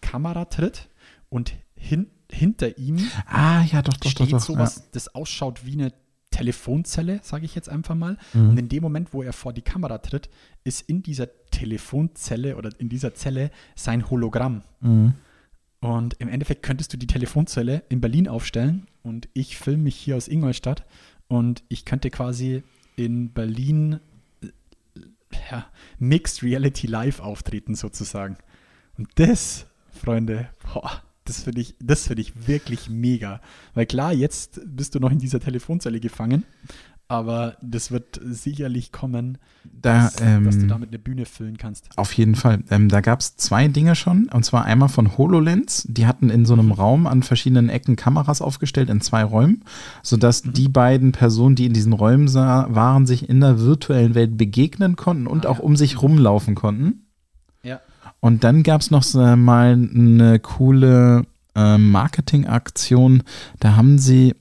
Kamera 0.00 0.46
tritt 0.46 0.88
und 1.36 1.52
hin, 1.76 2.06
hinter 2.32 2.78
ihm 2.78 2.98
Ah, 3.26 3.62
ja, 3.64 3.82
doch, 3.82 3.92
doch, 3.98 4.10
steht 4.10 4.32
doch, 4.32 4.38
doch. 4.38 4.40
sowas, 4.40 4.90
das 4.90 5.14
ausschaut 5.14 5.66
wie 5.66 5.74
eine 5.74 5.92
Telefonzelle, 6.30 7.20
sage 7.22 7.44
ich 7.44 7.54
jetzt 7.54 7.68
einfach 7.68 7.94
mal. 7.94 8.16
Mhm. 8.32 8.48
Und 8.50 8.58
in 8.58 8.68
dem 8.68 8.82
Moment, 8.82 9.12
wo 9.12 9.22
er 9.22 9.32
vor 9.32 9.52
die 9.52 9.62
Kamera 9.62 9.98
tritt, 9.98 10.28
ist 10.64 10.82
in 10.88 11.02
dieser 11.02 11.28
Telefonzelle 11.50 12.56
oder 12.56 12.70
in 12.78 12.88
dieser 12.88 13.14
Zelle 13.14 13.50
sein 13.74 14.10
Hologramm. 14.10 14.62
Ja. 14.80 14.88
Mhm. 14.88 15.14
Und 15.80 16.14
im 16.14 16.28
Endeffekt 16.28 16.62
könntest 16.62 16.92
du 16.94 16.96
die 16.96 17.06
Telefonzelle 17.06 17.82
in 17.90 18.00
Berlin 18.00 18.28
aufstellen 18.28 18.86
und 19.02 19.28
ich 19.34 19.58
filme 19.58 19.84
mich 19.84 19.94
hier 19.94 20.16
aus 20.16 20.26
Ingolstadt 20.26 20.84
und 21.28 21.62
ich 21.68 21.84
könnte 21.84 22.10
quasi 22.10 22.62
in 22.96 23.30
Berlin 23.32 24.00
äh, 24.42 24.48
ja, 25.50 25.66
Mixed 25.98 26.42
Reality 26.42 26.86
Live 26.86 27.20
auftreten 27.20 27.74
sozusagen. 27.74 28.38
Und 28.96 29.10
das, 29.16 29.66
Freunde, 29.92 30.48
boah, 30.72 31.02
das 31.28 31.42
finde 31.42 31.60
ich, 31.60 31.74
das 31.80 32.06
finde 32.06 32.22
ich 32.22 32.46
wirklich 32.48 32.88
mega. 32.88 33.40
Weil 33.74 33.86
klar, 33.86 34.12
jetzt 34.12 34.60
bist 34.64 34.94
du 34.94 35.00
noch 35.00 35.10
in 35.10 35.18
dieser 35.18 35.40
Telefonzelle 35.40 36.00
gefangen, 36.00 36.44
aber 37.08 37.56
das 37.62 37.92
wird 37.92 38.20
sicherlich 38.24 38.90
kommen, 38.90 39.38
Da, 39.62 40.04
dass, 40.06 40.14
dass 40.16 40.56
du 40.56 40.62
ähm, 40.62 40.68
damit 40.68 40.88
eine 40.88 40.98
Bühne 40.98 41.24
füllen 41.24 41.56
kannst. 41.56 41.88
Auf 41.96 42.12
jeden 42.14 42.34
Fall. 42.34 42.64
Ähm, 42.68 42.88
da 42.88 43.00
gab 43.00 43.20
es 43.20 43.36
zwei 43.36 43.68
Dinge 43.68 43.94
schon. 43.94 44.28
Und 44.32 44.44
zwar 44.44 44.64
einmal 44.64 44.88
von 44.88 45.16
HoloLens. 45.16 45.86
Die 45.88 46.06
hatten 46.08 46.30
in 46.30 46.44
so 46.44 46.54
einem 46.54 46.72
Raum 46.72 47.06
an 47.06 47.22
verschiedenen 47.22 47.68
Ecken 47.68 47.94
Kameras 47.94 48.42
aufgestellt, 48.42 48.90
in 48.90 49.00
zwei 49.00 49.22
Räumen, 49.22 49.62
sodass 50.02 50.42
die 50.42 50.68
beiden 50.68 51.12
Personen, 51.12 51.54
die 51.54 51.66
in 51.66 51.74
diesen 51.74 51.92
Räumen 51.92 52.26
sah, 52.26 52.66
waren, 52.74 53.06
sich 53.06 53.28
in 53.28 53.40
der 53.40 53.60
virtuellen 53.60 54.16
Welt 54.16 54.36
begegnen 54.36 54.96
konnten 54.96 55.28
und 55.28 55.46
Ah, 55.46 55.50
auch 55.50 55.58
ja. 55.58 55.62
um 55.64 55.76
sich 55.76 56.02
rumlaufen 56.02 56.56
konnten. 56.56 57.05
Und 58.26 58.42
dann 58.42 58.64
gab 58.64 58.80
es 58.80 58.90
noch 58.90 59.04
mal 59.14 59.72
eine 59.74 60.40
coole 60.40 61.26
äh, 61.54 61.78
Marketingaktion. 61.78 63.22
Da 63.60 63.76
haben 63.76 64.00
sie 64.00 64.34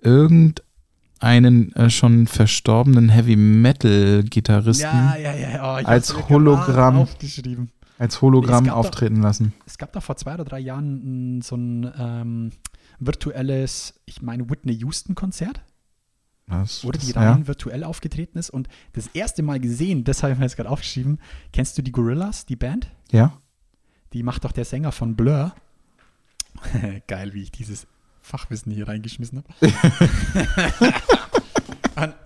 irgendeinen 0.00 1.72
äh, 1.74 1.90
schon 1.90 2.28
verstorbenen 2.28 3.08
Heavy 3.08 3.34
Metal 3.34 4.22
Gitarristen 4.22 4.84
Ja, 4.84 5.16
ja, 5.16 5.34
ja. 5.34 5.60
Oh, 5.60 5.84
als 5.84 6.28
Hologramm. 6.28 6.98
aufgeschrieben. 6.98 7.72
als 7.98 8.22
Hologramm 8.22 8.68
auftreten 8.68 9.20
lassen. 9.20 9.52
Es 9.66 9.76
gab 9.76 9.92
da 9.92 10.00
vor 10.00 10.14
zwei 10.14 10.34
oder 10.34 10.44
drei 10.44 10.60
Jahren 10.60 11.42
so 11.42 11.56
ein 11.56 11.90
ähm, 11.98 12.50
virtuelles, 13.00 13.94
ich 14.06 14.22
meine, 14.22 14.48
Whitney 14.50 14.74
Houston-Konzert, 14.74 15.60
Das, 16.52 16.84
wo 16.84 16.90
die 16.92 16.98
das- 17.12 17.16
rein 17.16 17.46
virtuell 17.46 17.84
aufgetreten 17.84 18.38
ist. 18.38 18.50
Und 18.50 18.68
das 18.92 19.08
erste 19.08 19.42
Mal 19.42 19.58
gesehen, 19.60 20.04
das 20.04 20.22
habe 20.22 20.32
ich 20.32 20.38
mir 20.38 20.44
jetzt 20.44 20.56
gerade 20.56 20.70
aufgeschrieben, 20.70 21.18
kennst 21.52 21.76
du 21.78 21.82
die 21.82 21.92
Gorillas, 21.92 22.46
die 22.46 22.56
Band? 22.56 22.90
ja. 23.10 23.18
ja. 23.20 23.38
Die 24.12 24.22
macht 24.22 24.44
doch 24.44 24.52
der 24.52 24.66
Sänger 24.66 24.92
von 24.92 25.16
Blur. 25.16 25.54
Geil, 27.06 27.32
wie 27.32 27.42
ich 27.44 27.50
dieses 27.50 27.86
Fachwissen 28.20 28.70
hier 28.70 28.86
reingeschmissen 28.86 29.42
habe. 29.42 29.72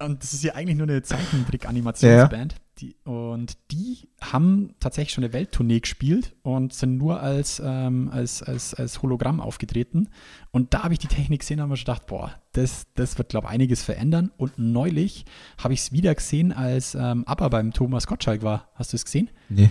und, 0.00 0.22
das 0.22 0.32
ist 0.32 0.44
ja 0.44 0.54
eigentlich 0.54 0.76
nur 0.76 0.88
eine 0.88 1.02
Zeichentrick-Animationsband. 1.02 2.56
Die, 2.78 2.94
und 3.04 3.56
die 3.70 4.08
haben 4.20 4.74
tatsächlich 4.80 5.14
schon 5.14 5.24
eine 5.24 5.32
Welttournee 5.32 5.80
gespielt 5.80 6.34
und 6.42 6.74
sind 6.74 6.98
nur 6.98 7.20
als, 7.20 7.60
ähm, 7.64 8.10
als, 8.12 8.42
als, 8.42 8.74
als 8.74 9.00
Hologramm 9.00 9.40
aufgetreten. 9.40 10.10
Und 10.50 10.74
da 10.74 10.82
habe 10.82 10.92
ich 10.92 10.98
die 10.98 11.06
Technik 11.06 11.40
gesehen 11.40 11.58
und 11.58 11.62
habe 11.62 11.70
mir 11.70 11.76
schon 11.78 11.86
gedacht, 11.86 12.06
boah, 12.06 12.34
das, 12.52 12.86
das 12.94 13.16
wird, 13.16 13.30
glaube 13.30 13.46
ich, 13.46 13.52
einiges 13.52 13.82
verändern. 13.82 14.30
Und 14.36 14.58
neulich 14.58 15.24
habe 15.56 15.72
ich 15.72 15.80
es 15.80 15.92
wieder 15.92 16.14
gesehen, 16.14 16.52
als 16.52 16.94
ähm, 16.94 17.24
ABBA 17.26 17.48
beim 17.48 17.72
Thomas 17.72 18.06
Gottschalk 18.06 18.42
war. 18.42 18.68
Hast 18.74 18.92
du 18.92 18.96
es 18.96 19.06
gesehen? 19.06 19.30
Nee. 19.48 19.70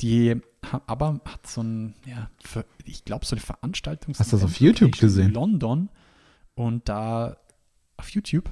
Die 0.00 0.36
aber 0.86 1.20
hat 1.24 1.46
so 1.46 1.62
ein, 1.62 1.94
ja, 2.06 2.30
für, 2.42 2.64
ich 2.84 3.04
glaube, 3.04 3.24
so 3.24 3.34
eine 3.34 3.40
Veranstaltung. 3.40 4.14
Hast 4.18 4.32
du 4.32 4.36
das 4.36 4.44
auf 4.44 4.60
YouTube 4.60 4.98
gesehen? 4.98 5.28
In 5.28 5.32
London 5.32 5.88
und 6.54 6.88
da 6.88 7.36
auf 7.96 8.10
YouTube. 8.10 8.50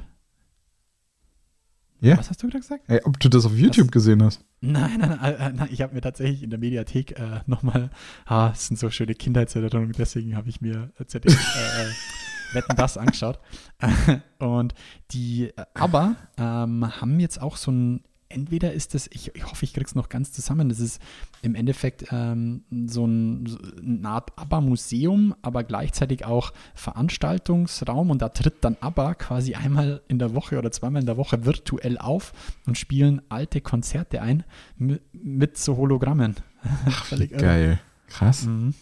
Ja? 2.04 2.18
Was 2.18 2.28
hast 2.28 2.42
du 2.42 2.50
gesagt? 2.50 2.84
Ey, 2.86 3.00
ob 3.04 3.18
du 3.18 3.30
das 3.30 3.46
auf 3.46 3.56
YouTube 3.56 3.86
Was? 3.86 3.92
gesehen 3.92 4.22
hast? 4.22 4.44
Nein, 4.60 4.98
nein, 4.98 5.18
nein, 5.20 5.34
äh, 5.34 5.52
nein 5.52 5.68
ich 5.72 5.80
habe 5.80 5.94
mir 5.94 6.02
tatsächlich 6.02 6.42
in 6.42 6.50
der 6.50 6.58
Mediathek 6.58 7.18
äh, 7.18 7.40
nochmal, 7.46 7.90
ah, 8.26 8.50
es 8.52 8.66
sind 8.66 8.78
so 8.78 8.90
schöne 8.90 9.14
Kindheitserinnerungen, 9.14 9.92
deswegen 9.92 10.36
habe 10.36 10.50
ich 10.50 10.60
mir 10.60 10.92
äh, 11.00 11.06
ZDF 11.06 11.34
äh, 11.34 11.82
äh, 11.82 12.54
Wetten 12.54 12.76
das 12.76 12.98
angeschaut. 12.98 13.40
Und 14.38 14.74
die, 15.12 15.52
aber 15.72 16.16
ähm, 16.36 17.00
haben 17.00 17.18
jetzt 17.20 17.40
auch 17.40 17.56
so 17.56 17.70
ein, 17.72 18.02
entweder 18.34 18.72
ist 18.72 18.94
das, 18.94 19.08
ich, 19.12 19.34
ich 19.34 19.44
hoffe, 19.44 19.64
ich 19.64 19.72
krieg's 19.72 19.94
noch 19.94 20.08
ganz 20.08 20.32
zusammen, 20.32 20.68
das 20.68 20.80
ist 20.80 21.00
im 21.42 21.54
Endeffekt 21.54 22.06
ähm, 22.10 22.64
so, 22.86 23.06
ein, 23.06 23.46
so 23.46 23.58
eine 23.80 24.08
Art 24.08 24.36
ABBA-Museum, 24.36 25.34
aber 25.42 25.64
gleichzeitig 25.64 26.24
auch 26.24 26.52
Veranstaltungsraum 26.74 28.10
und 28.10 28.20
da 28.20 28.28
tritt 28.28 28.62
dann 28.62 28.76
ABBA 28.80 29.14
quasi 29.14 29.54
einmal 29.54 30.02
in 30.08 30.18
der 30.18 30.34
Woche 30.34 30.58
oder 30.58 30.70
zweimal 30.70 31.00
in 31.00 31.06
der 31.06 31.16
Woche 31.16 31.44
virtuell 31.44 31.98
auf 31.98 32.32
und 32.66 32.76
spielen 32.76 33.22
alte 33.28 33.60
Konzerte 33.60 34.20
ein 34.20 34.44
mit, 34.76 35.02
mit 35.12 35.56
so 35.56 35.76
Hologrammen. 35.76 36.36
Völlig 37.04 37.32
irre. 37.32 37.40
Geil. 37.40 37.80
Krass. 38.08 38.44
Mhm. 38.44 38.74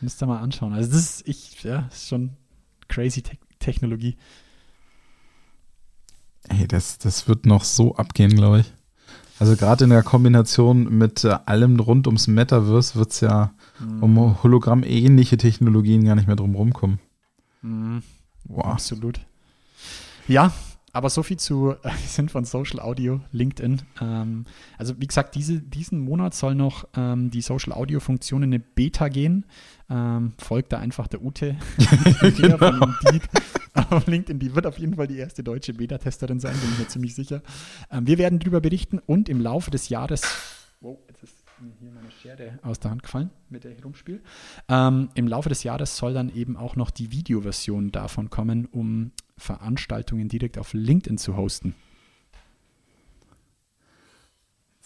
Müsst 0.00 0.22
ihr 0.22 0.26
mal 0.26 0.40
anschauen. 0.40 0.72
Also 0.72 0.92
das 0.92 1.00
ist, 1.00 1.28
ich, 1.28 1.62
ja, 1.62 1.88
ist 1.92 2.08
schon 2.08 2.30
crazy 2.88 3.22
Te 3.22 3.36
Technologie. 3.58 4.16
Ey, 6.48 6.66
das, 6.66 6.96
das 6.98 7.28
wird 7.28 7.44
noch 7.44 7.64
so 7.64 7.94
abgehen, 7.96 8.34
glaube 8.34 8.60
ich. 8.60 8.72
Also 9.40 9.56
gerade 9.56 9.84
in 9.84 9.90
der 9.90 10.02
Kombination 10.02 10.96
mit 10.98 11.24
äh, 11.24 11.34
allem 11.46 11.80
rund 11.80 12.06
ums 12.06 12.26
Metaverse 12.28 12.94
wird 12.96 13.10
es 13.10 13.20
ja 13.20 13.52
Mhm. 13.80 14.02
um 14.02 14.42
Hologramm-ähnliche 14.42 15.38
Technologien 15.38 16.04
gar 16.04 16.14
nicht 16.14 16.26
mehr 16.26 16.36
drum 16.36 16.54
rumkommen. 16.54 16.98
Mhm. 17.62 18.02
Wow. 18.44 18.66
Absolut. 18.66 19.20
Ja, 20.28 20.52
aber 20.92 21.08
so 21.08 21.22
viel 21.22 21.38
zu, 21.38 21.70
äh, 21.70 21.76
wir 21.84 21.92
sind 22.06 22.30
von 22.30 22.44
Social 22.44 22.78
Audio, 22.80 23.20
LinkedIn. 23.32 23.80
Ähm, 24.02 24.44
also 24.76 24.94
wie 25.00 25.06
gesagt, 25.06 25.34
diese, 25.34 25.60
diesen 25.60 26.00
Monat 26.00 26.34
soll 26.34 26.54
noch 26.54 26.84
ähm, 26.94 27.30
die 27.30 27.40
Social 27.40 27.72
Audio 27.72 28.00
Funktion 28.00 28.42
in 28.42 28.50
eine 28.50 28.58
Beta 28.60 29.08
gehen. 29.08 29.46
Ähm, 29.88 30.34
folgt 30.36 30.72
da 30.74 30.78
einfach 30.78 31.06
der 31.08 31.22
Ute 31.24 31.56
Genau. 32.36 32.58
von 32.58 32.94
Indeed 33.06 33.22
auf 33.90 34.06
LinkedIn. 34.06 34.38
Die 34.38 34.54
wird 34.54 34.66
auf 34.66 34.78
jeden 34.78 34.96
Fall 34.96 35.06
die 35.06 35.18
erste 35.18 35.42
deutsche 35.42 35.74
Beta-Testerin 35.74 36.40
sein, 36.40 36.56
bin 36.60 36.70
ich 36.72 36.78
mir 36.78 36.88
ziemlich 36.88 37.14
sicher. 37.14 37.42
Ähm, 37.90 38.06
wir 38.06 38.18
werden 38.18 38.38
darüber 38.38 38.60
berichten 38.60 38.98
und 38.98 39.28
im 39.28 39.40
Laufe 39.40 39.70
des 39.70 39.88
Jahres, 39.88 40.22
wow, 40.80 40.98
jetzt 41.08 41.22
ist 41.22 41.34
mir 41.60 41.72
hier 41.78 41.90
meine 41.90 42.10
Schere 42.10 42.58
aus 42.62 42.80
der 42.80 42.90
Hand 42.90 43.02
gefallen, 43.02 43.30
mit 43.48 43.64
der 43.64 43.72
ich 43.72 43.84
rumspiele. 43.84 44.20
Ähm, 44.68 45.10
Im 45.14 45.28
Laufe 45.28 45.48
des 45.48 45.62
Jahres 45.62 45.96
soll 45.96 46.14
dann 46.14 46.34
eben 46.34 46.56
auch 46.56 46.76
noch 46.76 46.90
die 46.90 47.12
Videoversion 47.12 47.92
davon 47.92 48.30
kommen, 48.30 48.66
um 48.66 49.12
Veranstaltungen 49.36 50.28
direkt 50.28 50.58
auf 50.58 50.72
LinkedIn 50.72 51.18
zu 51.18 51.36
hosten. 51.36 51.74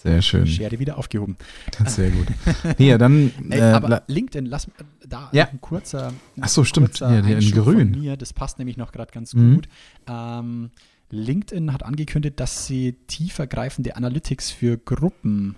Sehr 0.05 0.21
schön. 0.23 0.47
Schere 0.47 0.79
wieder 0.79 0.99
aufgehoben. 0.99 1.37
Sehr 1.87 2.11
gut. 2.11 2.27
Nee, 2.79 2.91
ja, 2.91 2.99
dann. 2.99 3.33
Ey, 3.51 3.59
äh, 3.59 3.63
aber 3.73 4.03
LinkedIn, 4.07 4.45
lass 4.47 4.67
äh, 4.67 4.71
da 5.09 5.31
Ja. 5.33 5.49
ein 5.49 5.61
kurzer. 5.61 6.13
Ach 6.41 6.49
so, 6.49 6.63
stimmt. 6.63 7.01
Ja, 7.01 7.23
der 7.23 7.39
in 7.39 7.51
grün. 7.51 7.91
Mir, 7.93 8.17
das 8.17 8.33
passt 8.35 8.59
nämlich 8.59 8.77
noch 8.77 8.93
gerade 8.93 9.13
ganz 9.13 9.33
Mhm. 9.35 9.55
gut. 9.57 9.69
Ähm, 10.07 10.71
LinkedIn 11.11 11.73
hat 11.73 11.83
angekündigt, 11.85 12.39
dass 12.39 12.67
sie 12.67 12.97
tiefergreifende 13.07 13.97
Analytics 13.97 14.51
für 14.51 14.77
Gruppen 14.77 15.57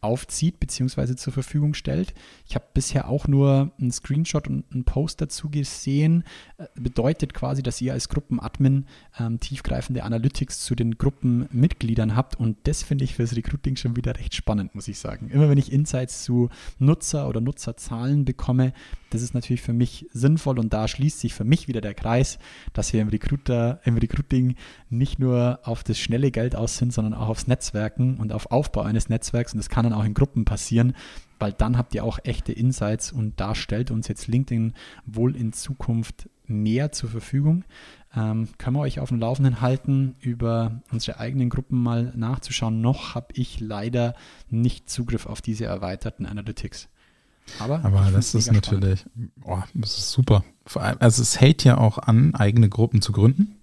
aufzieht 0.00 0.60
bzw. 0.60 1.16
zur 1.16 1.32
Verfügung 1.32 1.74
stellt. 1.74 2.14
Ich 2.48 2.54
habe 2.54 2.64
bisher 2.72 3.08
auch 3.08 3.28
nur 3.28 3.72
einen 3.80 3.92
Screenshot 3.92 4.48
und 4.48 4.64
einen 4.72 4.84
Post 4.84 5.20
dazu 5.20 5.50
gesehen. 5.50 6.24
Äh, 6.58 6.66
Bedeutet 6.74 7.34
quasi, 7.34 7.62
dass 7.62 7.80
ihr 7.80 7.92
als 7.92 8.08
Gruppenadmin 8.08 8.86
ähm, 9.18 9.40
tiefgreifende 9.40 10.02
Analytics 10.02 10.60
zu 10.60 10.74
den 10.74 10.96
Gruppenmitgliedern 10.96 12.16
habt 12.16 12.36
und 12.36 12.56
das 12.64 12.82
finde 12.82 13.04
ich 13.04 13.14
fürs 13.14 13.36
Recruiting 13.36 13.76
schon 13.76 13.96
wieder 13.96 14.16
recht 14.16 14.34
spannend, 14.34 14.74
muss 14.74 14.88
ich 14.88 14.98
sagen. 14.98 15.28
Immer 15.28 15.50
wenn 15.50 15.58
ich 15.58 15.72
Insights 15.72 16.24
zu 16.24 16.48
Nutzer 16.78 17.28
oder 17.28 17.40
Nutzerzahlen 17.40 18.24
bekomme, 18.24 18.72
das 19.10 19.22
ist 19.22 19.34
natürlich 19.34 19.62
für 19.62 19.72
mich 19.72 20.06
sinnvoll 20.12 20.58
und 20.58 20.72
da 20.72 20.88
schließt 20.88 21.20
sich 21.20 21.34
für 21.34 21.44
mich 21.44 21.68
wieder 21.68 21.80
der 21.80 21.94
Kreis, 21.94 22.38
dass 22.72 22.92
wir 22.92 23.02
im 23.02 23.08
Recruiter, 23.08 23.80
im 23.84 23.96
Recruiting 23.96 24.54
nicht 24.88 25.18
nur 25.18 25.60
auf 25.64 25.82
das 25.82 25.98
schnelle 25.98 26.30
Geld 26.30 26.56
aus 26.56 26.78
sind, 26.78 26.92
sondern 26.92 27.14
auch 27.14 27.28
aufs 27.28 27.46
Netzwerken 27.46 28.16
und 28.18 28.32
auf 28.32 28.50
Aufbau 28.50 28.82
eines 28.82 29.08
Netzwerks 29.08 29.52
und 29.52 29.58
das 29.58 29.68
kann 29.68 29.89
dann 29.90 29.98
auch 29.98 30.04
in 30.04 30.14
Gruppen 30.14 30.44
passieren, 30.44 30.94
weil 31.38 31.52
dann 31.52 31.78
habt 31.78 31.94
ihr 31.94 32.04
auch 32.04 32.18
echte 32.22 32.52
Insights 32.52 33.12
und 33.12 33.40
da 33.40 33.54
stellt 33.54 33.90
uns 33.90 34.08
jetzt 34.08 34.28
LinkedIn 34.28 34.74
wohl 35.06 35.36
in 35.36 35.52
Zukunft 35.52 36.28
mehr 36.46 36.92
zur 36.92 37.10
Verfügung. 37.10 37.64
Ähm, 38.14 38.48
können 38.58 38.76
wir 38.76 38.80
euch 38.80 39.00
auf 39.00 39.08
dem 39.08 39.20
Laufenden 39.20 39.60
halten, 39.60 40.16
über 40.20 40.82
unsere 40.90 41.18
eigenen 41.18 41.48
Gruppen 41.48 41.80
mal 41.82 42.12
nachzuschauen. 42.16 42.80
Noch 42.80 43.14
habe 43.14 43.28
ich 43.34 43.60
leider 43.60 44.14
nicht 44.48 44.90
Zugriff 44.90 45.26
auf 45.26 45.40
diese 45.40 45.64
erweiterten 45.64 46.26
Analytics. 46.26 46.88
Aber, 47.58 47.84
Aber 47.84 48.10
das 48.12 48.34
ist 48.34 48.52
natürlich, 48.52 49.04
boah, 49.36 49.66
das 49.74 49.98
ist 49.98 50.12
super. 50.12 50.44
Vor 50.66 50.82
allem, 50.82 50.98
also 51.00 51.22
es 51.22 51.40
hält 51.40 51.64
ja 51.64 51.78
auch 51.78 51.98
an, 51.98 52.34
eigene 52.34 52.68
Gruppen 52.68 53.00
zu 53.00 53.12
gründen. 53.12 53.59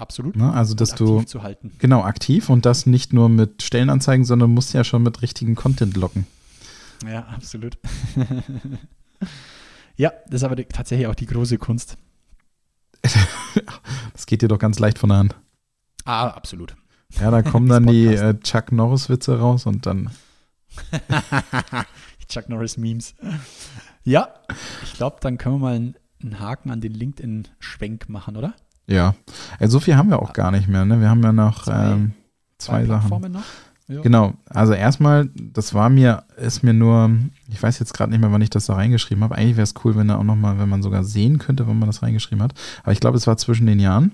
Absolut. 0.00 0.36
Ne? 0.36 0.52
Also 0.52 0.74
dass 0.74 0.94
du 0.94 1.18
aktiv 1.18 1.28
zu 1.28 1.42
halten. 1.42 1.72
genau 1.78 2.02
aktiv 2.02 2.50
und 2.50 2.66
das 2.66 2.86
nicht 2.86 3.12
nur 3.12 3.28
mit 3.28 3.62
Stellenanzeigen, 3.62 4.24
sondern 4.24 4.50
musst 4.50 4.74
ja 4.74 4.84
schon 4.84 5.02
mit 5.02 5.22
richtigen 5.22 5.54
Content 5.54 5.96
locken. 5.96 6.26
Ja, 7.06 7.20
absolut. 7.28 7.78
ja, 9.96 10.12
das 10.26 10.42
ist 10.42 10.44
aber 10.44 10.56
tatsächlich 10.68 11.06
auch 11.06 11.14
die 11.14 11.26
große 11.26 11.58
Kunst. 11.58 11.96
Das 14.12 14.26
geht 14.26 14.42
dir 14.42 14.48
doch 14.48 14.58
ganz 14.58 14.78
leicht 14.78 14.98
von 14.98 15.08
der 15.08 15.18
Hand. 15.18 15.36
Ah, 16.04 16.28
absolut. 16.28 16.76
Ja, 17.18 17.30
da 17.30 17.42
kommen 17.42 17.68
dann 17.70 17.86
die 17.86 18.06
äh, 18.06 18.38
Chuck 18.40 18.70
Norris 18.70 19.08
Witze 19.08 19.38
raus 19.38 19.66
und 19.66 19.86
dann 19.86 20.10
Chuck 22.28 22.48
Norris 22.48 22.76
Memes. 22.76 23.14
Ja, 24.04 24.34
ich 24.84 24.92
glaube, 24.92 25.16
dann 25.20 25.38
können 25.38 25.56
wir 25.56 25.58
mal 25.58 25.74
einen, 25.74 25.94
einen 26.22 26.38
Haken 26.38 26.70
an 26.70 26.80
den 26.80 26.92
LinkedIn-Schwenk 26.92 28.08
machen, 28.08 28.36
oder? 28.36 28.54
Ja. 28.90 29.14
Also 29.58 29.78
so 29.78 29.80
viel 29.80 29.96
haben 29.96 30.10
wir 30.10 30.20
auch 30.20 30.32
gar 30.32 30.50
nicht 30.50 30.68
mehr. 30.68 30.84
Ne? 30.84 31.00
Wir 31.00 31.08
haben 31.08 31.22
ja 31.22 31.32
noch 31.32 31.64
Zwei- 31.64 31.92
ähm, 31.92 32.12
zwei, 32.58 32.84
Sachen. 32.86 33.08
Plattformen 33.08 33.32
noch. 33.32 33.42
Ja. 33.88 34.02
Genau, 34.02 34.34
also 34.48 34.72
erstmal, 34.72 35.28
das 35.34 35.74
war 35.74 35.90
mir, 35.90 36.22
ist 36.36 36.62
mir 36.62 36.72
nur, 36.72 37.10
ich 37.48 37.60
weiß 37.60 37.80
jetzt 37.80 37.92
gerade 37.92 38.12
nicht 38.12 38.20
mehr, 38.20 38.30
wann 38.30 38.40
ich 38.40 38.48
das 38.50 38.66
da 38.66 38.74
reingeschrieben 38.74 39.24
habe. 39.24 39.34
Eigentlich 39.34 39.56
wäre 39.56 39.64
es 39.64 39.74
cool, 39.84 39.96
wenn 39.96 40.06
da 40.06 40.16
auch 40.16 40.22
nochmal, 40.22 40.60
wenn 40.60 40.68
man 40.68 40.80
sogar 40.80 41.02
sehen 41.02 41.38
könnte, 41.38 41.66
wann 41.66 41.80
man 41.80 41.88
das 41.88 42.00
reingeschrieben 42.00 42.40
hat. 42.40 42.54
Aber 42.84 42.92
ich 42.92 43.00
glaube, 43.00 43.16
es 43.16 43.26
war 43.26 43.36
zwischen 43.36 43.66
den 43.66 43.80
Jahren. 43.80 44.12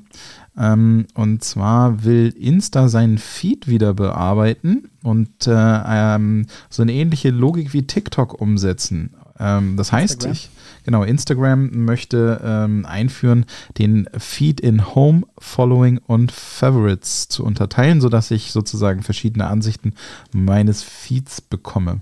Ähm, 0.57 1.07
und 1.13 1.45
zwar 1.45 2.05
will 2.05 2.33
Insta 2.39 2.89
seinen 2.89 3.19
Feed 3.19 3.69
wieder 3.69 3.93
bearbeiten 3.93 4.89
und 5.03 5.47
äh, 5.47 5.53
ähm, 5.55 6.47
so 6.71 6.81
eine 6.81 6.95
ähnliche 6.95 7.29
Logik 7.29 7.75
wie 7.75 7.87
TikTok 7.87 8.41
umsetzen. 8.41 9.11
Ähm, 9.39 9.77
das 9.77 9.93
heißt, 9.93 10.25
Instagram? 10.25 10.33
ich, 10.33 10.51
genau, 10.87 11.03
Instagram 11.03 11.85
möchte 11.85 12.41
ähm, 12.43 12.87
einführen, 12.87 13.45
den 13.77 14.09
Feed 14.17 14.61
in 14.61 14.95
Home, 14.95 15.25
Following 15.39 15.99
und 15.99 16.33
Favorites 16.33 17.29
zu 17.29 17.45
unterteilen, 17.45 18.01
sodass 18.01 18.31
ich 18.31 18.53
sozusagen 18.53 19.03
verschiedene 19.03 19.47
Ansichten 19.49 19.93
meines 20.33 20.83
Feeds 20.83 21.43
bekomme. 21.43 22.01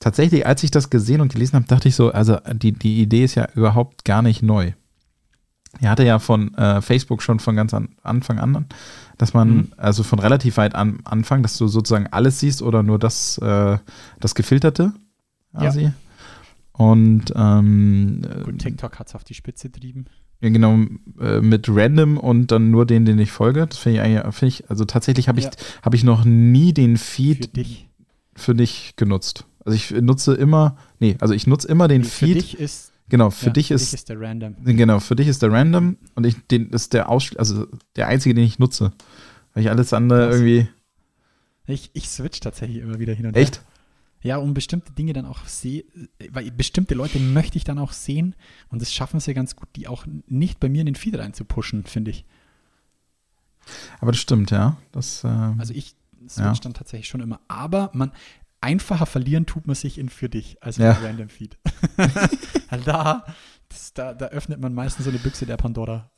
Tatsächlich, 0.00 0.44
als 0.46 0.64
ich 0.64 0.72
das 0.72 0.90
gesehen 0.90 1.20
und 1.20 1.32
gelesen 1.32 1.54
habe, 1.54 1.66
dachte 1.68 1.86
ich 1.86 1.94
so, 1.94 2.10
also 2.10 2.38
die, 2.52 2.72
die 2.72 3.00
Idee 3.00 3.22
ist 3.22 3.36
ja 3.36 3.46
überhaupt 3.54 4.04
gar 4.04 4.22
nicht 4.22 4.42
neu. 4.42 4.72
Er 5.80 5.90
hatte 5.90 6.04
ja 6.04 6.18
von 6.18 6.52
äh, 6.54 6.82
Facebook 6.82 7.22
schon 7.22 7.38
von 7.38 7.56
ganz 7.56 7.72
an, 7.72 7.90
Anfang 8.02 8.38
an, 8.38 8.66
dass 9.16 9.32
man, 9.32 9.48
Mhm. 9.48 9.72
also 9.76 10.02
von 10.02 10.18
relativ 10.18 10.56
weit 10.56 10.74
am 10.74 10.98
Anfang, 11.04 11.42
dass 11.42 11.56
du 11.56 11.68
sozusagen 11.68 12.08
alles 12.08 12.40
siehst 12.40 12.62
oder 12.62 12.82
nur 12.82 12.98
das, 12.98 13.38
äh, 13.38 13.78
das 14.20 14.34
Gefilterte 14.34 14.92
quasi. 15.56 15.92
Und 16.72 17.32
ähm, 17.36 18.22
Gut, 18.44 18.58
TikTok 18.58 18.98
hat 18.98 19.08
es 19.08 19.14
auf 19.14 19.24
die 19.24 19.34
Spitze 19.34 19.68
getrieben. 19.68 20.06
ja, 20.40 20.48
genau, 20.48 20.78
äh, 21.20 21.40
mit 21.40 21.66
Random 21.68 22.16
und 22.18 22.50
dann 22.50 22.70
nur 22.70 22.86
den, 22.86 23.04
den 23.04 23.18
ich 23.18 23.30
folge. 23.30 23.66
Das 23.66 23.78
finde 23.78 23.98
ich 23.98 24.02
eigentlich, 24.04 24.34
finde 24.34 24.48
ich, 24.54 24.70
also 24.70 24.84
tatsächlich 24.84 25.28
habe 25.28 25.38
ich, 25.40 25.46
Ja. 25.46 25.50
habe 25.82 25.96
ich 25.96 26.04
noch 26.04 26.24
nie 26.24 26.72
den 26.72 26.96
Für 26.96 27.04
Feed 27.04 27.56
dich. 27.56 27.88
für 28.34 28.54
dich 28.54 28.94
genutzt. 28.96 29.46
Also 29.64 29.76
ich 29.76 29.90
nutze 30.02 30.34
immer, 30.34 30.76
nee, 30.98 31.16
also 31.20 31.34
ich 31.34 31.46
nutze 31.46 31.68
immer 31.68 31.86
den 31.88 32.02
für 32.04 32.26
Feed. 32.26 32.36
dich 32.36 32.58
ist, 32.58 32.92
genau, 33.08 33.30
für 33.30 33.46
ja, 33.46 33.52
dich 33.52 33.68
für 33.68 33.74
ist, 33.74 33.92
dich 33.92 33.94
ist 34.00 34.08
der 34.08 34.20
Random. 34.20 34.56
genau, 34.64 34.98
für 34.98 35.14
dich 35.14 35.28
ist 35.28 35.42
der 35.42 35.52
Random 35.52 35.96
und 36.16 36.24
ich, 36.26 36.36
den 36.48 36.70
ist 36.70 36.94
der 36.94 37.08
Ausschl 37.10 37.36
also 37.38 37.66
der 37.96 38.08
einzige, 38.08 38.34
den 38.34 38.44
ich 38.44 38.58
nutze. 38.58 38.92
Weil 39.54 39.62
ich 39.64 39.70
alles 39.70 39.92
andere 39.92 40.28
Krass. 40.28 40.36
irgendwie, 40.40 40.66
Ich, 41.66 41.90
ich 41.92 42.08
switch 42.08 42.40
tatsächlich 42.40 42.78
immer 42.82 42.98
wieder 42.98 43.12
hin 43.12 43.26
und 43.26 43.36
her. 43.36 43.42
echt? 43.42 43.62
Ja, 44.22 44.36
um 44.36 44.54
bestimmte 44.54 44.92
Dinge 44.92 45.12
dann 45.12 45.26
auch 45.26 45.44
sehe, 45.46 45.84
weil 46.30 46.50
bestimmte 46.52 46.94
Leute 46.94 47.18
möchte 47.18 47.58
ich 47.58 47.64
dann 47.64 47.78
auch 47.78 47.92
sehen 47.92 48.36
und 48.68 48.80
das 48.80 48.92
schaffen 48.92 49.18
sie 49.20 49.34
ganz 49.34 49.56
gut, 49.56 49.68
die 49.76 49.88
auch 49.88 50.06
nicht 50.26 50.60
bei 50.60 50.68
mir 50.68 50.80
in 50.80 50.86
den 50.86 50.94
Feed 50.94 51.18
reinzupushen, 51.18 51.84
finde 51.84 52.12
ich. 52.12 52.24
Aber 54.00 54.12
das 54.12 54.20
stimmt, 54.20 54.50
ja. 54.50 54.76
Das, 54.92 55.24
ähm, 55.24 55.56
Also 55.58 55.72
ich 55.74 55.94
switch 56.28 56.44
Ja. 56.44 56.52
dann 56.62 56.74
tatsächlich 56.74 57.08
schon 57.08 57.20
immer. 57.20 57.40
Aber 57.48 57.90
man 57.94 58.12
einfacher 58.60 59.06
verlieren 59.06 59.46
tut 59.46 59.66
man 59.66 59.74
sich 59.74 59.98
in 59.98 60.08
für 60.08 60.28
dich 60.28 60.62
als 60.62 60.76
Ja. 60.76 60.92
Random 60.92 61.28
Feed. 61.28 61.58
Weil 62.70 62.80
da, 62.84 63.24
das, 63.68 63.92
da, 63.92 64.14
da 64.14 64.26
öffnet 64.26 64.60
man 64.60 64.72
meistens 64.74 65.04
so 65.04 65.10
eine 65.10 65.18
Büchse 65.18 65.46
der 65.46 65.56
Pandora. 65.56 66.10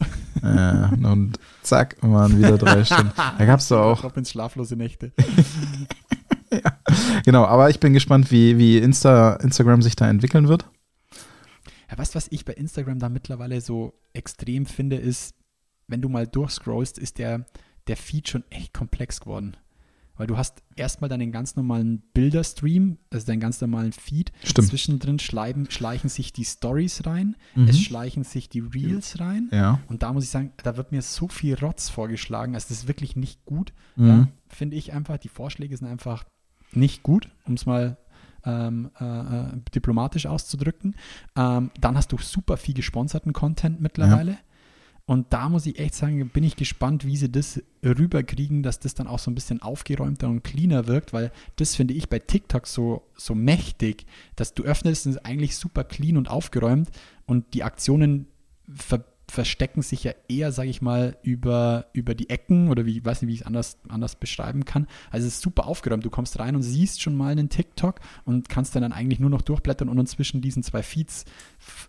Ja, 0.43 0.89
und 0.91 1.39
zack, 1.63 1.97
waren 2.03 2.37
wieder 2.39 2.59
drei 2.59 2.85
Stunden. 2.85 3.13
Da 3.39 3.45
gab 3.47 3.61
es 3.61 3.69
doch 3.69 3.81
auch. 3.81 4.05
Robins 4.05 4.31
schlaflose 4.31 4.77
Nächte. 4.77 5.13
Genau, 7.25 7.45
aber 7.45 7.71
ich 7.71 7.81
bin 7.81 7.93
gespannt, 7.93 8.31
wie, 8.31 8.59
wie 8.59 8.79
Insta, 8.79 9.35
Instagram 9.37 9.83
sich 9.83 9.97
da 9.97 10.09
entwickeln 10.09 10.49
wird. 10.49 10.67
Ja, 11.91 11.99
weißt 11.99 12.15
du, 12.15 12.17
was 12.17 12.29
ich 12.31 12.45
bei 12.45 12.53
Instagram 12.55 12.99
da 12.99 13.09
mittlerweile 13.09 13.61
so 13.61 13.95
extrem 14.13 14.67
finde, 14.67 14.97
ist, 14.97 15.35
wenn 15.87 16.01
du 16.03 16.09
mal 16.09 16.27
durchscrollst, 16.27 16.99
ist 16.99 17.19
der, 17.19 17.47
der 17.87 17.97
Feed 17.97 18.29
schon 18.29 18.45
echt 18.51 18.73
komplex 18.75 19.21
geworden. 19.21 19.57
Weil 20.17 20.29
du 20.29 20.37
hast 20.37 20.63
erstmal 20.77 21.11
deinen 21.11 21.33
ganz 21.33 21.57
normalen 21.57 22.01
Bilderstream, 22.15 22.99
also 23.11 23.27
deinen 23.27 23.41
ganz 23.41 23.61
normalen 23.61 23.93
Feed. 23.93 24.31
Stimmt. 24.45 24.69
Zwischendrin 24.69 25.19
schleichen, 25.19 25.69
schleichen 25.73 26.09
sich 26.09 26.33
die 26.33 26.45
Stories 26.45 27.05
rein, 27.05 27.35
Mhm. 27.57 27.67
es 27.69 27.81
schleichen 27.81 28.23
sich 28.23 28.49
die 28.49 28.61
Reels 28.61 29.19
rein. 29.19 29.49
Ja. 29.53 29.81
Und 29.89 30.05
da 30.05 30.13
muss 30.13 30.23
ich 30.25 30.31
sagen, 30.31 30.53
da 30.63 30.77
wird 30.77 30.93
mir 30.93 31.03
so 31.03 31.27
viel 31.27 31.57
Rotz 31.59 31.89
vorgeschlagen. 31.89 32.55
Also 32.55 32.69
das 32.69 32.79
ist 32.79 32.89
wirklich 32.89 33.17
nicht 33.17 33.45
gut. 33.45 33.73
Mhm. 33.97 34.09
Ja, 34.09 34.29
Finde 34.49 34.77
ich 34.77 34.93
einfach. 34.93 35.19
Die 35.19 35.29
Vorschläge 35.29 35.77
sind 35.77 35.89
einfach 35.89 36.23
nicht 36.77 37.03
gut, 37.03 37.29
um 37.47 37.55
es 37.55 37.66
mal 37.66 37.97
ähm, 38.45 38.91
äh, 39.01 39.05
äh, 39.05 39.47
diplomatisch 39.75 40.27
auszudrücken. 40.27 40.95
Ähm, 41.37 41.70
dann 41.81 41.97
hast 41.97 42.12
du 42.12 42.18
super 42.18 42.57
viel 42.57 42.75
gesponserten 42.75 43.33
Content 43.33 43.81
mittlerweile. 43.81 44.39
Und 45.07 45.35
da 45.35 45.51
muss 45.51 45.66
ich 45.66 45.79
echt 45.79 45.95
sagen, 45.95 46.31
bin 46.31 46.45
ich 46.45 46.57
gespannt, 46.57 47.05
wie 47.05 47.18
sie 47.18 47.31
das 47.31 47.62
rüberkriegen, 47.85 48.62
dass 48.62 48.81
das 48.81 48.95
dann 48.95 49.07
auch 49.07 49.18
so 49.18 49.31
ein 49.31 49.35
bisschen 49.35 49.61
aufgeräumter 49.61 50.29
und 50.29 50.45
cleaner 50.45 50.87
wirkt, 50.87 51.12
weil 51.12 51.31
das 51.57 51.75
finde 51.75 51.93
ich 51.93 52.09
bei 52.09 52.18
TikTok 52.18 52.66
so, 52.66 53.07
so 53.14 53.35
mächtig, 53.35 54.07
dass 54.35 54.55
du 54.55 54.62
öffnest, 54.62 55.07
ist 55.07 55.27
eigentlich 55.27 55.57
super 55.57 55.85
clean 55.85 56.16
und 56.16 56.31
aufgeräumt 56.31 56.89
und 57.27 57.53
die 57.53 57.64
Aktionen 57.64 58.29
ver 58.75 59.05
verstecken 59.35 59.82
sich 59.82 60.05
ja 60.05 60.12
eher, 60.28 60.53
sage 60.53 60.70
ich 60.70 60.80
mal, 60.80 61.16
über, 61.22 61.87
über 61.93 62.14
die 62.14 62.30
Ecken 62.30 62.68
oder 62.68 62.87
wie, 62.87 62.99
ich 62.99 63.05
weiß 63.05 63.20
nicht, 63.20 63.28
wie 63.28 63.35
ich 63.35 63.41
es 63.41 63.47
anders, 63.47 63.78
anders 63.89 64.14
beschreiben 64.14 64.64
kann. 64.64 64.87
Also 65.11 65.26
es 65.26 65.35
ist 65.35 65.43
super 65.43 65.66
aufgeräumt. 65.66 66.05
Du 66.05 66.11
kommst 66.11 66.39
rein 66.39 66.55
und 66.57 66.62
siehst 66.62 67.03
schon 67.03 67.16
mal 67.16 67.32
einen 67.32 67.49
TikTok 67.49 68.01
und 68.24 68.49
kannst 68.49 68.74
dann, 68.74 68.82
dann 68.82 68.93
eigentlich 68.93 69.20
nur 69.20 69.30
noch 69.30 69.43
durchblättern 69.43 69.89
und 69.89 70.07
zwischen 70.09 70.41
diesen 70.41 70.62
zwei 70.62 70.82
Feeds 70.82 71.24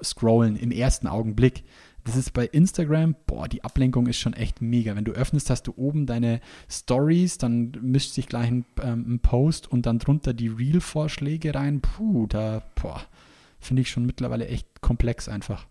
scrollen 0.04 0.56
im 0.56 0.72
ersten 0.72 1.08
Augenblick. 1.08 1.64
Das 2.04 2.16
ist 2.16 2.34
bei 2.34 2.46
Instagram, 2.46 3.16
boah, 3.26 3.48
die 3.48 3.64
Ablenkung 3.64 4.08
ist 4.08 4.20
schon 4.20 4.34
echt 4.34 4.62
mega. 4.62 4.96
Wenn 4.96 5.06
du 5.06 5.12
öffnest, 5.12 5.50
hast 5.50 5.68
du 5.68 5.74
oben 5.76 6.06
deine 6.06 6.40
Stories, 6.70 7.38
dann 7.38 7.72
mischt 7.82 8.14
sich 8.14 8.28
gleich 8.28 8.48
ein, 8.48 8.66
ähm, 8.82 9.16
ein 9.16 9.20
Post 9.20 9.72
und 9.72 9.86
dann 9.86 10.00
drunter 10.00 10.34
die 10.34 10.48
Reel-Vorschläge 10.48 11.54
rein. 11.56 11.82
Puh, 11.82 12.28
da, 12.28 12.64
boah, 12.76 13.02
finde 13.60 13.82
ich 13.82 13.90
schon 13.90 14.06
mittlerweile 14.06 14.48
echt 14.48 14.82
komplex 14.82 15.28
einfach. 15.28 15.68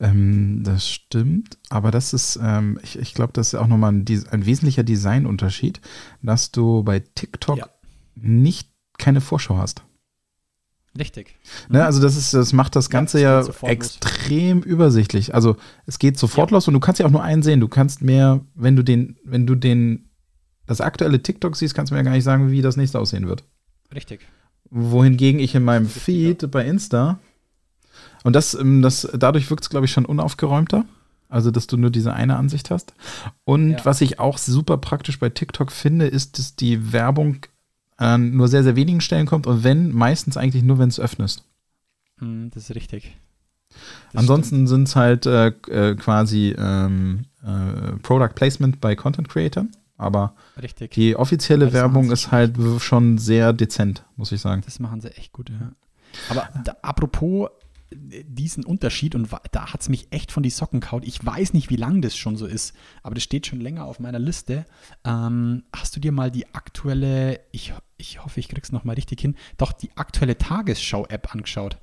Ähm, 0.00 0.62
das 0.64 0.88
stimmt, 0.88 1.58
aber 1.70 1.90
das 1.90 2.12
ist, 2.12 2.38
ähm, 2.42 2.78
ich, 2.82 2.98
ich 2.98 3.14
glaube, 3.14 3.32
das 3.32 3.48
ist 3.48 3.54
auch 3.54 3.66
nochmal 3.66 3.92
ein, 3.92 4.04
ein 4.30 4.46
wesentlicher 4.46 4.84
Designunterschied, 4.84 5.80
dass 6.22 6.50
du 6.52 6.82
bei 6.84 7.00
TikTok 7.00 7.58
Ja. 7.58 7.68
nicht 8.14 8.70
keine 8.98 9.20
Vorschau 9.20 9.56
hast. 9.58 9.82
Richtig. 10.98 11.36
Ne, 11.68 11.84
also 11.84 12.00
das 12.00 12.16
ist, 12.16 12.34
das 12.34 12.52
macht 12.52 12.74
das 12.74 12.90
Ganze 12.90 13.20
ja, 13.20 13.42
sofort 13.42 13.70
los. 13.78 13.98
extrem 13.98 14.62
übersichtlich. 14.62 15.34
Also 15.34 15.56
es 15.86 15.98
geht 15.98 16.18
sofort 16.18 16.50
los 16.50 16.66
und 16.66 16.74
du 16.74 16.80
kannst 16.80 16.98
ja 16.98 17.06
auch 17.06 17.10
nur 17.10 17.22
einen 17.22 17.42
sehen. 17.42 17.60
Du 17.60 17.68
kannst 17.68 18.02
mehr, 18.02 18.40
wenn 18.54 18.74
du 18.74 18.82
den, 18.82 19.16
wenn 19.24 19.46
du 19.46 19.54
den, 19.54 20.10
das 20.66 20.80
aktuelle 20.80 21.22
TikTok 21.22 21.56
siehst, 21.56 21.74
kannst 21.74 21.90
du 21.90 21.94
mir 21.94 22.00
ja 22.00 22.04
gar 22.04 22.12
nicht 22.12 22.24
sagen, 22.24 22.50
wie 22.50 22.62
das 22.62 22.76
nächste 22.76 22.98
aussehen 22.98 23.28
wird. 23.28 23.44
Richtig. 23.94 24.20
Wohingegen 24.70 25.40
ich 25.40 25.54
in 25.54 25.62
meinem 25.64 25.86
Feed 25.88 26.50
bei 26.50 26.66
Insta 26.66 27.20
und 28.24 28.34
das, 28.34 28.54
ähm, 28.54 28.82
das 28.82 29.08
dadurch 29.14 29.48
wirkt 29.50 29.64
es, 29.64 29.70
glaube 29.70 29.86
ich, 29.86 29.92
schon 29.92 30.04
unaufgeräumter. 30.06 30.84
Also, 31.30 31.50
dass 31.50 31.66
du 31.66 31.76
nur 31.76 31.90
diese 31.90 32.14
eine 32.14 32.36
Ansicht 32.36 32.70
hast. 32.70 32.94
Und 33.44 33.72
Ja. 33.72 33.84
was 33.84 34.00
ich 34.00 34.18
auch 34.18 34.38
super 34.38 34.78
praktisch 34.78 35.18
bei 35.18 35.28
TikTok 35.28 35.70
finde, 35.72 36.06
ist, 36.06 36.38
dass 36.38 36.56
die 36.56 36.92
Werbung 36.92 37.40
an 37.98 38.30
nur 38.34 38.48
sehr, 38.48 38.62
sehr 38.62 38.76
wenigen 38.76 39.00
Stellen 39.02 39.26
kommt 39.26 39.46
und 39.46 39.62
wenn, 39.62 39.92
meistens 39.92 40.36
eigentlich 40.38 40.62
nur, 40.62 40.78
wenn 40.78 40.88
es 40.88 40.98
öffnest. 40.98 41.44
Hm, 42.18 42.50
das 42.54 42.70
ist 42.70 42.76
richtig. 42.76 43.16
Das 44.12 44.20
Ansonsten 44.20 44.66
sind 44.66 44.88
es 44.88 44.96
halt 44.96 45.26
äh, 45.26 45.48
äh, 45.48 45.94
quasi 45.96 46.54
ähm, 46.58 47.26
äh, 47.44 47.92
Product 48.02 48.34
Placement 48.34 48.80
bei 48.80 48.96
Content 48.96 49.28
Creatern. 49.28 49.70
Aber. 49.98 50.34
Richtig. 50.62 50.92
die 50.92 51.14
offizielle 51.16 51.66
Das 51.66 51.74
Werbung 51.74 52.10
ist 52.10 52.30
halt 52.30 52.56
schon 52.80 53.18
sehr 53.18 53.52
dezent, 53.52 54.04
muss 54.16 54.32
ich 54.32 54.40
sagen. 54.40 54.62
Das 54.64 54.78
machen 54.80 55.00
sie 55.00 55.10
echt 55.16 55.32
gut, 55.32 55.50
ja. 55.50 55.72
Aber 56.30 56.48
da, 56.64 56.74
apropos 56.82 57.50
diesen 57.90 58.64
Unterschied, 58.64 59.14
und 59.14 59.28
da 59.52 59.72
hat 59.72 59.80
es 59.80 59.88
mich 59.88 60.08
echt 60.10 60.32
von 60.32 60.42
die 60.42 60.50
Socken 60.50 60.80
kaut. 60.80 61.06
Ich 61.06 61.24
weiß 61.24 61.54
nicht, 61.54 61.70
wie 61.70 61.76
lang 61.76 62.02
das 62.02 62.16
schon 62.16 62.36
so 62.36 62.46
ist, 62.46 62.74
aber 63.02 63.14
das 63.14 63.24
steht 63.24 63.46
schon 63.46 63.60
länger 63.60 63.84
auf 63.84 63.98
meiner 63.98 64.18
Liste. 64.18 64.66
Ähm, 65.04 65.64
hast 65.74 65.96
du 65.96 66.00
dir 66.00 66.12
mal 66.12 66.30
die 66.30 66.54
aktuelle, 66.54 67.40
ich, 67.50 67.72
ich 67.96 68.22
hoffe, 68.24 68.40
ich 68.40 68.48
krieg's 68.48 68.72
nochmal 68.72 68.96
richtig 68.96 69.20
hin, 69.20 69.36
doch 69.56 69.72
die 69.72 69.90
aktuelle 69.96 70.36
Tagesschau-App 70.36 71.34
angeschaut? 71.34 71.78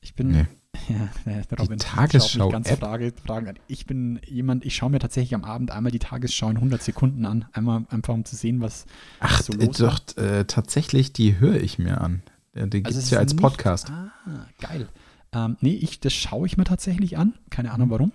Ich 0.00 0.14
bin. 0.14 0.30
Nee. 0.32 0.46
Ja, 0.88 1.42
Robin, 1.58 1.78
schaut 1.78 2.12
mich 2.14 2.50
ganz 2.50 2.70
Frage, 2.70 3.12
Fragen. 3.24 3.56
Ich 3.68 3.86
bin 3.86 4.18
jemand, 4.26 4.64
ich 4.64 4.74
schaue 4.74 4.90
mir 4.90 4.98
tatsächlich 4.98 5.34
am 5.34 5.44
Abend 5.44 5.70
einmal 5.70 5.92
die 5.92 5.98
Tagesschau 5.98 6.48
in 6.48 6.56
100 6.56 6.82
Sekunden 6.82 7.24
an. 7.26 7.44
Einmal 7.52 7.84
einfach, 7.90 8.14
um 8.14 8.24
zu 8.24 8.34
sehen, 8.34 8.60
was, 8.60 8.86
Ach, 9.20 9.42
so 9.42 9.52
los 9.52 9.76
doch, 9.76 10.00
äh, 10.16 10.44
tatsächlich, 10.44 11.12
die 11.12 11.38
höre 11.38 11.60
ich 11.60 11.78
mir 11.78 12.00
an. 12.00 12.22
Ja, 12.54 12.66
Die 12.66 12.78
gibt 12.78 12.86
Also 12.88 12.98
es 12.98 13.10
ja 13.10 13.18
als 13.18 13.32
nicht- 13.32 13.40
Podcast. 13.42 13.90
Ah, 13.90 14.12
geil. 14.60 14.88
Ähm, 15.32 15.56
nee, 15.60 15.74
ich, 15.74 16.00
das 16.00 16.12
schaue 16.12 16.46
ich 16.46 16.56
mir 16.58 16.64
tatsächlich 16.64 17.16
an. 17.16 17.34
Keine 17.50 17.68
Mhm. 17.68 17.74
Ahnung 17.74 17.90
warum. 17.90 18.12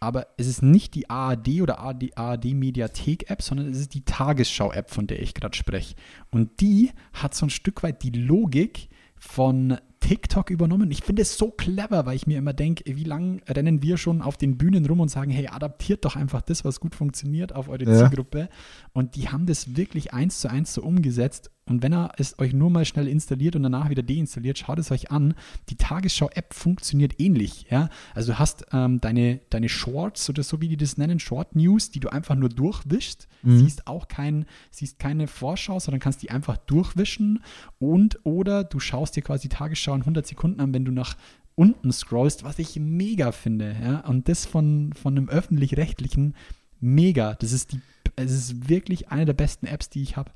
Aber 0.00 0.26
es 0.36 0.46
ist 0.46 0.62
nicht 0.62 0.94
die 0.94 1.08
ARD 1.08 1.60
oder 1.62 1.78
ARD, 1.78 2.16
ARD 2.16 2.54
Mediathek 2.54 3.30
App, 3.30 3.40
sondern 3.42 3.68
es 3.70 3.78
ist 3.78 3.94
die 3.94 4.04
Tagesschau 4.04 4.72
App, 4.72 4.90
von 4.90 5.06
der 5.06 5.20
ich 5.22 5.32
gerade 5.34 5.56
spreche. 5.56 5.94
Und 6.30 6.60
die 6.60 6.90
hat 7.14 7.34
so 7.34 7.46
ein 7.46 7.50
Stück 7.50 7.82
weit 7.82 8.02
die 8.02 8.10
Logik 8.10 8.88
von 9.18 9.78
TikTok 10.00 10.50
übernommen. 10.50 10.90
Ich 10.90 11.02
finde 11.02 11.22
es 11.22 11.38
so 11.38 11.50
clever, 11.50 12.04
weil 12.04 12.16
ich 12.16 12.26
mir 12.26 12.36
immer 12.36 12.52
denke, 12.52 12.84
wie 12.94 13.04
lange 13.04 13.40
rennen 13.48 13.82
wir 13.82 13.96
schon 13.96 14.20
auf 14.20 14.36
den 14.36 14.58
Bühnen 14.58 14.84
rum 14.84 15.00
und 15.00 15.08
sagen, 15.08 15.30
hey, 15.30 15.48
adaptiert 15.48 16.04
doch 16.04 16.16
einfach 16.16 16.42
das, 16.42 16.62
was 16.64 16.80
gut 16.80 16.94
funktioniert 16.94 17.54
auf 17.54 17.68
eure 17.70 17.84
Ja. 17.84 17.96
Zielgruppe. 17.98 18.50
Und 18.92 19.16
die 19.16 19.30
haben 19.30 19.46
das 19.46 19.76
wirklich 19.76 20.12
eins 20.12 20.40
zu 20.40 20.48
eins 20.50 20.74
so 20.74 20.82
umgesetzt. 20.82 21.50
Und 21.66 21.82
wenn 21.82 21.94
er 21.94 22.12
es 22.18 22.38
euch 22.38 22.52
nur 22.52 22.68
mal 22.68 22.84
schnell 22.84 23.08
installiert 23.08 23.56
und 23.56 23.62
danach 23.62 23.88
wieder 23.88 24.02
deinstalliert, 24.02 24.58
schaut 24.58 24.78
es 24.78 24.90
euch 24.90 25.10
an. 25.10 25.34
Die 25.70 25.76
Tagesschau-App 25.76 26.52
funktioniert 26.52 27.18
ähnlich. 27.18 27.66
Ja? 27.70 27.88
Also 28.14 28.32
du 28.32 28.38
hast 28.38 28.66
ähm, 28.72 29.00
deine, 29.00 29.40
deine 29.48 29.70
Shorts 29.70 30.28
oder 30.28 30.42
so 30.42 30.60
wie 30.60 30.68
die 30.68 30.76
das 30.76 30.98
nennen, 30.98 31.18
Short 31.20 31.56
News, 31.56 31.90
die 31.90 32.00
du 32.00 32.10
einfach 32.10 32.34
nur 32.34 32.50
durchwischst. 32.50 33.28
Siehst 33.46 33.86
auch 33.86 34.08
kein, 34.08 34.46
siehst 34.70 34.98
keine 34.98 35.26
Vorschau, 35.26 35.78
sondern 35.78 36.00
kannst 36.00 36.22
die 36.22 36.30
einfach 36.30 36.56
durchwischen. 36.56 37.42
Und 37.78 38.18
oder 38.24 38.64
du 38.64 38.80
schaust 38.80 39.16
dir 39.16 39.22
quasi 39.22 39.48
die 39.48 39.56
Tagesschau 39.56 39.94
in 39.94 40.00
100 40.00 40.26
Sekunden 40.26 40.60
an, 40.60 40.72
wenn 40.72 40.84
du 40.84 40.92
nach 40.92 41.16
unten 41.54 41.92
scrollst, 41.92 42.44
was 42.44 42.58
ich 42.58 42.78
mega 42.80 43.32
finde. 43.32 43.76
Ja? 43.82 44.00
Und 44.00 44.28
das 44.28 44.46
von, 44.46 44.92
von 44.94 45.16
einem 45.16 45.28
öffentlich-rechtlichen 45.28 46.34
mega. 46.80 47.34
Das 47.34 47.52
ist 47.52 47.72
die, 47.72 47.80
es 48.16 48.32
ist 48.32 48.68
wirklich 48.68 49.08
eine 49.08 49.24
der 49.24 49.32
besten 49.34 49.66
Apps, 49.66 49.90
die 49.90 50.02
ich 50.02 50.16
habe. 50.16 50.30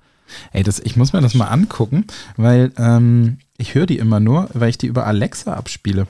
Ey, 0.52 0.62
das, 0.62 0.78
ich 0.80 0.96
muss 0.96 1.12
mir 1.12 1.20
das 1.20 1.34
mal 1.34 1.46
angucken, 1.46 2.04
weil 2.36 2.72
ähm, 2.78 3.38
ich 3.56 3.74
höre 3.74 3.86
die 3.86 3.98
immer 3.98 4.20
nur, 4.20 4.48
weil 4.54 4.68
ich 4.70 4.78
die 4.78 4.86
über 4.86 5.06
Alexa 5.06 5.54
abspiele. 5.54 6.02
Äh, 6.02 6.06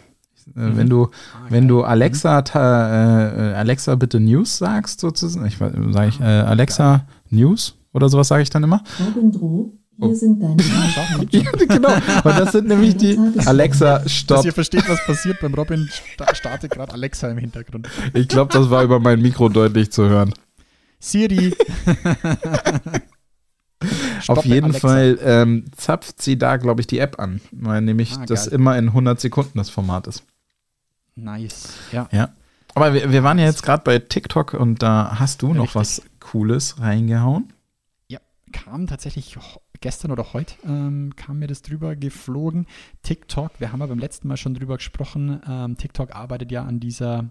Mhm. 0.61 0.77
Wenn 0.79 0.89
du, 0.89 1.05
Ah, 1.35 1.47
wenn 1.51 1.69
du 1.69 1.83
Alexa, 1.85 2.41
ta, 2.43 3.51
äh, 3.51 3.55
Alexa 3.55 3.95
bitte 3.97 4.19
News 4.19 4.57
sagst, 4.59 4.99
sozusagen, 5.01 5.45
ich 5.47 5.59
sage 5.59 6.09
ich 6.09 6.21
äh, 6.21 6.25
Alexa 6.25 7.05
News 7.29 7.75
oder 7.93 8.09
sowas 8.09 8.29
sage 8.29 8.43
ich 8.43 8.49
dann 8.51 8.65
immer. 8.65 8.83
Robin 8.99 9.31
Droh, 9.31 9.73
hier 9.99 10.07
Oh. 10.09 10.15
sind 10.15 10.41
deine 10.43 10.57
Ja, 11.33 11.51
genau. 11.53 11.93
Und 12.25 12.39
das 12.39 12.53
sind 12.53 12.67
nämlich 12.69 12.97
die 12.97 13.19
Alexa, 13.45 13.99
Dass 13.99 14.11
stopp. 14.13 14.45
ihr 14.47 14.53
versteht, 14.55 14.89
was 14.89 15.05
passiert 15.05 15.39
beim 15.43 15.53
Robin, 15.53 15.87
sta- 16.15 16.35
startet 16.35 16.71
gerade 16.71 16.93
Alexa 16.95 17.29
im 17.29 17.37
Hintergrund. 17.39 17.87
Ich 18.15 18.29
glaube, 18.29 18.51
das 18.53 18.71
war 18.71 18.83
über 18.85 19.01
mein 19.01 19.21
Mikro 19.21 19.49
deutlich 19.51 19.91
zu 19.93 20.09
hören. 20.09 20.33
Siri. 20.99 21.55
Auf 23.81 24.23
Stoppe, 24.25 24.49
jeden 24.49 24.65
Alexa. 24.67 24.89
Fall 24.89 25.19
ähm, 25.23 25.65
zapft 25.77 26.21
sie 26.21 26.37
da, 26.39 26.57
glaube 26.57 26.81
ich, 26.81 26.87
die 26.87 26.99
App 26.99 27.19
an, 27.21 27.41
weil 27.53 27.81
nämlich 27.81 28.17
Ah, 28.17 28.27
das 28.27 28.47
immer 28.47 28.77
in 28.77 28.89
100 28.89 29.21
Sekunden 29.21 29.59
das 29.59 29.71
Format 29.71 30.07
ist. 30.07 30.25
Nice. 31.15 31.75
Ja. 31.93 32.09
Ja. 32.13 32.31
Aber 32.75 32.95
wir, 32.95 33.11
wir 33.13 33.23
waren 33.23 33.39
ja 33.39 33.47
jetzt 33.47 33.63
gerade 33.63 33.83
bei 33.85 33.99
TikTok 33.99 34.55
und 34.55 34.83
da 34.83 35.19
hast 35.19 35.43
du 35.43 35.49
noch 35.55 35.75
Richtig. 35.75 35.75
was 35.75 36.03
Cooles 36.21 36.81
reingehauen. 36.81 37.53
Ja, 38.09 38.19
kam 38.53 38.87
tatsächlich 38.87 39.37
gestern 39.81 40.11
oder 40.11 40.33
heute 40.33 40.55
ähm, 40.65 41.15
kam 41.17 41.39
mir 41.39 41.47
das 41.47 41.63
drüber 41.63 41.97
geflogen. 41.97 42.67
TikTok, 43.03 43.53
wir 43.59 43.73
haben 43.73 43.81
ja 43.81 43.87
beim 43.87 43.99
letzten 43.99 44.29
Mal 44.29 44.37
schon 44.37 44.55
drüber 44.55 44.77
gesprochen. 44.77 45.41
Ähm, 45.49 45.77
TikTok 45.77 46.15
arbeitet 46.15 46.51
ja 46.53 46.65
an 46.65 46.79
dieser, 46.81 47.27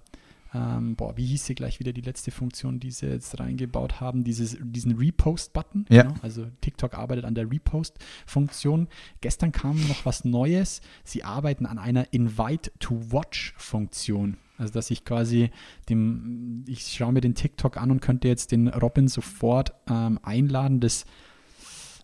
ähm, 0.57 0.95
boah, 0.95 1.17
wie 1.17 1.25
hieß 1.25 1.45
sie 1.45 1.55
gleich 1.55 1.79
wieder 1.79 1.93
die 1.93 2.01
letzte 2.01 2.29
Funktion, 2.31 2.79
die 2.79 2.91
sie 2.91 3.07
jetzt 3.07 3.39
reingebaut 3.39 4.01
haben, 4.01 4.23
dieses, 4.23 4.57
diesen 4.61 4.97
Repost-Button. 4.97 5.85
Ja. 5.89 6.03
Genau, 6.03 6.15
also 6.21 6.45
TikTok 6.61 6.93
arbeitet 6.95 7.25
an 7.25 7.35
der 7.35 7.51
Repost-Funktion. 7.51 8.87
Gestern 9.21 9.51
kam 9.51 9.75
noch 9.87 10.05
was 10.05 10.23
Neues. 10.25 10.81
Sie 11.03 11.23
arbeiten 11.23 11.65
an 11.65 11.77
einer 11.77 12.13
Invite-to-Watch-Funktion. 12.13 14.37
Also 14.57 14.73
dass 14.73 14.89
ich 14.89 15.05
quasi 15.05 15.51
dem, 15.89 16.65
ich 16.67 16.87
schaue 16.87 17.13
mir 17.13 17.21
den 17.21 17.35
TikTok 17.35 17.77
an 17.77 17.91
und 17.91 18.01
könnte 18.01 18.27
jetzt 18.27 18.51
den 18.51 18.67
Robin 18.67 19.07
sofort 19.07 19.73
ähm, 19.87 20.19
einladen. 20.23 20.79
Das 20.79 21.05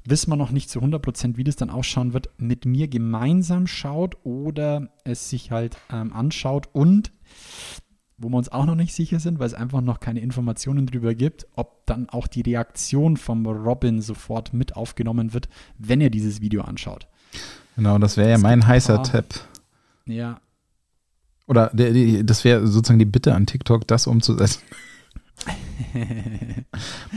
wissen 0.06 0.32
wir 0.32 0.36
noch 0.36 0.52
nicht 0.52 0.70
zu 0.70 0.80
100%, 0.80 1.38
wie 1.38 1.44
das 1.44 1.56
dann 1.56 1.72
ausschauen 1.72 2.14
wird, 2.14 2.30
mit 2.38 2.66
mir 2.66 2.88
gemeinsam 2.88 3.66
schaut 3.66 4.18
oder 4.24 4.90
es 5.04 5.30
sich 5.30 5.52
halt 5.52 5.78
ähm, 5.92 6.14
anschaut 6.14 6.70
und 6.74 7.12
wo 8.18 8.30
wir 8.30 8.38
uns 8.38 8.50
auch 8.50 8.66
noch 8.66 8.76
nicht 8.76 8.94
sicher 8.94 9.20
sind, 9.20 9.40
weil 9.40 9.48
es 9.48 9.54
einfach 9.54 9.82
noch 9.82 10.00
keine 10.00 10.20
Informationen 10.20 10.86
darüber 10.86 11.14
gibt, 11.16 11.48
ob 11.56 11.86
dann 11.86 12.10
auch 12.10 12.28
die 12.28 12.42
Reaktion 12.42 13.18
vom 13.18 13.46
Robin 13.46 14.02
sofort 14.02 14.54
mit 14.54 14.76
aufgenommen 14.76 15.34
wird, 15.34 15.50
wenn 15.78 16.00
er 16.02 16.10
dieses 16.10 16.42
Video 16.42 16.62
anschaut. 16.64 17.08
Genau, 17.76 17.98
das 17.98 18.18
wäre 18.18 18.30
ja 18.30 18.38
mein 18.38 18.66
heißer 18.66 18.98
paar- 18.98 19.04
Tipp. 19.04 19.26
Ja, 20.06 20.40
Oder 21.48 21.72
der, 21.74 21.92
die, 21.92 22.26
das 22.26 22.44
wäre 22.44 22.68
sozusagen 22.68 23.00
die 23.00 23.06
Bitte 23.06 23.34
an 23.34 23.46
TikTok, 23.46 23.88
das 23.88 24.06
umzusetzen. 24.08 24.62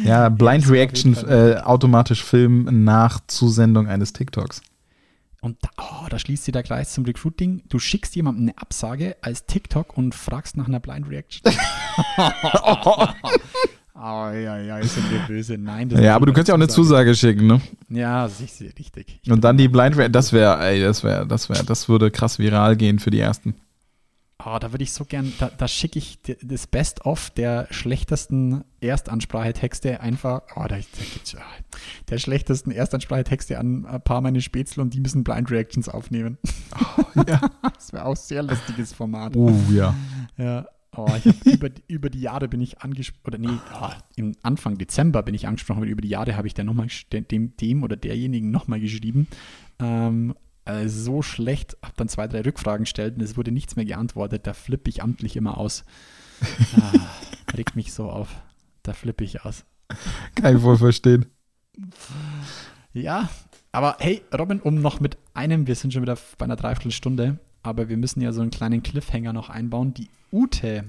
ja, 0.04 0.28
Blind 0.28 0.68
Reaction 0.70 1.16
äh, 1.28 1.56
automatisch 1.62 2.24
filmen 2.24 2.84
nach 2.84 3.20
Zusendung 3.26 3.86
eines 3.88 4.12
TikToks. 4.12 4.62
Und 5.46 5.58
da, 5.62 5.68
oh, 5.78 6.08
da 6.10 6.18
schließt 6.18 6.44
sich 6.44 6.50
der 6.50 6.64
Kreis 6.64 6.92
zum 6.92 7.04
Recruiting. 7.04 7.62
Du 7.68 7.78
schickst 7.78 8.16
jemandem 8.16 8.48
eine 8.48 8.58
Absage 8.58 9.14
als 9.20 9.46
TikTok 9.46 9.96
und 9.96 10.12
fragst 10.12 10.56
nach 10.56 10.66
einer 10.66 10.80
Blind 10.80 11.08
Reaction. 11.08 11.40
oh, 12.16 13.06
ja, 13.94 14.58
ja, 14.58 14.82
sind 14.82 15.08
wir 15.08 15.20
böse. 15.20 15.56
Nein, 15.56 15.88
das 15.88 16.00
Ja, 16.00 16.16
aber 16.16 16.26
du 16.26 16.32
kannst 16.32 16.48
ja 16.48 16.54
auch 16.54 16.58
eine 16.58 16.66
Zusage 16.66 17.14
schicken, 17.14 17.46
ne? 17.46 17.60
Ja, 17.88 18.28
sicher, 18.28 18.64
richtig. 18.76 19.20
Und 19.28 19.44
dann 19.44 19.56
die 19.56 19.68
Blind 19.68 19.96
Reaction, 19.96 20.12
das 20.12 20.32
wäre, 20.32 20.58
ey, 20.66 20.82
das 20.82 21.04
wäre, 21.04 21.24
das 21.28 21.48
wäre, 21.48 21.64
das 21.64 21.88
würde 21.88 22.10
krass 22.10 22.40
viral 22.40 22.74
gehen 22.74 22.98
für 22.98 23.10
die 23.10 23.20
ersten. 23.20 23.54
Oh, 24.48 24.58
da 24.60 24.72
würde 24.72 24.84
ich 24.84 24.92
so 24.92 25.04
gern, 25.04 25.32
da, 25.40 25.50
da 25.50 25.66
schicke 25.66 25.98
ich 25.98 26.20
das 26.40 26.68
Best-of 26.68 27.30
der 27.30 27.66
schlechtesten 27.72 28.62
Erstansprachetexte 28.80 30.00
einfach, 30.00 30.42
oh, 30.54 30.60
da, 30.68 30.76
da 30.76 31.04
gibt's 31.12 31.32
ja, 31.32 31.40
der 32.08 32.18
schlechtesten 32.18 32.70
Erstansprachetexte 32.70 33.58
an 33.58 33.84
ein 33.86 34.00
paar 34.02 34.20
meine 34.20 34.40
Spätzle 34.40 34.84
und 34.84 34.94
die 34.94 35.00
müssen 35.00 35.24
Blind 35.24 35.50
Reactions 35.50 35.88
aufnehmen. 35.88 36.38
ja. 37.26 37.40
Das 37.76 37.92
wäre 37.92 38.04
auch 38.04 38.10
ein 38.10 38.16
sehr 38.16 38.42
lustiges 38.42 38.92
Format. 38.92 39.36
Oh, 39.36 39.52
ja. 39.70 39.94
Ja. 40.38 40.66
Oh, 40.96 41.08
über, 41.44 41.68
über 41.88 42.08
die 42.08 42.20
Jahre 42.20 42.48
bin 42.48 42.60
ich 42.60 42.80
angesprochen, 42.80 43.26
oder 43.26 43.38
nee, 43.38 43.58
ah, 43.72 43.94
im 44.14 44.34
Anfang 44.42 44.78
Dezember 44.78 45.22
bin 45.22 45.34
ich 45.34 45.46
angesprochen, 45.46 45.80
worden. 45.80 45.90
über 45.90 46.00
die 46.00 46.08
Jahre 46.08 46.36
habe 46.36 46.46
ich 46.46 46.54
dann 46.54 46.66
nochmal 46.66 46.86
dem, 47.12 47.56
dem 47.56 47.82
oder 47.82 47.96
derjenigen 47.96 48.50
nochmal 48.50 48.80
geschrieben. 48.80 49.26
Ähm, 49.78 50.34
äh, 50.66 50.88
so 50.88 51.22
schlecht, 51.22 51.76
habe 51.82 51.94
dann 51.96 52.08
zwei, 52.08 52.28
drei 52.28 52.42
Rückfragen 52.42 52.84
gestellt 52.84 53.16
und 53.16 53.22
es 53.22 53.36
wurde 53.36 53.52
nichts 53.52 53.76
mehr 53.76 53.84
geantwortet. 53.84 54.46
Da 54.46 54.52
flippe 54.52 54.90
ich 54.90 55.02
amtlich 55.02 55.36
immer 55.36 55.58
aus. 55.58 55.84
Ah, 56.76 56.92
regt 57.56 57.76
mich 57.76 57.94
so 57.94 58.10
auf. 58.10 58.28
Da 58.82 58.92
flippe 58.92 59.24
ich 59.24 59.46
aus. 59.46 59.64
Kann 60.34 60.54
ich 60.54 60.62
wohl 60.62 60.76
verstehen. 60.76 61.24
Ja, 62.92 63.30
aber 63.72 63.96
hey, 64.00 64.22
Robin, 64.36 64.60
um 64.60 64.80
noch 64.80 65.00
mit 65.00 65.16
einem, 65.32 65.66
wir 65.66 65.74
sind 65.74 65.92
schon 65.92 66.02
wieder 66.02 66.18
bei 66.38 66.44
einer 66.44 66.56
Dreiviertelstunde, 66.56 67.38
aber 67.62 67.88
wir 67.88 67.96
müssen 67.96 68.20
ja 68.20 68.32
so 68.32 68.42
einen 68.42 68.50
kleinen 68.50 68.82
Cliffhanger 68.82 69.32
noch 69.32 69.48
einbauen. 69.48 69.94
Die 69.94 70.10
Ute 70.30 70.84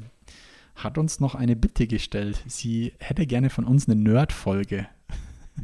hat 0.76 0.98
uns 0.98 1.20
noch 1.20 1.36
eine 1.36 1.56
Bitte 1.56 1.88
gestellt. 1.88 2.44
Sie 2.46 2.94
hätte 3.00 3.26
gerne 3.26 3.50
von 3.50 3.66
uns 3.66 3.88
eine 3.88 4.00
Nerd-Folge. 4.00 4.88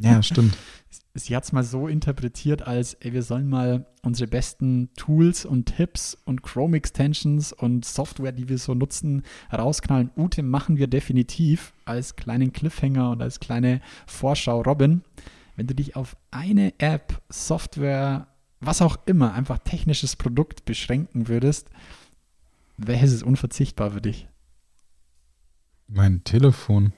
Ja, 0.00 0.22
stimmt. 0.22 0.56
Sie 1.14 1.34
hat 1.34 1.44
es 1.44 1.52
mal 1.52 1.62
so 1.62 1.86
interpretiert, 1.86 2.62
als 2.62 2.94
ey, 2.94 3.12
wir 3.12 3.22
sollen 3.22 3.48
mal 3.48 3.86
unsere 4.02 4.28
besten 4.28 4.90
Tools 4.96 5.44
und 5.44 5.76
Tipps 5.76 6.16
und 6.24 6.42
Chrome-Extensions 6.42 7.52
und 7.52 7.84
Software, 7.84 8.32
die 8.32 8.48
wir 8.48 8.58
so 8.58 8.74
nutzen, 8.74 9.22
rausknallen. 9.52 10.10
Ute 10.16 10.42
machen 10.42 10.76
wir 10.76 10.88
definitiv 10.88 11.72
als 11.84 12.16
kleinen 12.16 12.52
Cliffhanger 12.52 13.10
und 13.10 13.22
als 13.22 13.38
kleine 13.38 13.80
Vorschau. 14.06 14.62
Robin, 14.62 15.02
wenn 15.56 15.68
du 15.68 15.74
dich 15.74 15.94
auf 15.94 16.16
eine 16.32 16.74
App, 16.78 17.22
Software, 17.28 18.26
was 18.60 18.82
auch 18.82 18.96
immer, 19.06 19.34
einfach 19.34 19.58
technisches 19.58 20.16
Produkt 20.16 20.64
beschränken 20.64 21.28
würdest, 21.28 21.70
welches 22.76 23.12
ist 23.12 23.22
unverzichtbar 23.22 23.92
für 23.92 24.00
dich? 24.00 24.28
Mein 25.86 26.24
Telefon. 26.24 26.92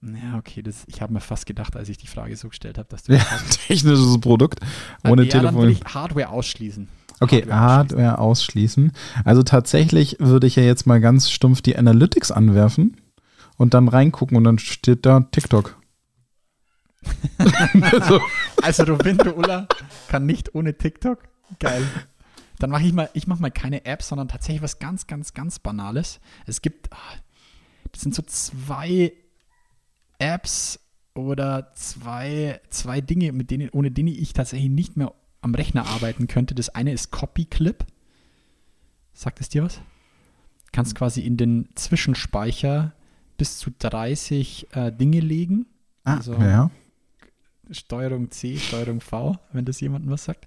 Ja, 0.00 0.38
okay, 0.38 0.62
das, 0.62 0.84
ich 0.86 1.02
habe 1.02 1.12
mir 1.12 1.20
fast 1.20 1.44
gedacht, 1.46 1.74
als 1.74 1.88
ich 1.88 1.98
die 1.98 2.06
Frage 2.06 2.36
so 2.36 2.48
gestellt 2.48 2.78
habe, 2.78 2.88
dass 2.88 3.02
du 3.02 3.12
Ja, 3.16 3.24
technisches 3.66 4.20
Produkt. 4.20 4.60
Ohne 5.04 5.24
ja, 5.24 5.30
Dann 5.30 5.40
Telefon. 5.40 5.54
würde 5.60 5.72
ich 5.72 5.84
Hardware 5.84 6.28
ausschließen. 6.28 6.88
Okay, 7.20 7.38
Hardware 7.40 7.60
Hardware 7.60 8.18
ausschließen. 8.18 8.92
Also 9.24 9.42
tatsächlich 9.42 10.16
würde 10.20 10.46
ich 10.46 10.54
ja 10.54 10.62
jetzt 10.62 10.86
mal 10.86 11.00
ganz 11.00 11.30
stumpf 11.30 11.62
die 11.62 11.76
Analytics 11.76 12.30
anwerfen 12.30 12.96
und 13.56 13.74
dann 13.74 13.88
reingucken 13.88 14.36
und 14.36 14.44
dann 14.44 14.58
steht 14.60 15.04
da 15.04 15.20
TikTok. 15.20 15.76
so, 18.08 18.20
Also 18.62 18.84
Robindo 18.84 19.32
Ulla 19.32 19.66
kann 20.08 20.26
nicht 20.26 20.54
ohne 20.54 20.78
TikTok. 20.78 21.24
Geil. 21.58 21.82
Dann 22.60 22.70
mache 22.70 22.84
ich 22.84 22.92
mal, 22.92 23.08
ich 23.14 23.26
mache 23.26 23.40
mal 23.42 23.50
keine 23.50 23.84
App, 23.84 24.02
sondern 24.02 24.28
tatsächlich 24.28 24.62
was 24.62 24.78
ganz, 24.78 25.08
ganz, 25.08 25.34
ganz 25.34 25.58
Banales. 25.58 26.20
Es 26.46 26.62
gibt, 26.62 26.92
ah, 26.92 26.96
das 27.90 28.02
sind 28.02 28.14
so 28.14 28.22
zwei 28.22 29.12
Apps 30.18 30.80
oder 31.14 31.72
zwei, 31.74 32.60
zwei 32.70 33.00
Dinge, 33.00 33.32
mit 33.32 33.50
denen, 33.50 33.70
ohne 33.70 33.90
denen 33.90 34.08
ich 34.08 34.32
tatsächlich 34.32 34.70
nicht 34.70 34.96
mehr 34.96 35.12
am 35.40 35.54
Rechner 35.54 35.86
arbeiten 35.86 36.26
könnte. 36.26 36.54
Das 36.54 36.68
eine 36.70 36.92
ist 36.92 37.10
CopyClip. 37.10 37.84
Sagt 39.12 39.40
es 39.40 39.48
dir 39.48 39.64
was? 39.64 39.80
Kannst 40.72 40.94
quasi 40.94 41.22
in 41.22 41.36
den 41.36 41.68
Zwischenspeicher 41.74 42.92
bis 43.36 43.58
zu 43.58 43.70
30 43.76 44.68
äh, 44.74 44.92
Dinge 44.92 45.20
legen. 45.20 45.66
ah, 46.04 46.16
Also- 46.16 46.34
ja. 46.34 46.70
Steuerung 47.70 48.30
C, 48.30 48.56
Steuerung 48.56 49.02
V, 49.02 49.36
wenn 49.52 49.66
das 49.66 49.78
jemandem 49.80 50.10
was 50.10 50.24
sagt. 50.24 50.46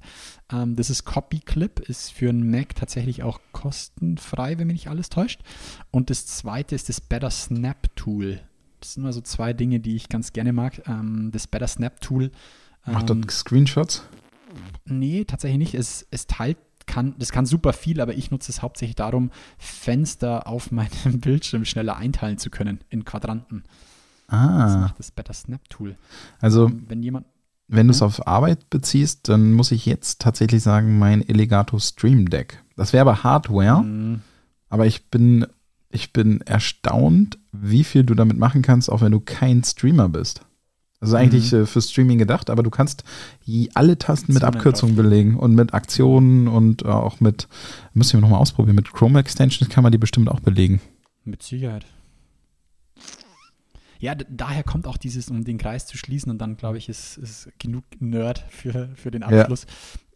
Ähm, 0.51 0.75
das 0.75 0.89
ist 0.89 1.05
CopyClip, 1.05 1.79
ist 1.81 2.11
für 2.11 2.29
einen 2.29 2.49
Mac 2.49 2.73
tatsächlich 2.73 3.21
auch 3.21 3.39
kostenfrei, 3.51 4.57
wenn 4.57 4.65
mich 4.67 4.73
nicht 4.73 4.87
alles 4.87 5.09
täuscht. 5.09 5.41
Und 5.91 6.09
das 6.09 6.25
zweite 6.25 6.73
ist 6.73 6.89
das 6.89 6.99
Better 6.99 7.29
Snap 7.29 7.95
Tool. 7.95 8.41
Das 8.81 8.93
sind 8.93 9.03
immer 9.03 9.13
so 9.13 9.21
zwei 9.21 9.53
Dinge, 9.53 9.79
die 9.79 9.95
ich 9.95 10.09
ganz 10.09 10.33
gerne 10.33 10.51
mag. 10.53 10.81
Ähm, 10.87 11.29
das 11.31 11.47
Better 11.47 11.67
Snap 11.67 12.01
Tool. 12.01 12.31
Macht 12.85 13.09
ähm, 13.09 13.21
dort 13.21 13.31
Screenshots? 13.31 14.03
Nee, 14.85 15.23
tatsächlich 15.25 15.59
nicht. 15.59 15.73
Es, 15.75 16.05
es 16.11 16.27
teilt, 16.27 16.57
kann, 16.87 17.15
das 17.19 17.31
kann 17.31 17.45
super 17.45 17.73
viel, 17.73 18.01
aber 18.01 18.13
ich 18.15 18.31
nutze 18.31 18.51
es 18.51 18.61
hauptsächlich 18.61 18.95
darum, 18.95 19.31
Fenster 19.57 20.47
auf 20.47 20.71
meinem 20.71 21.19
Bildschirm 21.21 21.63
schneller 21.65 21.95
einteilen 21.95 22.37
zu 22.37 22.49
können 22.49 22.79
in 22.89 23.05
Quadranten. 23.05 23.63
Das 24.27 24.39
Ah, 24.39 24.77
macht 24.79 24.97
das 24.99 25.11
Better 25.11 25.33
Snap 25.33 25.69
Tool. 25.69 25.97
also 26.39 26.67
Ähm, 26.67 26.85
wenn 26.87 27.03
jemand 27.03 27.25
wenn 27.73 27.87
du 27.87 27.91
es 27.91 28.01
Mhm. 28.01 28.07
auf 28.07 28.27
Arbeit 28.27 28.69
beziehst, 28.69 29.29
dann 29.29 29.53
muss 29.53 29.71
ich 29.71 29.85
jetzt 29.85 30.19
tatsächlich 30.19 30.61
sagen, 30.61 30.99
mein 30.99 31.21
Elgato 31.25 31.79
Stream 31.79 32.29
Deck. 32.29 32.61
Das 32.75 32.91
wäre 32.91 33.01
aber 33.01 33.23
Hardware, 33.23 33.81
Mm, 33.83 34.21
aber 34.69 34.85
ich 34.87 35.05
bin, 35.09 35.45
ich 35.91 36.13
bin 36.13 36.41
erstaunt, 36.41 37.37
wie 37.51 37.83
viel 37.83 38.03
du 38.03 38.15
damit 38.15 38.37
machen 38.37 38.61
kannst, 38.61 38.89
auch 38.91 39.01
wenn 39.01 39.11
du 39.11 39.19
kein 39.19 39.63
Streamer 39.63 40.09
bist. 40.09 40.41
Also 40.99 41.15
eigentlich 41.15 41.51
Mhm. 41.51 41.61
äh, 41.61 41.65
für 41.65 41.81
Streaming 41.81 42.19
gedacht, 42.19 42.49
aber 42.51 42.61
du 42.61 42.69
kannst 42.69 43.03
alle 43.73 43.97
Tasten 43.97 44.33
mit 44.33 44.43
Abkürzungen 44.43 44.95
belegen 44.95 45.35
und 45.35 45.55
mit 45.55 45.73
Aktionen 45.73 46.47
und 46.47 46.83
äh, 46.83 46.87
auch 46.87 47.19
mit, 47.19 47.47
müssen 47.93 48.13
wir 48.13 48.21
nochmal 48.21 48.39
ausprobieren, 48.39 48.75
mit 48.75 48.91
Chrome 48.93 49.19
Extensions 49.19 49.69
kann 49.69 49.81
man 49.83 49.91
die 49.91 49.97
bestimmt 49.97 50.29
auch 50.29 50.39
belegen. 50.41 50.79
Mit 51.25 51.41
Sicherheit. 51.41 51.85
Ja, 53.99 54.15
daher 54.15 54.63
kommt 54.63 54.87
auch 54.87 54.97
dieses, 54.97 55.29
um 55.29 55.43
den 55.43 55.57
Kreis 55.59 55.85
zu 55.85 55.95
schließen, 55.97 56.31
und 56.31 56.39
dann 56.39 56.57
glaube 56.57 56.77
ich, 56.77 56.89
ist, 56.89 57.17
ist 57.17 57.49
genug 57.59 57.83
Nerd 57.99 58.43
für, 58.49 58.89
für 58.95 59.11
den 59.11 59.21
Ja. 59.21 59.29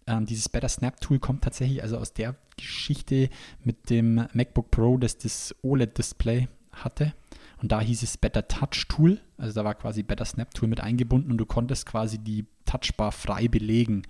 Ähm, 0.07 0.25
dieses 0.25 0.49
Better 0.49 0.69
Snap 0.69 0.99
Tool 1.01 1.19
kommt 1.19 1.43
tatsächlich 1.43 1.81
also 1.81 1.97
aus 1.97 2.13
der 2.13 2.35
Geschichte 2.57 3.29
mit 3.63 3.89
dem 3.89 4.27
MacBook 4.33 4.69
Pro, 4.71 4.97
das 4.97 5.17
das 5.17 5.55
OLED-Display 5.63 6.47
hatte. 6.73 7.13
Und 7.61 7.71
da 7.71 7.79
hieß 7.81 8.03
es 8.03 8.17
Better 8.17 8.47
Touch 8.47 8.87
Tool. 8.87 9.19
Also 9.37 9.53
da 9.55 9.65
war 9.65 9.75
quasi 9.75 10.03
Better 10.03 10.25
Snap 10.25 10.53
Tool 10.53 10.67
mit 10.67 10.81
eingebunden 10.81 11.31
und 11.31 11.37
du 11.37 11.45
konntest 11.45 11.85
quasi 11.85 12.17
die 12.19 12.45
Touchbar 12.65 13.11
frei 13.11 13.47
belegen. 13.47 14.03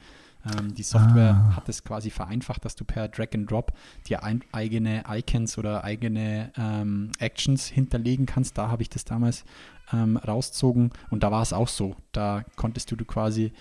Ähm, 0.45 0.75
die 0.75 0.83
Software 0.83 1.43
Ah. 1.49 1.55
hat 1.55 1.69
es 1.69 1.83
quasi 1.83 2.09
vereinfacht, 2.09 2.63
dass 2.65 2.75
du 2.75 2.85
per 2.85 3.07
Drag 3.07 3.29
and 3.33 3.49
Drop 3.49 3.73
dir 4.07 4.23
ein, 4.23 4.43
eigene 4.51 5.03
Icons 5.09 5.57
oder 5.57 5.83
eigene 5.83 6.51
ähm, 6.57 7.11
Actions 7.19 7.65
hinterlegen 7.67 8.25
kannst. 8.25 8.57
Da 8.57 8.69
habe 8.69 8.81
ich 8.83 8.89
das 8.89 9.05
damals 9.05 9.43
ähm, 9.91 10.17
rauszogen 10.17 10.91
und 11.09 11.23
da 11.23 11.31
war 11.31 11.41
es 11.41 11.53
auch 11.53 11.67
so. 11.67 11.95
Da 12.11 12.43
konntest 12.55 12.91
du, 12.91 12.95
du 12.95 13.05
quasi, 13.05 13.53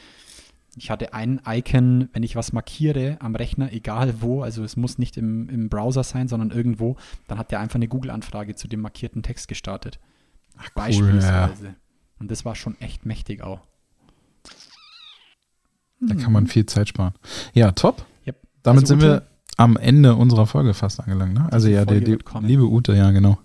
ich 0.76 0.90
hatte 0.90 1.14
ein 1.14 1.40
Icon, 1.46 2.08
wenn 2.12 2.22
ich 2.22 2.36
was 2.36 2.52
markiere 2.52 3.16
am 3.20 3.34
Rechner, 3.34 3.72
egal 3.72 4.20
wo, 4.20 4.42
also 4.42 4.64
es 4.64 4.76
muss 4.76 4.98
nicht 4.98 5.16
im, 5.16 5.48
im 5.48 5.68
Browser 5.68 6.02
sein, 6.02 6.28
sondern 6.28 6.50
irgendwo, 6.50 6.96
dann 7.28 7.38
hat 7.38 7.50
der 7.50 7.60
einfach 7.60 7.76
eine 7.76 7.88
Google-Anfrage 7.88 8.54
zu 8.54 8.68
dem 8.68 8.80
markierten 8.80 9.22
Text 9.22 9.48
gestartet. 9.48 9.98
Beispielsweise. 10.74 11.74
Und 12.18 12.30
das 12.30 12.44
war 12.44 12.54
schon 12.54 12.80
echt 12.80 13.06
mächtig 13.06 13.42
auch. 13.42 13.60
Da 16.00 16.14
kann 16.14 16.32
man 16.32 16.46
viel 16.46 16.66
Zeit 16.66 16.88
sparen. 16.88 17.14
Ja, 17.54 17.72
top. 17.72 18.04
Yep. 18.26 18.36
Damit 18.62 18.82
Also 18.82 18.86
sind 18.88 18.98
Ute, 18.98 19.06
wir 19.06 19.26
am 19.56 19.76
Ende 19.76 20.14
unserer 20.16 20.46
Folge 20.46 20.74
fast 20.74 21.00
angelangt, 21.00 21.34
ne? 21.34 21.48
Also 21.50 21.68
ja, 21.68 21.84
kommen. 21.84 22.46
liebe 22.46 22.64
Ute, 22.64 22.94
ja, 22.94 23.10
genau. 23.10 23.38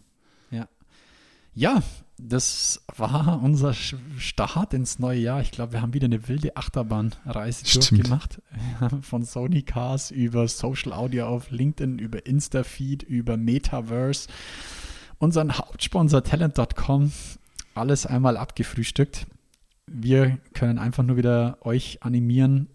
Ja, 1.54 1.82
das 2.22 2.82
war 2.96 3.42
unser 3.42 3.74
Start 3.74 4.74
ins 4.74 5.00
neue 5.00 5.20
Jahr. 5.20 5.42
Ich 5.42 5.52
glaube, 5.52 5.74
wir 5.74 5.82
haben 5.82 5.94
wieder 5.94 6.06
eine 6.06 6.28
wilde 6.28 6.58
Achterbahnreise 6.58 7.66
Stimmt. 7.66 7.92
durchgemacht. 7.92 8.42
Von 9.02 9.24
Sony 9.24 9.62
Cars 9.62 10.12
über 10.12 10.48
Social 10.48 10.94
Audio 10.94 11.28
auf 11.28 11.50
LinkedIn, 11.52 11.98
über 11.98 12.26
Instafeed, 12.26 13.04
über 13.04 13.38
Metaverse. 13.38 14.28
Unseren 15.18 15.58
Hauptsponsor 15.58 16.24
Talent.com. 16.24 17.12
Alles 17.74 18.06
einmal 18.06 18.38
abgefrühstückt. 18.38 19.26
Wir 19.88 20.38
können 20.54 20.78
einfach 20.78 21.04
nur 21.04 21.18
wieder 21.18 21.58
euch 21.62 22.04
animieren. 22.04 22.68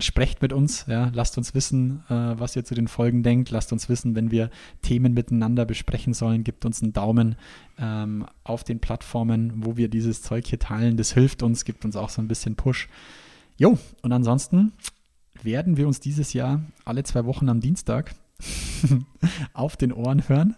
Sprecht 0.00 0.42
mit 0.42 0.52
uns, 0.52 0.86
ja, 0.86 1.10
lasst 1.14 1.36
uns 1.38 1.54
wissen, 1.54 2.02
äh, 2.08 2.14
was 2.38 2.56
ihr 2.56 2.64
zu 2.64 2.74
den 2.74 2.88
Folgen 2.88 3.22
denkt. 3.22 3.50
Lasst 3.50 3.72
uns 3.72 3.88
wissen, 3.88 4.14
wenn 4.14 4.30
wir 4.30 4.50
Themen 4.82 5.14
miteinander 5.14 5.64
besprechen 5.64 6.14
sollen. 6.14 6.44
Gebt 6.44 6.64
uns 6.64 6.82
einen 6.82 6.92
Daumen 6.92 7.36
ähm, 7.78 8.26
auf 8.42 8.64
den 8.64 8.80
Plattformen, 8.80 9.52
wo 9.56 9.76
wir 9.76 9.88
dieses 9.88 10.22
Zeug 10.22 10.46
hier 10.46 10.58
teilen. 10.58 10.96
Das 10.96 11.12
hilft 11.12 11.42
uns, 11.42 11.64
gibt 11.64 11.84
uns 11.84 11.96
auch 11.96 12.08
so 12.08 12.22
ein 12.22 12.28
bisschen 12.28 12.56
Push. 12.56 12.88
Jo, 13.56 13.78
und 14.02 14.12
ansonsten 14.12 14.72
werden 15.42 15.76
wir 15.76 15.86
uns 15.86 16.00
dieses 16.00 16.32
Jahr 16.32 16.62
alle 16.84 17.04
zwei 17.04 17.24
Wochen 17.24 17.48
am 17.48 17.60
Dienstag 17.60 18.14
auf 19.52 19.76
den 19.76 19.92
Ohren 19.92 20.28
hören. 20.28 20.56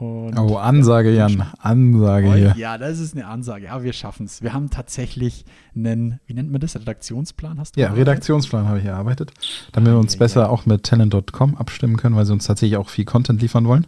Und 0.00 0.38
Oh, 0.38 0.56
Ansage, 0.56 1.14
Jan. 1.14 1.42
Ansage 1.58 2.28
Oh, 2.28 2.32
hier. 2.34 2.54
Ja, 2.56 2.78
das 2.78 2.98
ist 3.00 3.14
eine 3.14 3.26
Ansage. 3.26 3.66
Ja, 3.66 3.82
wir 3.82 3.92
schaffen 3.92 4.24
es. 4.24 4.40
Wir 4.42 4.52
haben 4.54 4.70
tatsächlich 4.70 5.44
einen, 5.76 6.20
wie 6.26 6.32
nennt 6.34 6.50
man 6.50 6.60
das, 6.60 6.74
Redaktionsplan? 6.74 7.58
Hast 7.58 7.76
du 7.76 7.80
Ja, 7.80 7.88
erarbeitet? 7.88 8.08
Redaktionsplan 8.08 8.66
habe 8.66 8.78
ich 8.78 8.86
erarbeitet, 8.86 9.32
damit 9.72 9.92
wir 9.92 9.98
uns 9.98 10.14
Ja, 10.14 10.18
besser 10.20 10.40
ja. 10.42 10.48
auch 10.48 10.64
mit 10.64 10.84
Talent.com 10.84 11.56
abstimmen 11.56 11.96
können, 11.98 12.16
weil 12.16 12.24
sie 12.24 12.32
uns 12.32 12.46
tatsächlich 12.46 12.78
auch 12.78 12.88
viel 12.88 13.04
Content 13.04 13.42
liefern 13.42 13.66
wollen. 13.66 13.86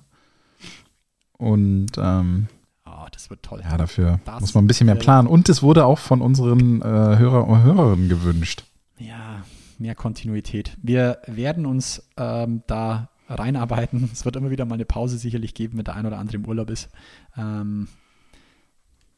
Und 1.38 1.92
ähm, 1.96 2.48
Oh, 2.84 3.06
das 3.10 3.30
wird 3.30 3.42
toll. 3.42 3.62
ja, 3.64 3.76
dafür 3.76 4.20
Das 4.26 4.40
muss 4.40 4.54
man 4.54 4.64
ein 4.64 4.68
bisschen 4.68 4.86
mehr 4.86 4.94
planen. 4.96 5.26
Und 5.26 5.48
es 5.48 5.62
wurde 5.62 5.86
auch 5.86 5.98
von 5.98 6.20
unseren 6.20 6.82
äh, 6.82 6.84
Hörer 6.84 7.48
und 7.48 7.62
Hörerinnen 7.62 8.08
gewünscht. 8.08 8.64
Ja, 8.98 9.42
mehr 9.78 9.94
Kontinuität. 9.94 10.76
Wir 10.82 11.18
werden 11.26 11.64
uns 11.66 12.06
ähm, 12.16 12.62
da 12.66 13.08
reinarbeiten. 13.34 14.08
Es 14.12 14.24
wird 14.24 14.36
immer 14.36 14.50
wieder 14.50 14.64
mal 14.64 14.74
eine 14.74 14.84
Pause 14.84 15.18
sicherlich 15.18 15.54
geben, 15.54 15.78
wenn 15.78 15.84
der 15.84 15.96
ein 15.96 16.06
oder 16.06 16.18
andere 16.18 16.36
im 16.36 16.46
Urlaub 16.46 16.70
ist. 16.70 16.88
Ähm, 17.36 17.88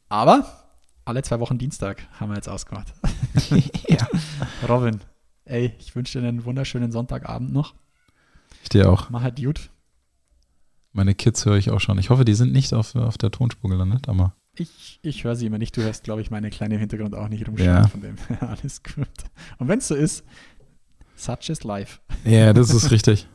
aber 0.08 0.46
alle 1.04 1.22
zwei 1.22 1.40
Wochen 1.40 1.58
Dienstag 1.58 2.06
haben 2.18 2.30
wir 2.30 2.36
jetzt 2.36 2.48
ausgemacht. 2.48 2.92
ja. 3.88 4.06
Robin, 4.68 5.00
ey, 5.44 5.72
ich 5.78 5.94
wünsche 5.96 6.20
dir 6.20 6.26
einen 6.28 6.44
wunderschönen 6.44 6.92
Sonntagabend 6.92 7.52
noch. 7.52 7.74
Ich 8.62 8.68
dir 8.70 8.90
auch. 8.90 9.10
Mach 9.10 9.22
halt 9.22 9.36
gut. 9.42 9.70
Meine 10.92 11.14
Kids 11.14 11.44
höre 11.44 11.56
ich 11.56 11.70
auch 11.70 11.80
schon. 11.80 11.98
Ich 11.98 12.10
hoffe, 12.10 12.24
die 12.24 12.34
sind 12.34 12.52
nicht 12.52 12.72
auf, 12.72 12.94
auf 12.94 13.18
der 13.18 13.30
Tonspur 13.32 13.68
gelandet, 13.68 14.08
aber 14.08 14.34
Ich, 14.54 15.00
ich 15.02 15.24
höre 15.24 15.34
sie 15.34 15.46
immer 15.46 15.58
nicht. 15.58 15.76
Du 15.76 15.82
hörst, 15.82 16.04
glaube 16.04 16.20
ich, 16.20 16.30
meine 16.30 16.50
kleine 16.50 16.74
im 16.74 16.80
Hintergrund 16.80 17.14
auch 17.16 17.28
nicht 17.28 17.46
rumschreien 17.48 17.68
Ja. 17.82 17.88
von 17.88 18.00
dem. 18.00 18.16
Alles 18.40 18.82
gut. 18.82 19.08
Und 19.58 19.66
wenn 19.68 19.78
es 19.80 19.88
so 19.88 19.94
ist, 19.96 20.24
such 21.16 21.48
is 21.48 21.64
life. 21.64 21.98
ja, 22.24 22.52
das 22.52 22.70
ist 22.70 22.90
richtig. 22.92 23.26